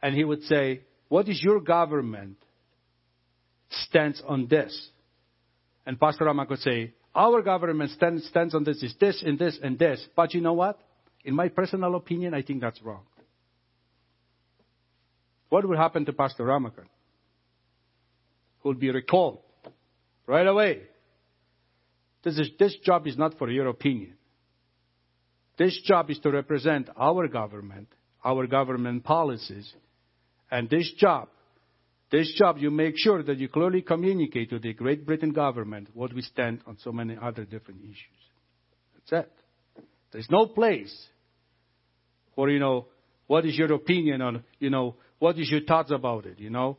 and 0.00 0.14
he 0.14 0.22
would 0.22 0.44
say, 0.44 0.82
what 1.08 1.28
is 1.28 1.42
your 1.42 1.60
government 1.60 2.36
stance 3.70 4.22
on 4.24 4.46
this? 4.46 4.90
And 5.88 5.98
Pastor 5.98 6.26
Ramocan 6.26 6.50
would 6.50 6.58
say, 6.58 6.92
our 7.14 7.40
government 7.40 7.90
stands, 7.92 8.26
stands 8.26 8.54
on 8.54 8.62
this, 8.62 8.82
is 8.82 8.94
this 9.00 9.22
and 9.22 9.38
this 9.38 9.58
and 9.62 9.78
this. 9.78 10.06
But 10.14 10.34
you 10.34 10.42
know 10.42 10.52
what? 10.52 10.78
In 11.24 11.34
my 11.34 11.48
personal 11.48 11.94
opinion, 11.94 12.34
I 12.34 12.42
think 12.42 12.60
that's 12.60 12.82
wrong. 12.82 13.04
What 15.48 15.66
would 15.66 15.78
happen 15.78 16.04
to 16.04 16.12
Pastor 16.12 16.44
Ramocan? 16.44 16.84
Who 18.60 18.68
will 18.68 18.74
be 18.74 18.90
recalled 18.90 19.38
right 20.26 20.46
away. 20.46 20.82
This, 22.22 22.38
is, 22.38 22.50
this 22.58 22.76
job 22.84 23.06
is 23.06 23.16
not 23.16 23.38
for 23.38 23.48
your 23.50 23.68
opinion. 23.68 24.12
This 25.56 25.80
job 25.86 26.10
is 26.10 26.18
to 26.18 26.30
represent 26.30 26.90
our 26.98 27.28
government, 27.28 27.88
our 28.22 28.46
government 28.46 29.04
policies, 29.04 29.72
and 30.50 30.68
this 30.68 30.92
job, 30.98 31.30
this 32.10 32.32
job 32.38 32.58
you 32.58 32.70
make 32.70 32.94
sure 32.96 33.22
that 33.22 33.38
you 33.38 33.48
clearly 33.48 33.82
communicate 33.82 34.50
to 34.50 34.58
the 34.58 34.72
Great 34.72 35.04
Britain 35.04 35.32
government 35.32 35.88
what 35.92 36.12
we 36.12 36.22
stand 36.22 36.60
on 36.66 36.78
so 36.82 36.90
many 36.90 37.16
other 37.20 37.44
different 37.44 37.82
issues. 37.82 37.96
That's 38.94 39.26
it. 39.26 39.32
There's 40.12 40.30
no 40.30 40.46
place 40.46 40.94
for, 42.34 42.48
you 42.48 42.58
know, 42.58 42.86
what 43.26 43.44
is 43.44 43.58
your 43.58 43.72
opinion 43.74 44.22
on, 44.22 44.44
you 44.58 44.70
know, 44.70 44.96
what 45.18 45.38
is 45.38 45.50
your 45.50 45.60
thoughts 45.60 45.90
about 45.90 46.24
it, 46.24 46.38
you 46.38 46.50
know? 46.50 46.78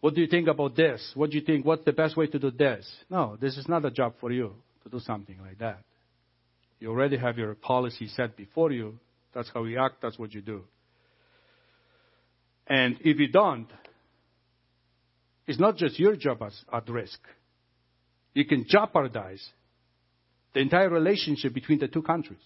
What 0.00 0.14
do 0.14 0.20
you 0.20 0.28
think 0.28 0.46
about 0.46 0.76
this? 0.76 1.10
What 1.14 1.30
do 1.30 1.38
you 1.38 1.44
think? 1.44 1.64
What's 1.64 1.84
the 1.84 1.92
best 1.92 2.16
way 2.16 2.28
to 2.28 2.38
do 2.38 2.50
this? 2.52 2.88
No, 3.10 3.36
this 3.40 3.56
is 3.56 3.66
not 3.66 3.84
a 3.84 3.90
job 3.90 4.14
for 4.20 4.30
you 4.30 4.54
to 4.84 4.88
do 4.88 5.00
something 5.00 5.38
like 5.40 5.58
that. 5.58 5.80
You 6.78 6.90
already 6.90 7.16
have 7.16 7.38
your 7.38 7.54
policy 7.54 8.06
set 8.08 8.36
before 8.36 8.70
you. 8.70 9.00
That's 9.34 9.50
how 9.52 9.64
you 9.64 9.80
act. 9.80 9.96
That's 10.02 10.18
what 10.18 10.32
you 10.32 10.42
do. 10.42 10.64
And 12.68 12.96
if 13.00 13.18
you 13.18 13.28
don't, 13.28 13.68
it's 15.46 15.60
not 15.60 15.76
just 15.76 15.98
your 15.98 16.16
job 16.16 16.42
as, 16.42 16.58
at 16.72 16.88
risk. 16.88 17.20
You 18.34 18.44
can 18.44 18.66
jeopardize 18.68 19.46
the 20.52 20.60
entire 20.60 20.90
relationship 20.90 21.54
between 21.54 21.78
the 21.78 21.88
two 21.88 22.02
countries. 22.02 22.40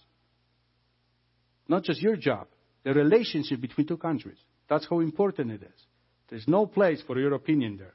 Not 1.67 1.83
just 1.83 2.01
your 2.01 2.15
job, 2.15 2.47
the 2.83 2.93
relationship 2.93 3.61
between 3.61 3.87
two 3.87 3.97
countries. 3.97 4.37
That's 4.69 4.87
how 4.89 4.99
important 4.99 5.51
it 5.51 5.63
is. 5.63 5.85
There's 6.29 6.47
no 6.47 6.65
place 6.65 7.01
for 7.05 7.19
your 7.19 7.33
opinion 7.33 7.77
there. 7.77 7.93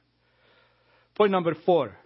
Point 1.15 1.33
number 1.33 1.55
four. 1.65 1.97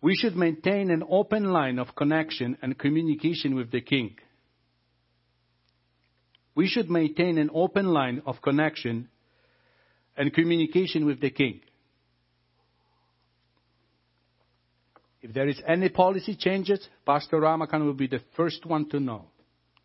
We 0.00 0.16
should 0.16 0.36
maintain 0.36 0.90
an 0.90 1.04
open 1.08 1.44
line 1.44 1.78
of 1.78 1.94
connection 1.94 2.56
and 2.60 2.78
communication 2.78 3.54
with 3.54 3.70
the 3.70 3.80
king. 3.80 4.16
We 6.54 6.66
should 6.66 6.90
maintain 6.90 7.38
an 7.38 7.50
open 7.54 7.86
line 7.86 8.22
of 8.26 8.42
connection 8.42 9.08
and 10.16 10.32
communication 10.32 11.06
with 11.06 11.20
the 11.20 11.30
king. 11.30 11.60
If 15.22 15.32
there 15.32 15.48
is 15.48 15.60
any 15.66 15.88
policy 15.88 16.34
changes, 16.36 16.86
Pastor 17.06 17.38
Ramocan 17.38 17.84
will 17.84 17.94
be 17.94 18.08
the 18.08 18.20
first 18.36 18.66
one 18.66 18.88
to 18.90 18.98
know. 18.98 19.26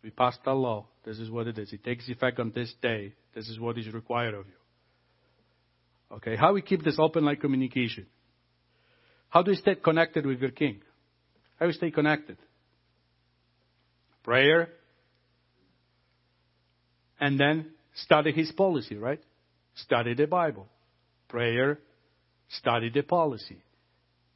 We 0.02 0.10
passed 0.10 0.40
a 0.46 0.52
law. 0.52 0.86
This 1.04 1.18
is 1.18 1.30
what 1.30 1.46
it 1.46 1.58
is. 1.58 1.72
It 1.72 1.84
takes 1.84 2.08
effect 2.08 2.40
on 2.40 2.52
this 2.54 2.74
day. 2.82 3.14
This 3.34 3.48
is 3.48 3.58
what 3.58 3.78
is 3.78 3.92
required 3.92 4.34
of 4.34 4.46
you. 4.46 6.16
Okay, 6.16 6.36
how 6.36 6.54
we 6.54 6.62
keep 6.62 6.82
this 6.82 6.96
open 6.98 7.24
line 7.24 7.36
communication? 7.36 8.06
How 9.28 9.42
do 9.42 9.50
you 9.50 9.56
stay 9.56 9.74
connected 9.76 10.26
with 10.26 10.40
your 10.40 10.50
king? 10.50 10.80
How 11.58 11.66
do 11.66 11.70
you 11.70 11.74
stay 11.74 11.90
connected? 11.90 12.38
Prayer. 14.24 14.70
And 17.20 17.38
then 17.38 17.72
study 17.94 18.32
his 18.32 18.50
policy, 18.52 18.96
right? 18.96 19.20
Study 19.84 20.14
the 20.14 20.26
Bible. 20.26 20.66
Prayer, 21.28 21.78
study 22.48 22.90
the 22.90 23.02
policy. 23.02 23.58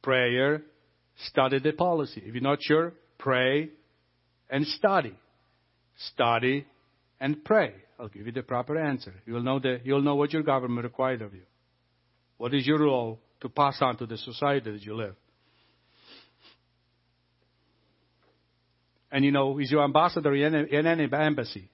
Prayer, 0.01 0.61
study 1.27 1.59
the 1.59 1.73
policy. 1.73 2.21
If 2.25 2.33
you're 2.33 2.43
not 2.43 2.59
sure, 2.61 2.93
pray 3.17 3.69
and 4.49 4.65
study 4.67 5.15
study, 5.97 6.65
and 7.19 7.43
pray. 7.43 7.73
I'll 7.99 8.07
give 8.07 8.25
you 8.25 8.31
the 8.31 8.43
proper 8.43 8.77
answer. 8.77 9.13
You'll 9.25 9.43
know, 9.43 9.59
the, 9.59 9.79
you'll 9.83 10.01
know 10.01 10.15
what 10.15 10.33
your 10.33 10.43
government 10.43 10.83
requires 10.83 11.21
of 11.21 11.33
you. 11.33 11.43
What 12.37 12.53
is 12.53 12.65
your 12.65 12.79
role 12.79 13.19
to 13.41 13.49
pass 13.49 13.77
on 13.81 13.97
to 13.97 14.05
the 14.05 14.17
society 14.17 14.71
that 14.71 14.81
you 14.81 14.95
live? 14.95 15.15
And 19.11 19.23
you 19.23 19.31
know, 19.31 19.59
is 19.59 19.71
your 19.71 19.83
ambassador 19.83 20.33
in 20.33 20.55
any, 20.55 20.73
in 20.73 20.87
any 20.87 21.07
embassy, 21.13 21.69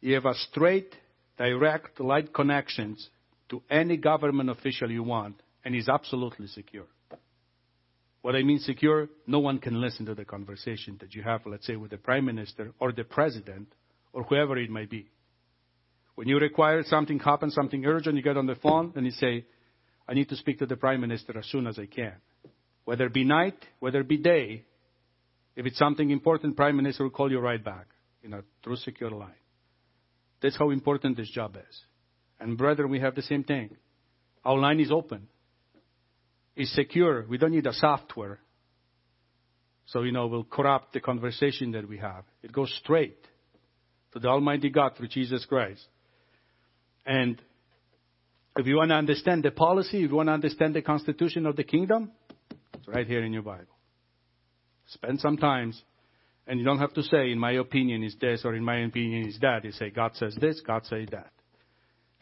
you 0.00 0.14
have 0.14 0.24
a 0.24 0.34
straight, 0.50 0.94
direct, 1.36 2.00
light 2.00 2.32
connections 2.32 3.10
to 3.48 3.62
any 3.70 3.96
government 3.96 4.50
official 4.50 4.90
you 4.90 5.02
want, 5.02 5.40
and 5.64 5.74
he's 5.74 5.88
absolutely 5.88 6.46
secure. 6.48 6.86
What 8.22 8.34
I 8.34 8.42
mean 8.42 8.58
secure, 8.58 9.08
no 9.26 9.38
one 9.38 9.58
can 9.58 9.80
listen 9.80 10.06
to 10.06 10.14
the 10.14 10.24
conversation 10.24 10.96
that 11.00 11.14
you 11.14 11.22
have, 11.22 11.42
let's 11.46 11.66
say, 11.66 11.76
with 11.76 11.92
the 11.92 11.98
prime 11.98 12.24
minister 12.24 12.72
or 12.80 12.90
the 12.90 13.04
president 13.04 13.68
or 14.12 14.24
whoever 14.24 14.58
it 14.58 14.70
may 14.70 14.84
be. 14.84 15.08
When 16.16 16.26
you 16.26 16.38
require 16.38 16.82
something 16.82 17.20
happen, 17.20 17.50
something 17.50 17.84
urgent, 17.84 18.16
you 18.16 18.22
get 18.22 18.36
on 18.36 18.46
the 18.46 18.56
phone 18.56 18.92
and 18.96 19.04
you 19.04 19.12
say, 19.12 19.44
I 20.08 20.14
need 20.14 20.28
to 20.30 20.36
speak 20.36 20.58
to 20.58 20.66
the 20.66 20.76
prime 20.76 21.00
minister 21.00 21.38
as 21.38 21.46
soon 21.46 21.66
as 21.66 21.78
I 21.78 21.86
can. 21.86 22.14
Whether 22.84 23.06
it 23.06 23.12
be 23.12 23.24
night, 23.24 23.56
whether 23.78 24.00
it 24.00 24.08
be 24.08 24.16
day, 24.16 24.64
if 25.54 25.66
it's 25.66 25.78
something 25.78 26.10
important, 26.10 26.56
prime 26.56 26.76
minister 26.76 27.04
will 27.04 27.10
call 27.10 27.30
you 27.30 27.38
right 27.38 27.62
back 27.62 27.86
in 28.22 28.32
a 28.32 28.42
true 28.62 28.76
secure 28.76 29.10
line. 29.10 29.30
That's 30.46 30.56
how 30.56 30.70
important 30.70 31.16
this 31.16 31.28
job 31.28 31.56
is. 31.56 31.80
And 32.38 32.56
brethren, 32.56 32.88
we 32.88 33.00
have 33.00 33.16
the 33.16 33.22
same 33.22 33.42
thing. 33.42 33.76
Our 34.44 34.56
line 34.56 34.78
is 34.78 34.92
open 34.92 35.26
It's 36.54 36.72
secure. 36.72 37.26
We 37.28 37.36
don't 37.36 37.50
need 37.50 37.66
a 37.66 37.72
software. 37.72 38.38
So, 39.86 40.02
you 40.02 40.12
know, 40.12 40.28
we'll 40.28 40.44
corrupt 40.44 40.92
the 40.92 41.00
conversation 41.00 41.72
that 41.72 41.88
we 41.88 41.98
have. 41.98 42.22
It 42.44 42.52
goes 42.52 42.72
straight 42.80 43.18
to 44.12 44.20
the 44.20 44.28
Almighty 44.28 44.70
God 44.70 44.92
through 44.96 45.08
Jesus 45.08 45.44
Christ. 45.46 45.84
And 47.04 47.42
if 48.56 48.68
you 48.68 48.76
want 48.76 48.90
to 48.90 48.94
understand 48.94 49.42
the 49.42 49.50
policy, 49.50 50.04
if 50.04 50.10
you 50.10 50.16
want 50.16 50.28
to 50.28 50.32
understand 50.34 50.76
the 50.76 50.82
constitution 50.82 51.44
of 51.46 51.56
the 51.56 51.64
kingdom, 51.64 52.12
it's 52.72 52.86
right 52.86 53.08
here 53.08 53.24
in 53.24 53.32
your 53.32 53.42
Bible. 53.42 53.76
Spend 54.90 55.18
some 55.18 55.38
time 55.38 55.72
And 56.46 56.60
you 56.60 56.64
don't 56.64 56.78
have 56.78 56.94
to 56.94 57.02
say, 57.02 57.32
in 57.32 57.38
my 57.38 57.52
opinion 57.52 58.04
is 58.04 58.14
this 58.20 58.42
or 58.44 58.54
in 58.54 58.64
my 58.64 58.78
opinion 58.78 59.26
is 59.26 59.38
that. 59.40 59.64
You 59.64 59.72
say, 59.72 59.90
God 59.90 60.12
says 60.14 60.36
this, 60.40 60.60
God 60.64 60.84
says 60.86 61.08
that. 61.10 61.32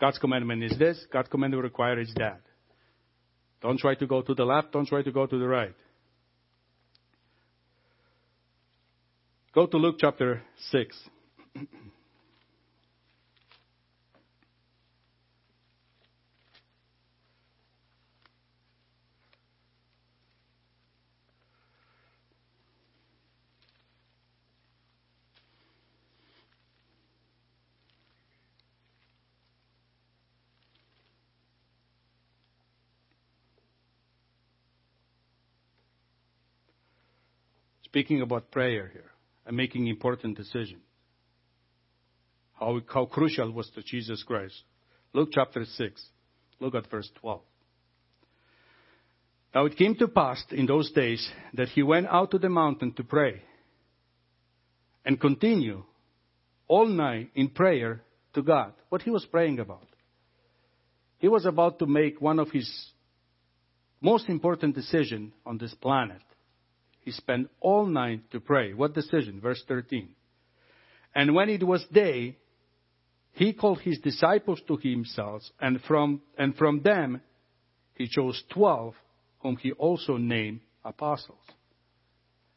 God's 0.00 0.18
commandment 0.18 0.64
is 0.64 0.78
this, 0.78 1.04
God's 1.12 1.28
commandment 1.28 1.62
require 1.62 2.00
is 2.00 2.12
that. 2.16 2.40
Don't 3.60 3.78
try 3.78 3.94
to 3.94 4.06
go 4.06 4.22
to 4.22 4.34
the 4.34 4.44
left, 4.44 4.72
don't 4.72 4.86
try 4.86 5.02
to 5.02 5.12
go 5.12 5.26
to 5.26 5.38
the 5.38 5.46
right. 5.46 5.74
Go 9.54 9.66
to 9.66 9.76
Luke 9.76 9.96
chapter 10.00 10.42
6. 10.70 10.98
Speaking 37.94 38.22
about 38.22 38.50
prayer 38.50 38.90
here 38.92 39.12
and 39.46 39.56
making 39.56 39.86
important 39.86 40.36
decisions. 40.36 40.82
How, 42.54 42.80
how 42.92 43.04
crucial 43.04 43.52
was 43.52 43.70
to 43.76 43.84
Jesus 43.84 44.20
Christ. 44.24 44.64
Luke 45.12 45.28
chapter 45.30 45.64
6. 45.64 46.04
Look 46.58 46.74
at 46.74 46.90
verse 46.90 47.08
12. 47.20 47.40
Now 49.54 49.66
it 49.66 49.76
came 49.76 49.94
to 49.94 50.08
pass 50.08 50.42
in 50.50 50.66
those 50.66 50.90
days 50.90 51.24
that 51.52 51.68
he 51.68 51.84
went 51.84 52.08
out 52.08 52.32
to 52.32 52.38
the 52.38 52.48
mountain 52.48 52.94
to 52.94 53.04
pray 53.04 53.42
and 55.04 55.20
continue 55.20 55.84
all 56.66 56.88
night 56.88 57.30
in 57.36 57.48
prayer 57.48 58.02
to 58.34 58.42
God. 58.42 58.72
What 58.88 59.02
he 59.02 59.10
was 59.10 59.24
praying 59.24 59.60
about. 59.60 59.86
He 61.18 61.28
was 61.28 61.46
about 61.46 61.78
to 61.78 61.86
make 61.86 62.20
one 62.20 62.40
of 62.40 62.50
his 62.50 62.68
most 64.00 64.28
important 64.28 64.74
decisions 64.74 65.32
on 65.46 65.58
this 65.58 65.74
planet. 65.74 66.20
He 67.04 67.10
spent 67.10 67.50
all 67.60 67.86
night 67.86 68.30
to 68.30 68.40
pray. 68.40 68.72
What 68.72 68.94
decision? 68.94 69.40
Verse 69.40 69.62
13. 69.68 70.08
And 71.14 71.34
when 71.34 71.48
it 71.48 71.62
was 71.62 71.84
day, 71.92 72.38
he 73.32 73.52
called 73.52 73.80
his 73.80 73.98
disciples 73.98 74.60
to 74.68 74.76
himself, 74.76 75.42
and 75.60 75.80
from, 75.82 76.22
and 76.38 76.56
from 76.56 76.82
them 76.82 77.20
he 77.94 78.08
chose 78.08 78.42
twelve, 78.50 78.94
whom 79.40 79.56
he 79.56 79.72
also 79.72 80.16
named 80.16 80.60
apostles. 80.84 81.38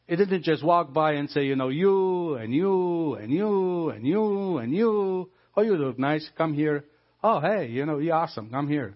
He 0.07 0.15
didn't 0.15 0.43
just 0.43 0.63
walk 0.63 0.93
by 0.93 1.13
and 1.13 1.29
say, 1.29 1.45
you 1.45 1.55
know, 1.55 1.69
you 1.69 2.35
and 2.35 2.53
you 2.53 3.15
and 3.15 3.31
you 3.31 3.89
and 3.89 4.07
you 4.07 4.57
and 4.57 4.73
you. 4.73 5.29
Oh, 5.55 5.61
you 5.61 5.75
look 5.75 5.99
nice. 5.99 6.27
Come 6.37 6.53
here. 6.53 6.85
Oh, 7.21 7.41
hey, 7.41 7.67
you 7.67 7.85
know, 7.85 7.97
you're 7.97 8.15
awesome. 8.15 8.49
Come 8.49 8.69
here. 8.69 8.95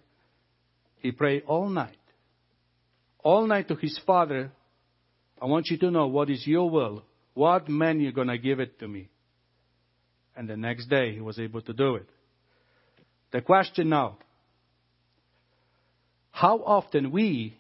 He 0.98 1.12
prayed 1.12 1.44
all 1.48 1.68
night. 1.68 1.98
All 3.20 3.46
night 3.46 3.68
to 3.68 3.76
his 3.76 4.00
father 4.06 4.52
I 5.42 5.46
want 5.46 5.68
you 5.68 5.78
to 5.80 5.90
know 5.90 6.08
what 6.08 6.30
is 6.30 6.46
your 6.46 6.70
will. 6.70 7.04
What 7.34 7.68
man 7.68 8.00
you're 8.00 8.12
going 8.12 8.28
to 8.28 8.38
give 8.38 8.60
it 8.60 8.80
to 8.80 8.88
me? 8.88 9.10
And 10.36 10.48
the 10.48 10.56
next 10.56 10.88
day 10.88 11.14
he 11.14 11.20
was 11.20 11.40
able 11.40 11.62
to 11.64 11.74
do 11.74 11.96
it. 11.96 12.08
The 13.32 13.42
question 13.42 13.90
now, 13.90 14.18
how 16.32 16.58
often 16.58 17.12
we 17.12 17.58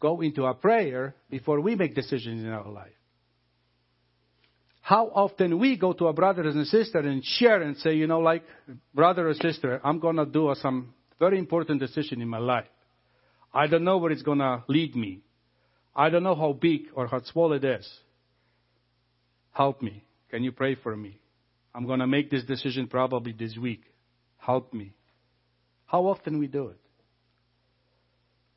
go 0.00 0.20
into 0.20 0.44
a 0.44 0.54
prayer 0.54 1.14
before 1.28 1.60
we 1.60 1.74
make 1.74 1.94
decisions 1.94 2.44
in 2.44 2.50
our 2.50 2.68
life? 2.68 2.92
How 4.80 5.06
often 5.08 5.58
we 5.58 5.76
go 5.76 5.92
to 5.92 6.06
our 6.06 6.12
brothers 6.12 6.54
and 6.54 6.66
sisters 6.66 7.04
and 7.04 7.22
share 7.22 7.60
and 7.60 7.76
say, 7.78 7.94
you 7.94 8.06
know, 8.06 8.20
like, 8.20 8.44
brother 8.94 9.28
or 9.28 9.34
sister, 9.34 9.80
I'm 9.84 9.98
going 9.98 10.16
to 10.16 10.24
do 10.24 10.54
some 10.62 10.94
very 11.18 11.38
important 11.38 11.80
decision 11.80 12.22
in 12.22 12.28
my 12.28 12.38
life. 12.38 12.68
I 13.52 13.66
don't 13.66 13.84
know 13.84 13.98
where 13.98 14.12
it's 14.12 14.22
going 14.22 14.38
to 14.38 14.64
lead 14.68 14.94
me. 14.94 15.20
I 15.98 16.10
don't 16.10 16.22
know 16.22 16.36
how 16.36 16.52
big 16.52 16.82
or 16.94 17.08
how 17.08 17.20
small 17.22 17.52
it 17.54 17.64
is. 17.64 17.86
Help 19.50 19.82
me. 19.82 20.04
Can 20.30 20.44
you 20.44 20.52
pray 20.52 20.76
for 20.76 20.96
me? 20.96 21.18
I'm 21.74 21.86
going 21.86 21.98
to 21.98 22.06
make 22.06 22.30
this 22.30 22.44
decision 22.44 22.86
probably 22.86 23.32
this 23.32 23.56
week. 23.56 23.82
Help 24.36 24.72
me. 24.72 24.94
How 25.86 26.06
often 26.06 26.38
we 26.38 26.46
do 26.46 26.68
it? 26.68 26.78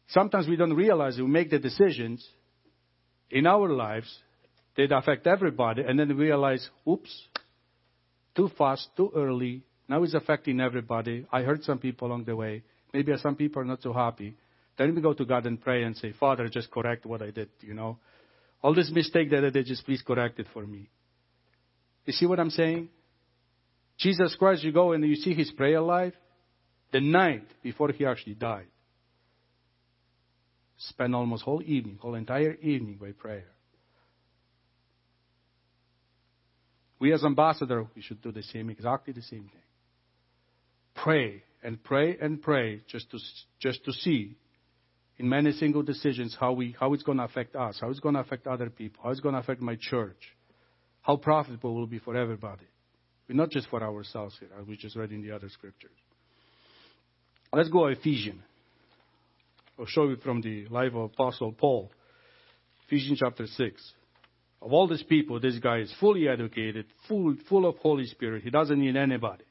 Sometimes 0.09 0.47
we 0.47 0.55
don't 0.55 0.75
realize 0.75 1.17
we 1.17 1.25
make 1.25 1.49
the 1.49 1.57
decisions 1.57 2.23
in 3.31 3.47
our 3.47 3.69
lives 3.69 4.19
that 4.77 4.95
affect 4.95 5.25
everybody, 5.25 5.81
and 5.81 5.97
then 5.97 6.15
realize, 6.15 6.69
oops, 6.87 7.27
too 8.35 8.51
fast, 8.55 8.87
too 8.95 9.11
early. 9.15 9.63
Now 9.89 10.03
it's 10.03 10.13
affecting 10.13 10.59
everybody. 10.59 11.25
I 11.31 11.41
hurt 11.41 11.63
some 11.63 11.79
people 11.79 12.07
along 12.07 12.25
the 12.25 12.35
way. 12.35 12.63
Maybe 12.93 13.11
some 13.17 13.35
people 13.35 13.63
are 13.63 13.65
not 13.65 13.81
so 13.81 13.93
happy. 13.93 14.35
Then 14.77 14.95
we 14.95 15.01
go 15.01 15.13
to 15.13 15.25
God 15.25 15.45
and 15.45 15.61
pray 15.61 15.83
and 15.83 15.95
say, 15.95 16.13
Father, 16.19 16.47
just 16.49 16.71
correct 16.71 17.05
what 17.05 17.21
I 17.21 17.31
did, 17.31 17.49
you 17.61 17.73
know. 17.73 17.97
All 18.63 18.73
this 18.73 18.91
mistake 18.91 19.29
that 19.31 19.43
I 19.43 19.49
did, 19.49 19.65
just 19.65 19.85
please 19.85 20.01
correct 20.01 20.39
it 20.39 20.47
for 20.53 20.65
me. 20.65 20.89
You 22.05 22.13
see 22.13 22.25
what 22.25 22.39
I'm 22.39 22.49
saying? 22.49 22.89
Jesus 23.97 24.35
Christ, 24.37 24.63
you 24.63 24.71
go 24.71 24.93
and 24.93 25.03
you 25.05 25.15
see 25.15 25.33
his 25.33 25.51
prayer 25.51 25.81
life 25.81 26.13
the 26.91 26.99
night 26.99 27.45
before 27.61 27.91
he 27.91 28.05
actually 28.05 28.35
died. 28.35 28.67
Spend 30.77 31.13
almost 31.15 31.43
whole 31.43 31.61
evening, 31.63 31.99
whole 32.01 32.15
entire 32.15 32.55
evening 32.55 32.97
by 32.99 33.11
prayer. 33.11 33.45
We 36.99 37.13
as 37.13 37.23
ambassador, 37.23 37.87
we 37.95 38.01
should 38.01 38.21
do 38.21 38.31
the 38.31 38.43
same, 38.43 38.69
exactly 38.69 39.13
the 39.13 39.21
same 39.21 39.49
thing. 39.51 39.61
Pray 40.95 41.43
and 41.63 41.83
pray 41.83 42.17
and 42.19 42.41
pray 42.41 42.81
just 42.87 43.09
to, 43.11 43.19
just 43.59 43.83
to 43.85 43.93
see 43.93 44.37
in 45.21 45.29
many 45.29 45.51
single 45.51 45.83
decisions 45.83 46.35
how, 46.39 46.51
we, 46.51 46.75
how 46.79 46.93
it's 46.93 47.03
going 47.03 47.19
to 47.19 47.23
affect 47.23 47.55
us, 47.55 47.77
how 47.79 47.89
it's 47.89 47.99
going 47.99 48.15
to 48.15 48.21
affect 48.21 48.47
other 48.47 48.69
people, 48.69 49.01
how 49.03 49.11
it's 49.11 49.19
going 49.19 49.35
to 49.35 49.39
affect 49.39 49.61
my 49.61 49.77
church, 49.79 50.17
how 51.01 51.15
profitable 51.15 51.71
it 51.71 51.79
will 51.79 51.87
be 51.87 51.99
for 51.99 52.17
everybody. 52.17 52.65
But 53.27 53.35
not 53.35 53.51
just 53.51 53.69
for 53.69 53.83
ourselves 53.83 54.35
here, 54.39 54.49
as 54.59 54.67
we 54.67 54.77
just 54.77 54.95
read 54.95 55.11
in 55.11 55.21
the 55.21 55.31
other 55.31 55.47
scriptures. 55.49 55.91
Let's 57.53 57.69
go 57.69 57.87
to 57.87 57.93
Ephesians. 57.93 58.41
I'll 59.77 59.85
show 59.85 60.09
you 60.09 60.17
from 60.17 60.41
the 60.41 60.67
life 60.69 60.93
of 60.93 61.11
Apostle 61.11 61.51
Paul. 61.53 61.91
Ephesians 62.87 63.19
chapter 63.19 63.45
6. 63.45 63.93
Of 64.63 64.73
all 64.73 64.87
these 64.87 65.03
people, 65.03 65.39
this 65.39 65.57
guy 65.59 65.79
is 65.79 65.93
fully 65.99 66.27
educated, 66.27 66.85
full, 67.07 67.35
full 67.47 67.67
of 67.67 67.77
Holy 67.77 68.05
Spirit. 68.07 68.43
He 68.43 68.49
doesn't 68.49 68.79
need 68.79 68.95
anybody. 68.95 69.43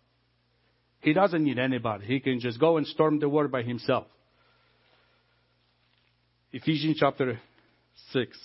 He 1.00 1.12
doesn't 1.12 1.42
need 1.42 1.58
anybody. 1.58 2.06
He 2.06 2.20
can 2.20 2.40
just 2.40 2.58
go 2.58 2.76
and 2.76 2.86
storm 2.86 3.20
the 3.20 3.28
world 3.28 3.50
by 3.50 3.62
himself. 3.62 4.06
Ephesians 6.52 6.96
chapter 6.98 7.40
6. 8.12 8.38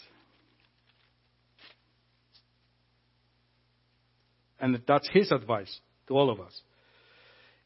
And 4.60 4.80
that's 4.88 5.10
his 5.10 5.32
advice 5.32 5.80
to 6.08 6.14
all 6.14 6.30
of 6.30 6.40
us. 6.40 6.62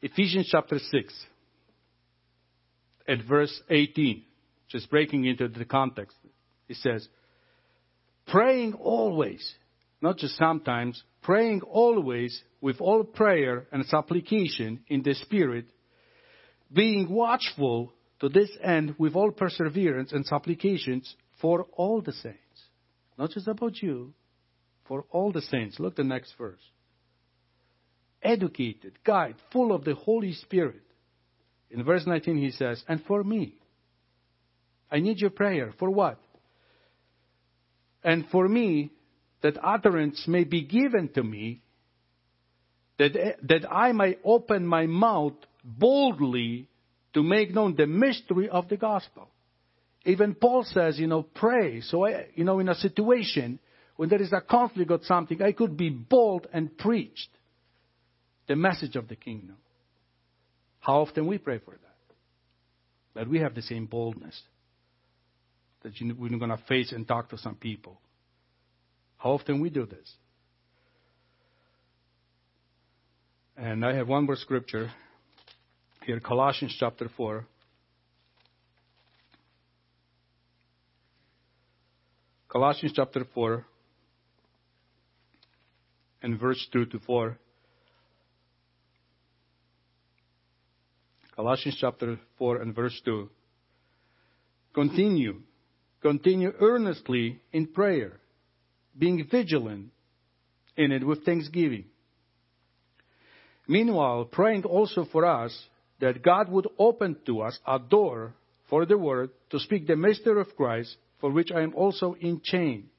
Ephesians 0.02 0.48
chapter 0.50 0.80
6, 0.80 1.26
at 3.08 3.22
verse 3.28 3.62
18, 3.70 4.24
just 4.70 4.90
breaking 4.90 5.26
into 5.26 5.50
the 5.50 5.66
context, 5.66 6.16
it 6.70 6.78
says, 6.78 7.08
praying 8.28 8.74
always, 8.74 9.56
not 10.02 10.18
just 10.18 10.38
sometimes, 10.38 11.04
praying 11.22 11.62
always 11.62 12.42
with 12.62 12.80
all 12.80 13.04
prayer 13.04 13.66
and 13.74 13.86
supplication 13.86 14.80
in 14.88 15.04
the 15.04 15.16
Spirit, 15.16 15.66
being 16.72 17.10
watchful 17.10 17.92
to 18.20 18.30
this 18.30 18.50
end 18.62 18.96
with 18.98 19.16
all 19.16 19.32
perseverance 19.32 20.12
and 20.12 20.26
supplications 20.26 21.16
for 21.42 21.68
all 21.74 22.02
the 22.02 22.12
saints. 22.12 22.38
Not 23.18 23.32
just 23.32 23.48
about 23.48 23.82
you, 23.82 24.14
for 24.88 25.06
all 25.12 25.32
the 25.32 25.42
saints. 25.42 25.80
Look 25.80 25.96
the 25.96 26.04
next 26.04 26.34
verse. 26.38 26.62
Educated, 28.22 29.00
guide, 29.06 29.36
full 29.52 29.74
of 29.74 29.86
the 29.86 29.96
Holy 29.96 30.34
Spirit. 30.34 30.82
In 31.70 31.84
verse 31.84 32.06
19 32.06 32.38
he 32.38 32.52
says, 32.52 32.84
and 32.88 33.04
for 33.06 33.24
me. 33.24 33.56
I 34.92 35.00
need 35.00 35.20
your 35.20 35.30
prayer. 35.30 35.74
For 35.78 35.90
what? 35.90 36.20
And 38.04 38.26
for 38.32 38.48
me, 38.48 38.92
that 39.42 39.58
utterance 39.64 40.26
may 40.28 40.44
be 40.44 40.64
given 40.64 41.10
to 41.14 41.24
me, 41.24 41.62
that, 42.98 43.14
that 43.44 43.72
I 43.72 43.92
may 43.92 44.18
open 44.24 44.66
my 44.66 44.86
mouth 44.88 45.36
boldly 45.64 46.69
to 47.14 47.24
make 47.24 47.54
known 47.54 47.76
the 47.76 47.88
mystery 47.88 48.50
of 48.50 48.70
the 48.70 48.78
gospel. 48.78 49.30
Even 50.06 50.36
Paul 50.36 50.64
says, 50.64 50.98
you 50.98 51.08
know, 51.08 51.24
pray. 51.24 51.82
So, 51.82 52.06
I, 52.06 52.28
you 52.36 52.44
know, 52.44 52.60
in 52.60 52.70
a 52.70 52.76
situation 52.76 53.60
when 53.96 54.10
there 54.10 54.22
is 54.22 54.32
a 54.32 54.42
conflict 54.42 54.92
or 54.92 55.00
something, 55.04 55.42
I 55.42 55.52
could 55.52 55.76
be 55.76 55.90
bold 55.90 56.48
and 56.54 56.78
preach 56.78 57.30
the 58.48 58.56
message 58.56 58.96
of 58.96 59.08
the 59.08 59.16
kingdom. 59.16 59.58
How 60.80 61.02
often 61.02 61.28
we 61.28 61.38
pray 61.38 61.60
for 61.60 61.72
that? 61.72 63.16
That 63.16 63.30
we 63.30 63.40
have 63.40 63.56
the 63.56 63.62
same 63.62 63.86
boldness 63.88 64.42
that 65.84 65.94
we're 66.02 66.30
going 66.38 66.50
to 66.50 66.64
face 66.68 66.92
and 66.92 67.08
talk 67.08 67.30
to 67.30 67.38
some 67.38 67.56
people. 67.56 68.00
How 69.18 69.32
often 69.32 69.60
we 69.60 69.70
do 69.70 69.86
this? 69.86 70.14
And 73.58 73.86
I 73.86 73.96
have 73.96 74.08
one 74.08 74.26
more 74.26 74.38
scripture 74.38 74.92
here, 76.10 76.20
Colossians 76.20 76.76
chapter 76.80 77.08
4. 77.16 77.46
Colossians 82.48 82.94
chapter 82.96 83.26
4 83.32 83.64
and 86.24 86.40
verse 86.40 86.68
2 86.74 86.88
to 86.88 87.00
4. 87.06 87.38
Colossians 91.36 91.78
chapter 91.80 92.20
4 92.40 92.62
and 92.64 92.76
verse 92.76 93.00
2. 93.06 93.30
Continue, 94.74 95.42
continue 96.02 96.52
earnestly 96.60 97.40
in 97.54 97.68
prayer, 97.68 98.14
being 98.98 99.28
vigilant 99.30 99.92
in 100.76 100.92
it 100.92 101.06
with 101.06 101.24
thanksgiving. 101.24 101.86
Meanwhile, 103.68 104.26
praying 104.26 104.64
also 104.64 105.06
for 105.06 105.24
us 105.24 105.69
that 106.00 106.24
God 106.24 106.50
would 106.50 106.68
open 106.78 107.18
to 107.26 107.42
us 107.42 107.58
a 107.68 107.80
door 107.80 108.34
for 108.70 108.86
the 108.86 108.98
word 108.98 109.32
to 109.50 109.60
speak 109.60 109.88
the 109.88 109.96
mystery 109.96 110.40
of 110.40 110.56
Christ, 110.56 110.96
for 111.20 111.32
which 111.32 111.52
I 111.52 111.62
am 111.62 111.74
also 111.76 112.16
in 112.20 112.42
chain. 112.44 112.90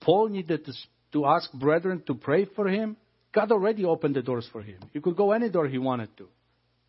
Paul 0.00 0.28
needed 0.28 0.64
to, 0.66 0.72
to 1.12 1.26
ask 1.26 1.50
brethren 1.52 2.02
to 2.06 2.14
pray 2.14 2.44
for 2.44 2.68
him. 2.68 2.96
God 3.32 3.50
already 3.50 3.84
opened 3.84 4.14
the 4.14 4.22
doors 4.22 4.48
for 4.52 4.62
him. 4.62 4.78
He 4.92 5.00
could 5.00 5.16
go 5.16 5.32
any 5.32 5.48
door 5.48 5.66
he 5.66 5.78
wanted 5.78 6.16
to. 6.18 6.28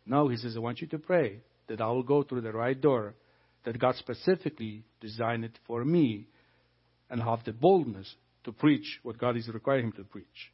Now 0.04 0.28
he 0.28 0.36
says, 0.36 0.54
I 0.56 0.60
want 0.60 0.80
you 0.80 0.86
to 0.88 0.98
pray 0.98 1.40
that 1.68 1.80
I 1.80 1.86
will 1.88 2.02
go 2.02 2.22
through 2.22 2.42
the 2.42 2.52
right 2.52 2.80
door 2.80 3.14
that 3.64 3.78
God 3.80 3.96
specifically 3.96 4.84
designed 5.00 5.44
it 5.44 5.58
for 5.66 5.84
me 5.84 6.28
and 7.10 7.20
have 7.20 7.44
the 7.44 7.52
boldness 7.52 8.14
to 8.44 8.52
preach 8.52 9.00
what 9.02 9.18
God 9.18 9.36
is 9.36 9.48
requiring 9.48 9.86
him 9.86 9.92
to 9.92 10.04
preach. 10.04 10.52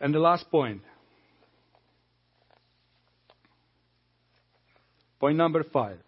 And 0.00 0.14
the 0.14 0.18
last 0.18 0.50
point. 0.50 0.82
Point 5.20 5.36
number 5.36 5.62
five. 5.62 5.98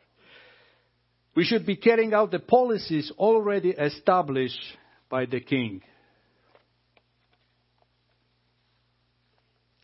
We 1.37 1.45
should 1.45 1.65
be 1.67 1.77
carrying 1.77 2.13
out 2.15 2.31
the 2.31 2.39
policies 2.39 3.13
already 3.17 3.71
established 3.71 4.61
by 5.09 5.27
the 5.27 5.41
king. 5.41 5.83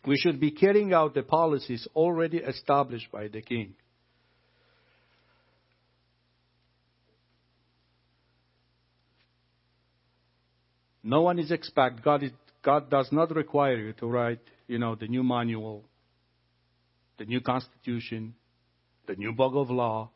We 0.05 0.17
should 0.17 0.39
be 0.39 0.51
carrying 0.51 0.93
out 0.93 1.13
the 1.13 1.23
policies 1.23 1.87
already 1.95 2.37
established 2.37 3.11
by 3.11 3.27
the 3.27 3.41
king. 3.41 3.75
No 11.03 11.21
one 11.21 11.39
is 11.39 11.51
expect 11.51 12.03
God 12.03 12.23
God 12.61 12.89
does 12.89 13.09
not 13.11 13.33
require 13.35 13.77
you 13.77 13.93
to 13.93 14.07
write, 14.07 14.41
you 14.67 14.79
know, 14.79 14.95
the 14.95 15.07
new 15.07 15.23
manual, 15.23 15.83
the 17.17 17.25
new 17.25 17.41
constitution, 17.41 18.35
the 19.09 19.15
new 19.15 19.33
book 19.33 19.53
of 19.55 19.71
law. 19.71 20.11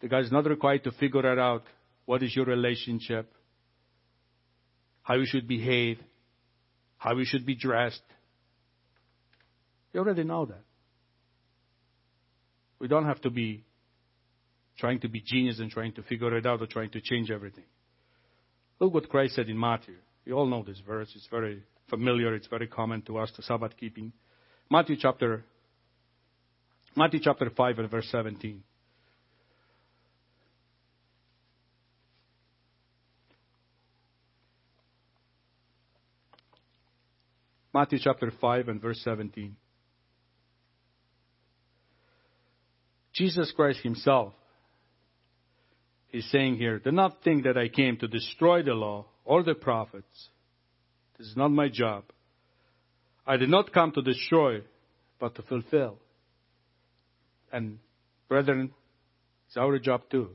The 0.00 0.08
God 0.08 0.24
is 0.24 0.32
not 0.32 0.46
required 0.46 0.84
to 0.84 0.92
figure 0.92 1.30
it 1.30 1.38
out. 1.38 1.64
What 2.06 2.22
is 2.22 2.34
your 2.34 2.46
relationship? 2.46 3.30
How 5.02 5.16
you 5.16 5.26
should 5.26 5.46
behave? 5.46 5.98
How 6.96 7.14
you 7.14 7.26
should 7.26 7.44
be 7.44 7.54
dressed? 7.54 8.02
You 9.92 10.00
already 10.00 10.24
know 10.24 10.46
that. 10.46 10.64
We 12.78 12.88
don't 12.88 13.04
have 13.04 13.20
to 13.20 13.30
be 13.30 13.64
trying 14.78 15.00
to 15.00 15.08
be 15.08 15.20
genius 15.20 15.58
and 15.60 15.70
trying 15.70 15.92
to 15.92 16.02
figure 16.02 16.34
it 16.38 16.46
out 16.46 16.62
or 16.62 16.66
trying 16.66 16.90
to 16.92 17.02
change 17.02 17.30
everything. 17.30 17.64
Look 18.78 18.94
what 18.94 19.10
Christ 19.10 19.34
said 19.34 19.50
in 19.50 19.60
Matthew. 19.60 19.96
You 20.24 20.38
all 20.38 20.46
know 20.46 20.64
this 20.66 20.80
verse. 20.86 21.12
It's 21.14 21.28
very 21.30 21.64
familiar. 21.90 22.34
It's 22.34 22.46
very 22.46 22.66
common 22.66 23.02
to 23.02 23.18
us, 23.18 23.30
the 23.36 23.42
Sabbath 23.42 23.76
keeping. 23.76 24.10
Matthew 24.70 24.96
chapter, 24.98 25.44
Matthew 26.96 27.20
chapter 27.22 27.48
5 27.50 27.78
and 27.78 27.90
verse 27.90 28.08
17. 28.10 28.62
Matthew 37.72 38.00
chapter 38.02 38.32
5 38.40 38.68
and 38.68 38.82
verse 38.82 39.00
17. 39.04 39.56
Jesus 43.12 43.52
Christ 43.54 43.80
Himself 43.82 44.32
is 46.12 46.28
saying 46.30 46.56
here, 46.56 46.78
Do 46.78 46.90
not 46.90 47.22
think 47.22 47.44
that 47.44 47.56
I 47.56 47.68
came 47.68 47.96
to 47.98 48.08
destroy 48.08 48.62
the 48.62 48.74
law 48.74 49.06
or 49.24 49.42
the 49.44 49.54
prophets. 49.54 50.28
This 51.16 51.28
is 51.28 51.36
not 51.36 51.50
my 51.50 51.68
job. 51.68 52.04
I 53.26 53.36
did 53.36 53.48
not 53.48 53.72
come 53.72 53.92
to 53.92 54.02
destroy, 54.02 54.62
but 55.20 55.36
to 55.36 55.42
fulfill. 55.42 55.98
And, 57.52 57.78
brethren, 58.28 58.72
it's 59.46 59.56
our 59.56 59.78
job 59.78 60.02
too. 60.10 60.30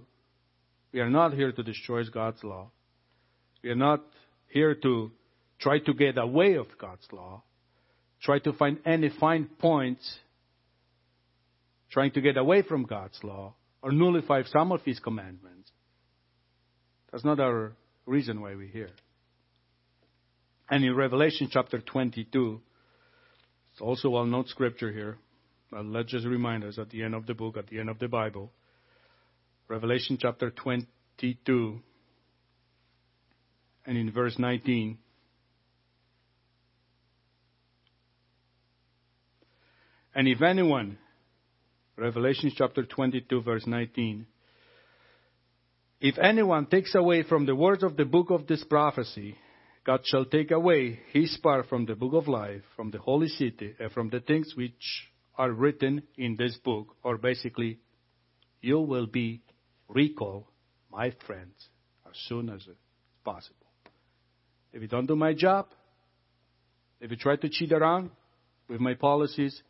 We 0.92 1.00
are 1.00 1.10
not 1.10 1.34
here 1.34 1.52
to 1.52 1.64
destroy 1.64 2.04
God's 2.06 2.44
law. 2.44 2.72
We 3.64 3.70
are 3.70 3.76
not 3.76 4.02
here 4.48 4.76
to 4.76 5.12
try 5.60 5.80
to 5.80 5.94
get 5.94 6.18
away 6.18 6.56
of 6.56 6.68
God's 6.80 7.08
law, 7.12 7.44
try 8.22 8.40
to 8.40 8.54
find 8.54 8.80
any 8.86 9.10
fine 9.10 9.50
points, 9.60 10.20
trying 11.92 12.12
to 12.12 12.22
get 12.22 12.38
away 12.38 12.62
from 12.62 12.84
God's 12.84 13.20
law, 13.24 13.54
or 13.82 13.92
nullify 13.92 14.44
some 14.44 14.72
of 14.72 14.82
His 14.84 15.00
commandments. 15.00 15.72
That's 17.12 17.26
not 17.26 17.40
our 17.40 17.74
reason 18.06 18.42
why 18.42 18.56
we're 18.56 18.68
here. 18.68 18.92
And 20.70 20.84
in 20.84 20.96
Revelation 20.96 21.48
chapter 21.52 21.80
22, 21.80 22.60
it's 23.72 23.82
also 23.82 24.10
well 24.10 24.26
known 24.26 24.48
scripture 24.48 24.92
here. 24.92 25.18
But 25.72 25.86
let's 25.86 26.12
just 26.12 26.26
remind 26.26 26.64
us 26.64 26.78
at 26.78 26.90
the 26.90 27.04
end 27.04 27.16
of 27.16 27.26
the 27.26 27.34
book, 27.34 27.58
at 27.58 27.68
the 27.68 27.80
end 27.80 27.90
of 27.90 28.00
the 28.00 28.08
Bible. 28.08 28.52
Revelation 29.68 30.18
chapter 30.20 30.52
22, 30.52 31.80
and 33.86 33.98
in 33.98 34.12
verse 34.12 34.38
19. 34.38 34.98
And 40.14 40.28
if 40.28 40.42
anyone, 40.42 40.98
Revelation 41.98 42.52
chapter 42.56 42.86
22, 42.86 43.42
verse 43.42 43.66
19, 43.66 44.28
if 46.00 46.18
anyone 46.20 46.68
takes 46.68 46.94
away 46.94 47.24
from 47.24 47.46
the 47.46 47.56
words 47.56 47.84
of 47.84 47.98
the 47.98 48.06
book 48.06 48.30
of 48.30 48.48
this 48.48 48.64
prophecy, 48.64 49.36
God 49.86 50.02
shall 50.04 50.26
take 50.26 50.52
away 50.52 51.00
his 51.12 51.38
part 51.42 51.68
from 51.68 51.86
the 51.86 51.96
book 51.96 52.14
of 52.14 52.28
life, 52.28 52.62
from 52.76 52.92
the 52.92 53.00
holy 53.00 53.28
city, 53.28 53.74
and 53.80 53.92
from 53.92 54.10
the 54.10 54.20
things 54.20 54.54
which 54.56 55.10
are 55.38 55.52
written 55.52 56.04
in 56.18 56.36
this 56.38 56.58
book. 56.58 56.96
Or 57.04 57.18
basically, 57.18 57.80
you 58.62 58.80
will 58.80 59.08
be 59.08 59.42
recalled, 59.88 60.46
my 60.92 61.14
friends, 61.26 61.56
as 62.08 62.14
soon 62.28 62.50
as 62.50 62.68
possible. 63.24 63.56
If 64.74 64.82
you 64.82 64.88
don't 64.88 65.06
do 65.06 65.16
my 65.16 65.34
job, 65.34 65.68
if 67.00 67.12
you 67.12 67.18
try 67.18 67.36
to 67.36 67.50
cheat 67.50 67.72
around 67.72 68.12
with 68.68 68.80
my 68.80 68.94
policies, 68.94 69.62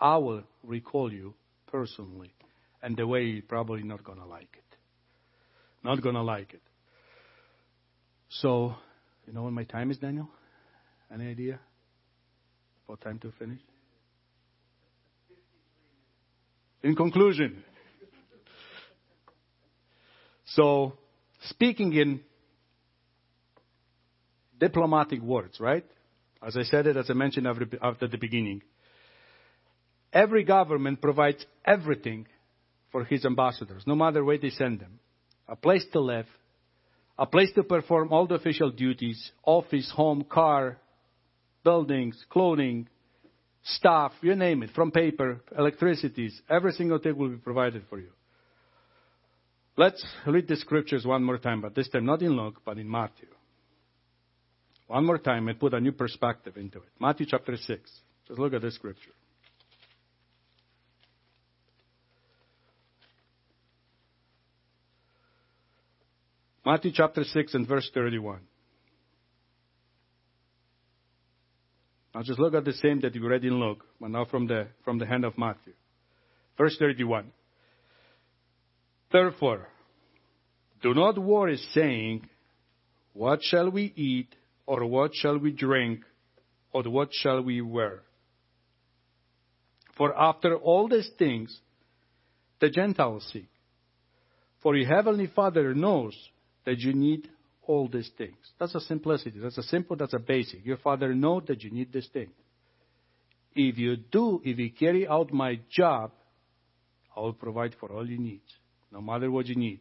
I 0.00 0.16
will 0.18 0.44
recall 0.62 1.12
you 1.12 1.34
personally. 1.66 2.32
And 2.82 2.96
the 2.96 3.06
way 3.06 3.24
you're 3.24 3.42
probably 3.42 3.82
not 3.82 4.04
going 4.04 4.18
to 4.18 4.26
like 4.26 4.54
it. 4.54 4.76
Not 5.82 6.02
going 6.02 6.14
to 6.14 6.22
like 6.22 6.52
it. 6.54 6.62
So, 8.28 8.74
you 9.26 9.32
know 9.32 9.42
when 9.44 9.54
my 9.54 9.64
time 9.64 9.90
is, 9.90 9.98
Daniel? 9.98 10.28
Any 11.12 11.28
idea? 11.28 11.58
What 12.86 13.00
time 13.00 13.18
to 13.20 13.32
finish? 13.38 13.60
In 16.86 16.94
conclusion, 16.94 17.64
so 20.44 20.92
speaking 21.48 21.92
in 21.94 22.20
diplomatic 24.60 25.20
words, 25.20 25.58
right? 25.58 25.84
As 26.40 26.56
I 26.56 26.62
said 26.62 26.86
it, 26.86 26.96
as 26.96 27.10
I 27.10 27.14
mentioned 27.14 27.48
after 27.82 28.06
the 28.06 28.18
beginning. 28.18 28.62
Every 30.12 30.44
government 30.44 31.02
provides 31.02 31.44
everything 31.64 32.28
for 32.92 33.02
his 33.02 33.24
ambassadors, 33.24 33.82
no 33.84 33.96
matter 33.96 34.22
where 34.22 34.38
they 34.38 34.50
send 34.50 34.78
them. 34.78 35.00
A 35.48 35.56
place 35.56 35.84
to 35.92 35.98
live, 35.98 36.26
a 37.18 37.26
place 37.26 37.50
to 37.56 37.64
perform 37.64 38.12
all 38.12 38.28
the 38.28 38.36
official 38.36 38.70
duties, 38.70 39.32
office, 39.42 39.90
home, 39.92 40.22
car, 40.22 40.78
buildings, 41.64 42.24
clothing, 42.30 42.88
staff, 43.66 44.12
you 44.22 44.34
name 44.34 44.62
it, 44.62 44.70
from 44.74 44.90
paper, 44.90 45.40
electricities, 45.56 46.40
every 46.48 46.72
single 46.72 46.98
thing 46.98 47.16
will 47.16 47.30
be 47.30 47.36
provided 47.36 47.82
for 47.88 47.98
you. 47.98 48.10
Let's 49.76 50.04
read 50.26 50.48
the 50.48 50.56
scriptures 50.56 51.04
one 51.04 51.22
more 51.22 51.38
time, 51.38 51.60
but 51.60 51.74
this 51.74 51.88
time 51.88 52.06
not 52.06 52.22
in 52.22 52.36
Luke, 52.36 52.62
but 52.64 52.78
in 52.78 52.90
Matthew. 52.90 53.28
One 54.86 55.04
more 55.04 55.18
time 55.18 55.48
and 55.48 55.58
put 55.58 55.74
a 55.74 55.80
new 55.80 55.92
perspective 55.92 56.56
into 56.56 56.78
it. 56.78 56.88
Matthew 57.00 57.26
chapter 57.28 57.56
6. 57.56 57.90
Just 58.28 58.38
look 58.38 58.54
at 58.54 58.62
this 58.62 58.76
scripture. 58.76 59.10
Matthew 66.64 66.92
chapter 66.94 67.24
6 67.24 67.54
and 67.54 67.66
verse 67.66 67.90
31. 67.92 68.40
Now 72.16 72.22
just 72.22 72.38
look 72.38 72.54
at 72.54 72.64
the 72.64 72.72
same 72.72 73.02
that 73.02 73.14
you 73.14 73.28
read 73.28 73.44
in 73.44 73.60
Luke, 73.60 73.84
but 74.00 74.08
now 74.08 74.24
from 74.24 74.46
the, 74.46 74.68
from 74.86 74.98
the 74.98 75.04
hand 75.04 75.26
of 75.26 75.36
Matthew. 75.36 75.74
Verse 76.56 76.74
31. 76.78 77.30
Therefore, 79.12 79.68
do 80.82 80.94
not 80.94 81.18
worry 81.18 81.58
saying, 81.74 82.26
what 83.12 83.40
shall 83.42 83.70
we 83.70 83.92
eat, 83.94 84.34
or 84.64 84.86
what 84.86 85.10
shall 85.14 85.36
we 85.36 85.52
drink, 85.52 86.00
or 86.72 86.84
what 86.84 87.10
shall 87.12 87.42
we 87.42 87.60
wear? 87.60 88.00
For 89.98 90.18
after 90.18 90.56
all 90.56 90.88
these 90.88 91.10
things 91.18 91.54
the 92.62 92.70
Gentiles 92.70 93.28
seek. 93.30 93.50
For 94.62 94.74
your 94.74 94.88
heavenly 94.88 95.26
Father 95.26 95.74
knows 95.74 96.16
that 96.64 96.78
you 96.78 96.94
need 96.94 97.28
all 97.66 97.88
these 97.88 98.10
things. 98.16 98.36
That's 98.58 98.74
a 98.74 98.80
simplicity. 98.80 99.38
That's 99.38 99.58
a 99.58 99.62
simple, 99.62 99.96
that's 99.96 100.14
a 100.14 100.18
basic. 100.18 100.64
Your 100.64 100.76
Father 100.78 101.14
knows 101.14 101.44
that 101.48 101.62
you 101.62 101.70
need 101.70 101.92
this 101.92 102.08
thing. 102.12 102.30
If 103.54 103.78
you 103.78 103.96
do, 103.96 104.40
if 104.44 104.58
you 104.58 104.70
carry 104.70 105.06
out 105.06 105.32
my 105.32 105.58
job, 105.70 106.12
I 107.16 107.20
will 107.20 107.32
provide 107.32 107.74
for 107.80 107.90
all 107.90 108.06
your 108.06 108.20
needs, 108.20 108.52
no 108.92 109.00
matter 109.00 109.30
what 109.30 109.46
you 109.46 109.56
need. 109.56 109.80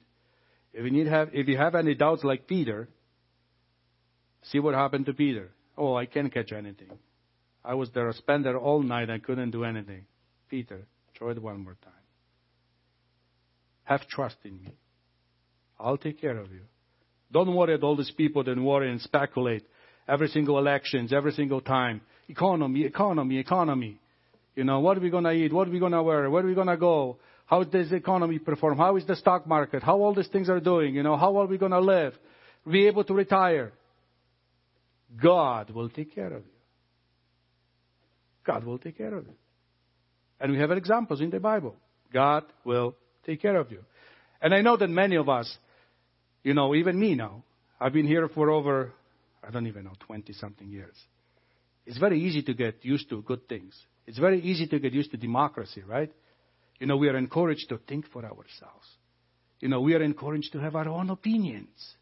If 0.74 0.86
you 0.86 0.92
need 0.92 1.08
have, 1.08 1.30
if 1.34 1.48
you 1.48 1.58
have 1.58 1.76
any 1.76 1.94
doubts 1.96 2.24
like 2.24 2.48
Peter, 2.48 2.88
see 4.44 4.60
what 4.60 4.74
happened 4.74 5.06
to 5.08 5.14
Peter. 5.14 5.52
Oh, 5.78 5.96
I 5.96 6.06
can't 6.06 6.34
catch 6.34 6.52
anything. 6.52 6.92
I 7.64 7.74
was 7.74 7.90
there, 7.94 8.12
spent 8.14 8.44
there 8.44 8.58
all 8.58 8.82
night, 8.82 9.10
I 9.10 9.20
couldn't 9.20 9.52
do 9.52 9.64
anything. 9.64 10.06
Peter, 10.50 10.86
try 11.16 11.32
it 11.32 11.42
one 11.42 11.64
more 11.64 11.78
time. 11.84 11.94
Have 13.84 14.08
trust 14.08 14.38
in 14.44 14.62
me. 14.62 14.74
I'll 15.80 15.98
take 15.98 16.22
care 16.22 16.38
of 16.38 16.52
you. 16.52 16.62
Don't 17.36 17.54
worry 17.54 17.74
about 17.74 17.86
all 17.86 17.98
these 17.98 18.14
people 18.16 18.46
that 18.46 18.58
worry 18.58 18.90
and 18.90 19.02
speculate 19.02 19.66
every 20.08 20.30
single 20.30 20.58
elections, 20.58 21.12
every 21.12 21.34
single 21.34 21.60
time. 21.60 22.00
Economy, 22.30 22.86
economy, 22.86 23.40
economy. 23.40 24.00
You 24.56 24.64
know, 24.64 24.80
what 24.80 24.98
are 24.98 25.02
we 25.02 25.10
going 25.10 25.26
to 25.26 25.34
eat? 25.34 25.52
What 25.52 25.68
are 25.68 25.72
we 25.72 25.80
going 25.80 25.92
to 25.92 26.02
wear? 26.02 26.30
Where 26.30 26.46
are 26.46 26.48
we 26.48 26.56
going 26.56 26.68
to 26.68 26.78
go? 26.78 27.18
How 27.46 27.62
does 27.66 27.90
the 27.90 27.98
economy 27.98 28.40
perform? 28.40 28.78
How 28.78 28.96
is 28.96 29.06
the 29.06 29.18
stock 29.18 29.46
market? 29.46 29.84
How 29.84 30.00
all 30.00 30.16
these 30.16 30.30
things 30.30 30.50
are 30.50 30.62
doing? 30.62 30.96
You 30.96 31.04
know, 31.04 31.18
how 31.18 31.36
are 31.36 31.46
we 31.46 31.58
going 31.58 31.74
to 31.74 31.82
live? 31.82 32.14
Be 32.66 32.88
able 32.88 33.04
to 33.04 33.14
retire? 33.14 33.74
God 35.22 35.72
will 35.72 35.90
take 35.90 36.16
care 36.16 36.28
of 36.28 36.46
you. 36.46 36.56
God 38.46 38.64
will 38.64 38.78
take 38.78 38.98
care 38.98 39.14
of 39.14 39.26
you. 39.26 39.34
And 40.40 40.54
we 40.54 40.60
have 40.60 40.72
examples 40.72 41.20
in 41.20 41.32
the 41.32 41.42
Bible. 41.42 41.76
God 42.14 42.46
will 42.64 42.96
take 43.26 43.42
care 43.42 43.58
of 43.58 43.74
you. 43.74 43.80
And 44.42 44.54
I 44.54 44.62
know 44.62 44.78
that 44.78 44.90
many 44.90 45.18
of 45.18 45.28
us, 45.28 45.58
you 46.46 46.54
know, 46.54 46.76
even 46.76 46.98
me 46.98 47.16
now, 47.16 47.44
I've 47.82 47.92
been 47.92 48.06
here 48.06 48.30
for 48.30 48.52
over, 48.52 48.94
I 49.46 49.50
don't 49.50 49.66
even 49.66 49.84
know, 49.84 49.94
20 50.00 50.32
something 50.34 50.70
years. 50.70 50.96
It's 51.88 51.98
very 51.98 52.22
easy 52.22 52.44
to 52.44 52.54
get 52.54 52.86
used 52.86 53.10
to 53.10 53.24
good 53.24 53.50
things. 53.50 53.76
It's 54.06 54.20
very 54.20 54.40
easy 54.42 54.68
to 54.68 54.80
get 54.80 54.94
used 54.94 55.10
to 55.12 55.18
democracy, 55.18 55.82
right? 55.86 56.12
You 56.80 56.86
know, 56.86 56.98
we 56.98 57.10
are 57.10 57.18
encouraged 57.18 57.68
to 57.70 57.80
think 57.80 58.08
for 58.10 58.24
ourselves. 58.24 58.86
You 59.60 59.70
know, 59.70 59.82
we 59.82 59.96
are 59.96 60.04
encouraged 60.04 60.52
to 60.52 60.60
have 60.60 60.76
our 60.76 60.88
own 60.88 61.10
opinions. 61.10 61.96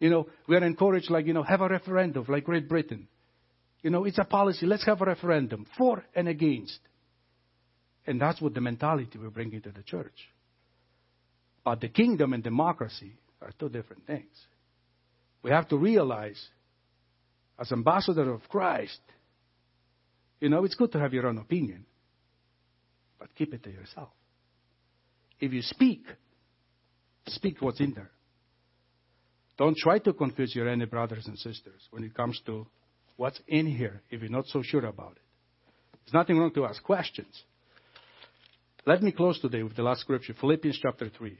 You 0.00 0.10
know, 0.10 0.26
we 0.46 0.56
are 0.56 0.64
encouraged, 0.64 1.10
like, 1.10 1.26
you 1.26 1.32
know, 1.32 1.42
have 1.42 1.62
a 1.62 1.68
referendum, 1.68 2.26
like 2.28 2.44
Great 2.44 2.68
Britain. 2.68 3.08
You 3.82 3.88
know, 3.88 4.04
it's 4.04 4.18
a 4.18 4.24
policy. 4.24 4.66
Let's 4.66 4.84
have 4.84 5.00
a 5.00 5.06
referendum 5.06 5.64
for 5.78 6.04
and 6.14 6.28
against. 6.28 6.78
And 8.06 8.20
that's 8.20 8.38
what 8.42 8.52
the 8.52 8.60
mentality 8.60 9.18
we're 9.18 9.30
bringing 9.30 9.62
to 9.62 9.70
the 9.70 9.82
church. 9.82 10.28
But 11.64 11.80
the 11.80 11.88
kingdom 11.88 12.34
and 12.34 12.44
democracy 12.44 13.14
are 13.40 13.52
two 13.58 13.68
different 13.68 14.06
things. 14.06 14.32
We 15.42 15.50
have 15.50 15.68
to 15.68 15.76
realize, 15.76 16.42
as 17.58 17.70
ambassador 17.72 18.32
of 18.32 18.48
Christ, 18.48 19.00
you 20.40 20.48
know, 20.48 20.64
it's 20.64 20.74
good 20.74 20.92
to 20.92 21.00
have 21.00 21.12
your 21.12 21.26
own 21.26 21.38
opinion, 21.38 21.84
but 23.18 23.34
keep 23.34 23.54
it 23.54 23.62
to 23.64 23.70
yourself. 23.70 24.10
If 25.40 25.52
you 25.52 25.62
speak, 25.62 26.02
speak 27.26 27.60
what's 27.60 27.80
in 27.80 27.92
there. 27.94 28.10
Don't 29.56 29.76
try 29.76 29.98
to 30.00 30.12
confuse 30.12 30.54
your 30.54 30.68
any 30.68 30.86
brothers 30.86 31.26
and 31.26 31.36
sisters 31.36 31.82
when 31.90 32.04
it 32.04 32.14
comes 32.14 32.40
to 32.46 32.66
what's 33.16 33.40
in 33.48 33.66
here 33.66 34.02
if 34.10 34.20
you're 34.20 34.30
not 34.30 34.46
so 34.46 34.62
sure 34.62 34.84
about 34.84 35.12
it. 35.12 35.22
There's 36.04 36.14
nothing 36.14 36.38
wrong 36.38 36.52
to 36.54 36.64
ask 36.64 36.82
questions. 36.82 37.42
Let 38.86 39.02
me 39.02 39.12
close 39.12 39.40
today 39.40 39.62
with 39.62 39.76
the 39.76 39.82
last 39.82 40.00
scripture, 40.00 40.34
Philippians 40.40 40.78
chapter 40.80 41.10
3. 41.10 41.36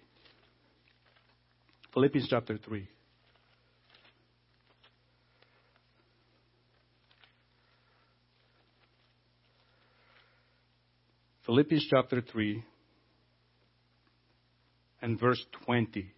Philippians 1.99 2.29
chapter 2.31 2.57
3. 2.57 2.89
Philippians 11.45 11.87
chapter 11.91 12.21
3 12.21 12.63
and 15.03 15.19
verse 15.19 15.45
20. 15.67 16.13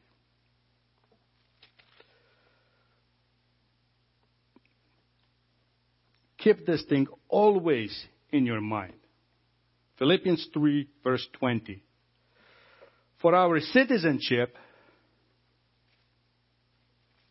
Keep 6.37 6.67
this 6.67 6.85
thing 6.91 7.07
always 7.27 8.05
in 8.31 8.45
your 8.45 8.61
mind. 8.61 8.93
Philippians 9.99 10.47
3, 10.53 10.87
verse 11.03 11.27
20. 11.39 11.83
For 13.23 13.35
our 13.35 13.61
citizenship, 13.61 14.55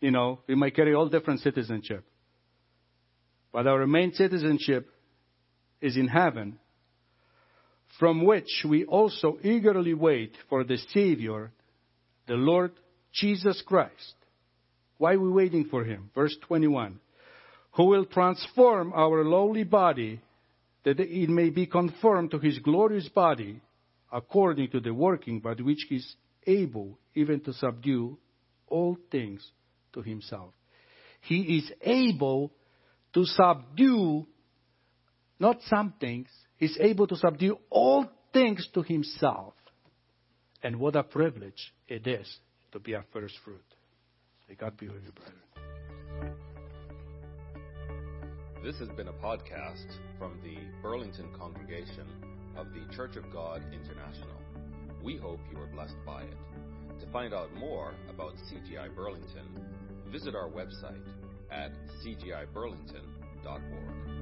you 0.01 0.11
know, 0.11 0.39
we 0.47 0.55
might 0.55 0.75
carry 0.75 0.93
all 0.93 1.09
different 1.09 1.41
citizenship. 1.41 2.05
But 3.51 3.67
our 3.67 3.85
main 3.87 4.13
citizenship 4.13 4.89
is 5.81 5.97
in 5.97 6.07
heaven, 6.07 6.59
from 7.99 8.25
which 8.25 8.65
we 8.67 8.85
also 8.85 9.37
eagerly 9.43 9.93
wait 9.93 10.35
for 10.49 10.63
the 10.63 10.77
Savior, 10.93 11.51
the 12.27 12.35
Lord 12.35 12.71
Jesus 13.13 13.61
Christ. 13.65 14.15
Why 14.97 15.13
are 15.13 15.19
we 15.19 15.29
waiting 15.29 15.65
for 15.65 15.83
Him? 15.83 16.11
Verse 16.13 16.35
21 16.47 16.99
who 17.71 17.85
will 17.85 18.05
transform 18.05 18.91
our 18.93 19.23
lowly 19.23 19.63
body 19.63 20.19
that 20.83 20.99
it 20.99 21.29
may 21.29 21.49
be 21.49 21.65
conformed 21.65 22.31
to 22.31 22.39
his 22.39 22.59
glorious 22.59 23.07
body 23.09 23.61
according 24.11 24.69
to 24.69 24.79
the 24.79 24.93
working 24.93 25.39
by 25.39 25.53
which 25.53 25.85
he 25.87 25.95
is 25.95 26.15
able 26.47 26.97
even 27.15 27.39
to 27.39 27.53
subdue 27.53 28.17
all 28.67 28.97
things 29.11 29.51
to 29.93 30.01
himself. 30.01 30.53
He 31.21 31.57
is 31.57 31.71
able 31.81 32.51
to 33.13 33.25
subdue 33.25 34.27
not 35.39 35.57
some 35.67 35.93
things, 35.99 36.27
he's 36.57 36.77
able 36.79 37.07
to 37.07 37.15
subdue 37.15 37.57
all 37.69 38.05
things 38.33 38.67
to 38.73 38.81
himself. 38.81 39.53
And 40.61 40.79
what 40.79 40.95
a 40.95 41.03
privilege 41.03 41.73
it 41.87 42.05
is 42.05 42.27
to 42.73 42.79
be 42.79 42.93
a 42.93 43.03
first 43.13 43.35
fruit. 43.45 43.63
May 44.49 44.55
God 44.55 44.77
be 44.77 44.87
with 44.87 45.03
you, 45.05 45.11
brother. 45.11 46.35
This 48.63 48.77
has 48.79 48.89
been 48.89 49.07
a 49.07 49.13
podcast 49.13 49.87
from 50.17 50.37
the 50.43 50.57
Burlington 50.81 51.29
congregation 51.37 52.05
of 52.57 52.67
the 52.73 52.93
Church 52.93 53.15
of 53.15 53.31
God 53.31 53.63
International. 53.71 54.35
We 55.01 55.15
hope 55.15 55.39
you 55.49 55.61
are 55.61 55.67
blessed 55.67 55.95
by 56.05 56.23
it. 56.23 56.37
To 56.99 57.07
find 57.13 57.33
out 57.33 57.53
more 57.55 57.93
about 58.09 58.33
CGI 58.35 58.93
Burlington, 58.93 59.47
visit 60.11 60.35
our 60.35 60.49
website 60.49 60.99
at 61.51 61.71
cgiburlington.org. 62.03 64.18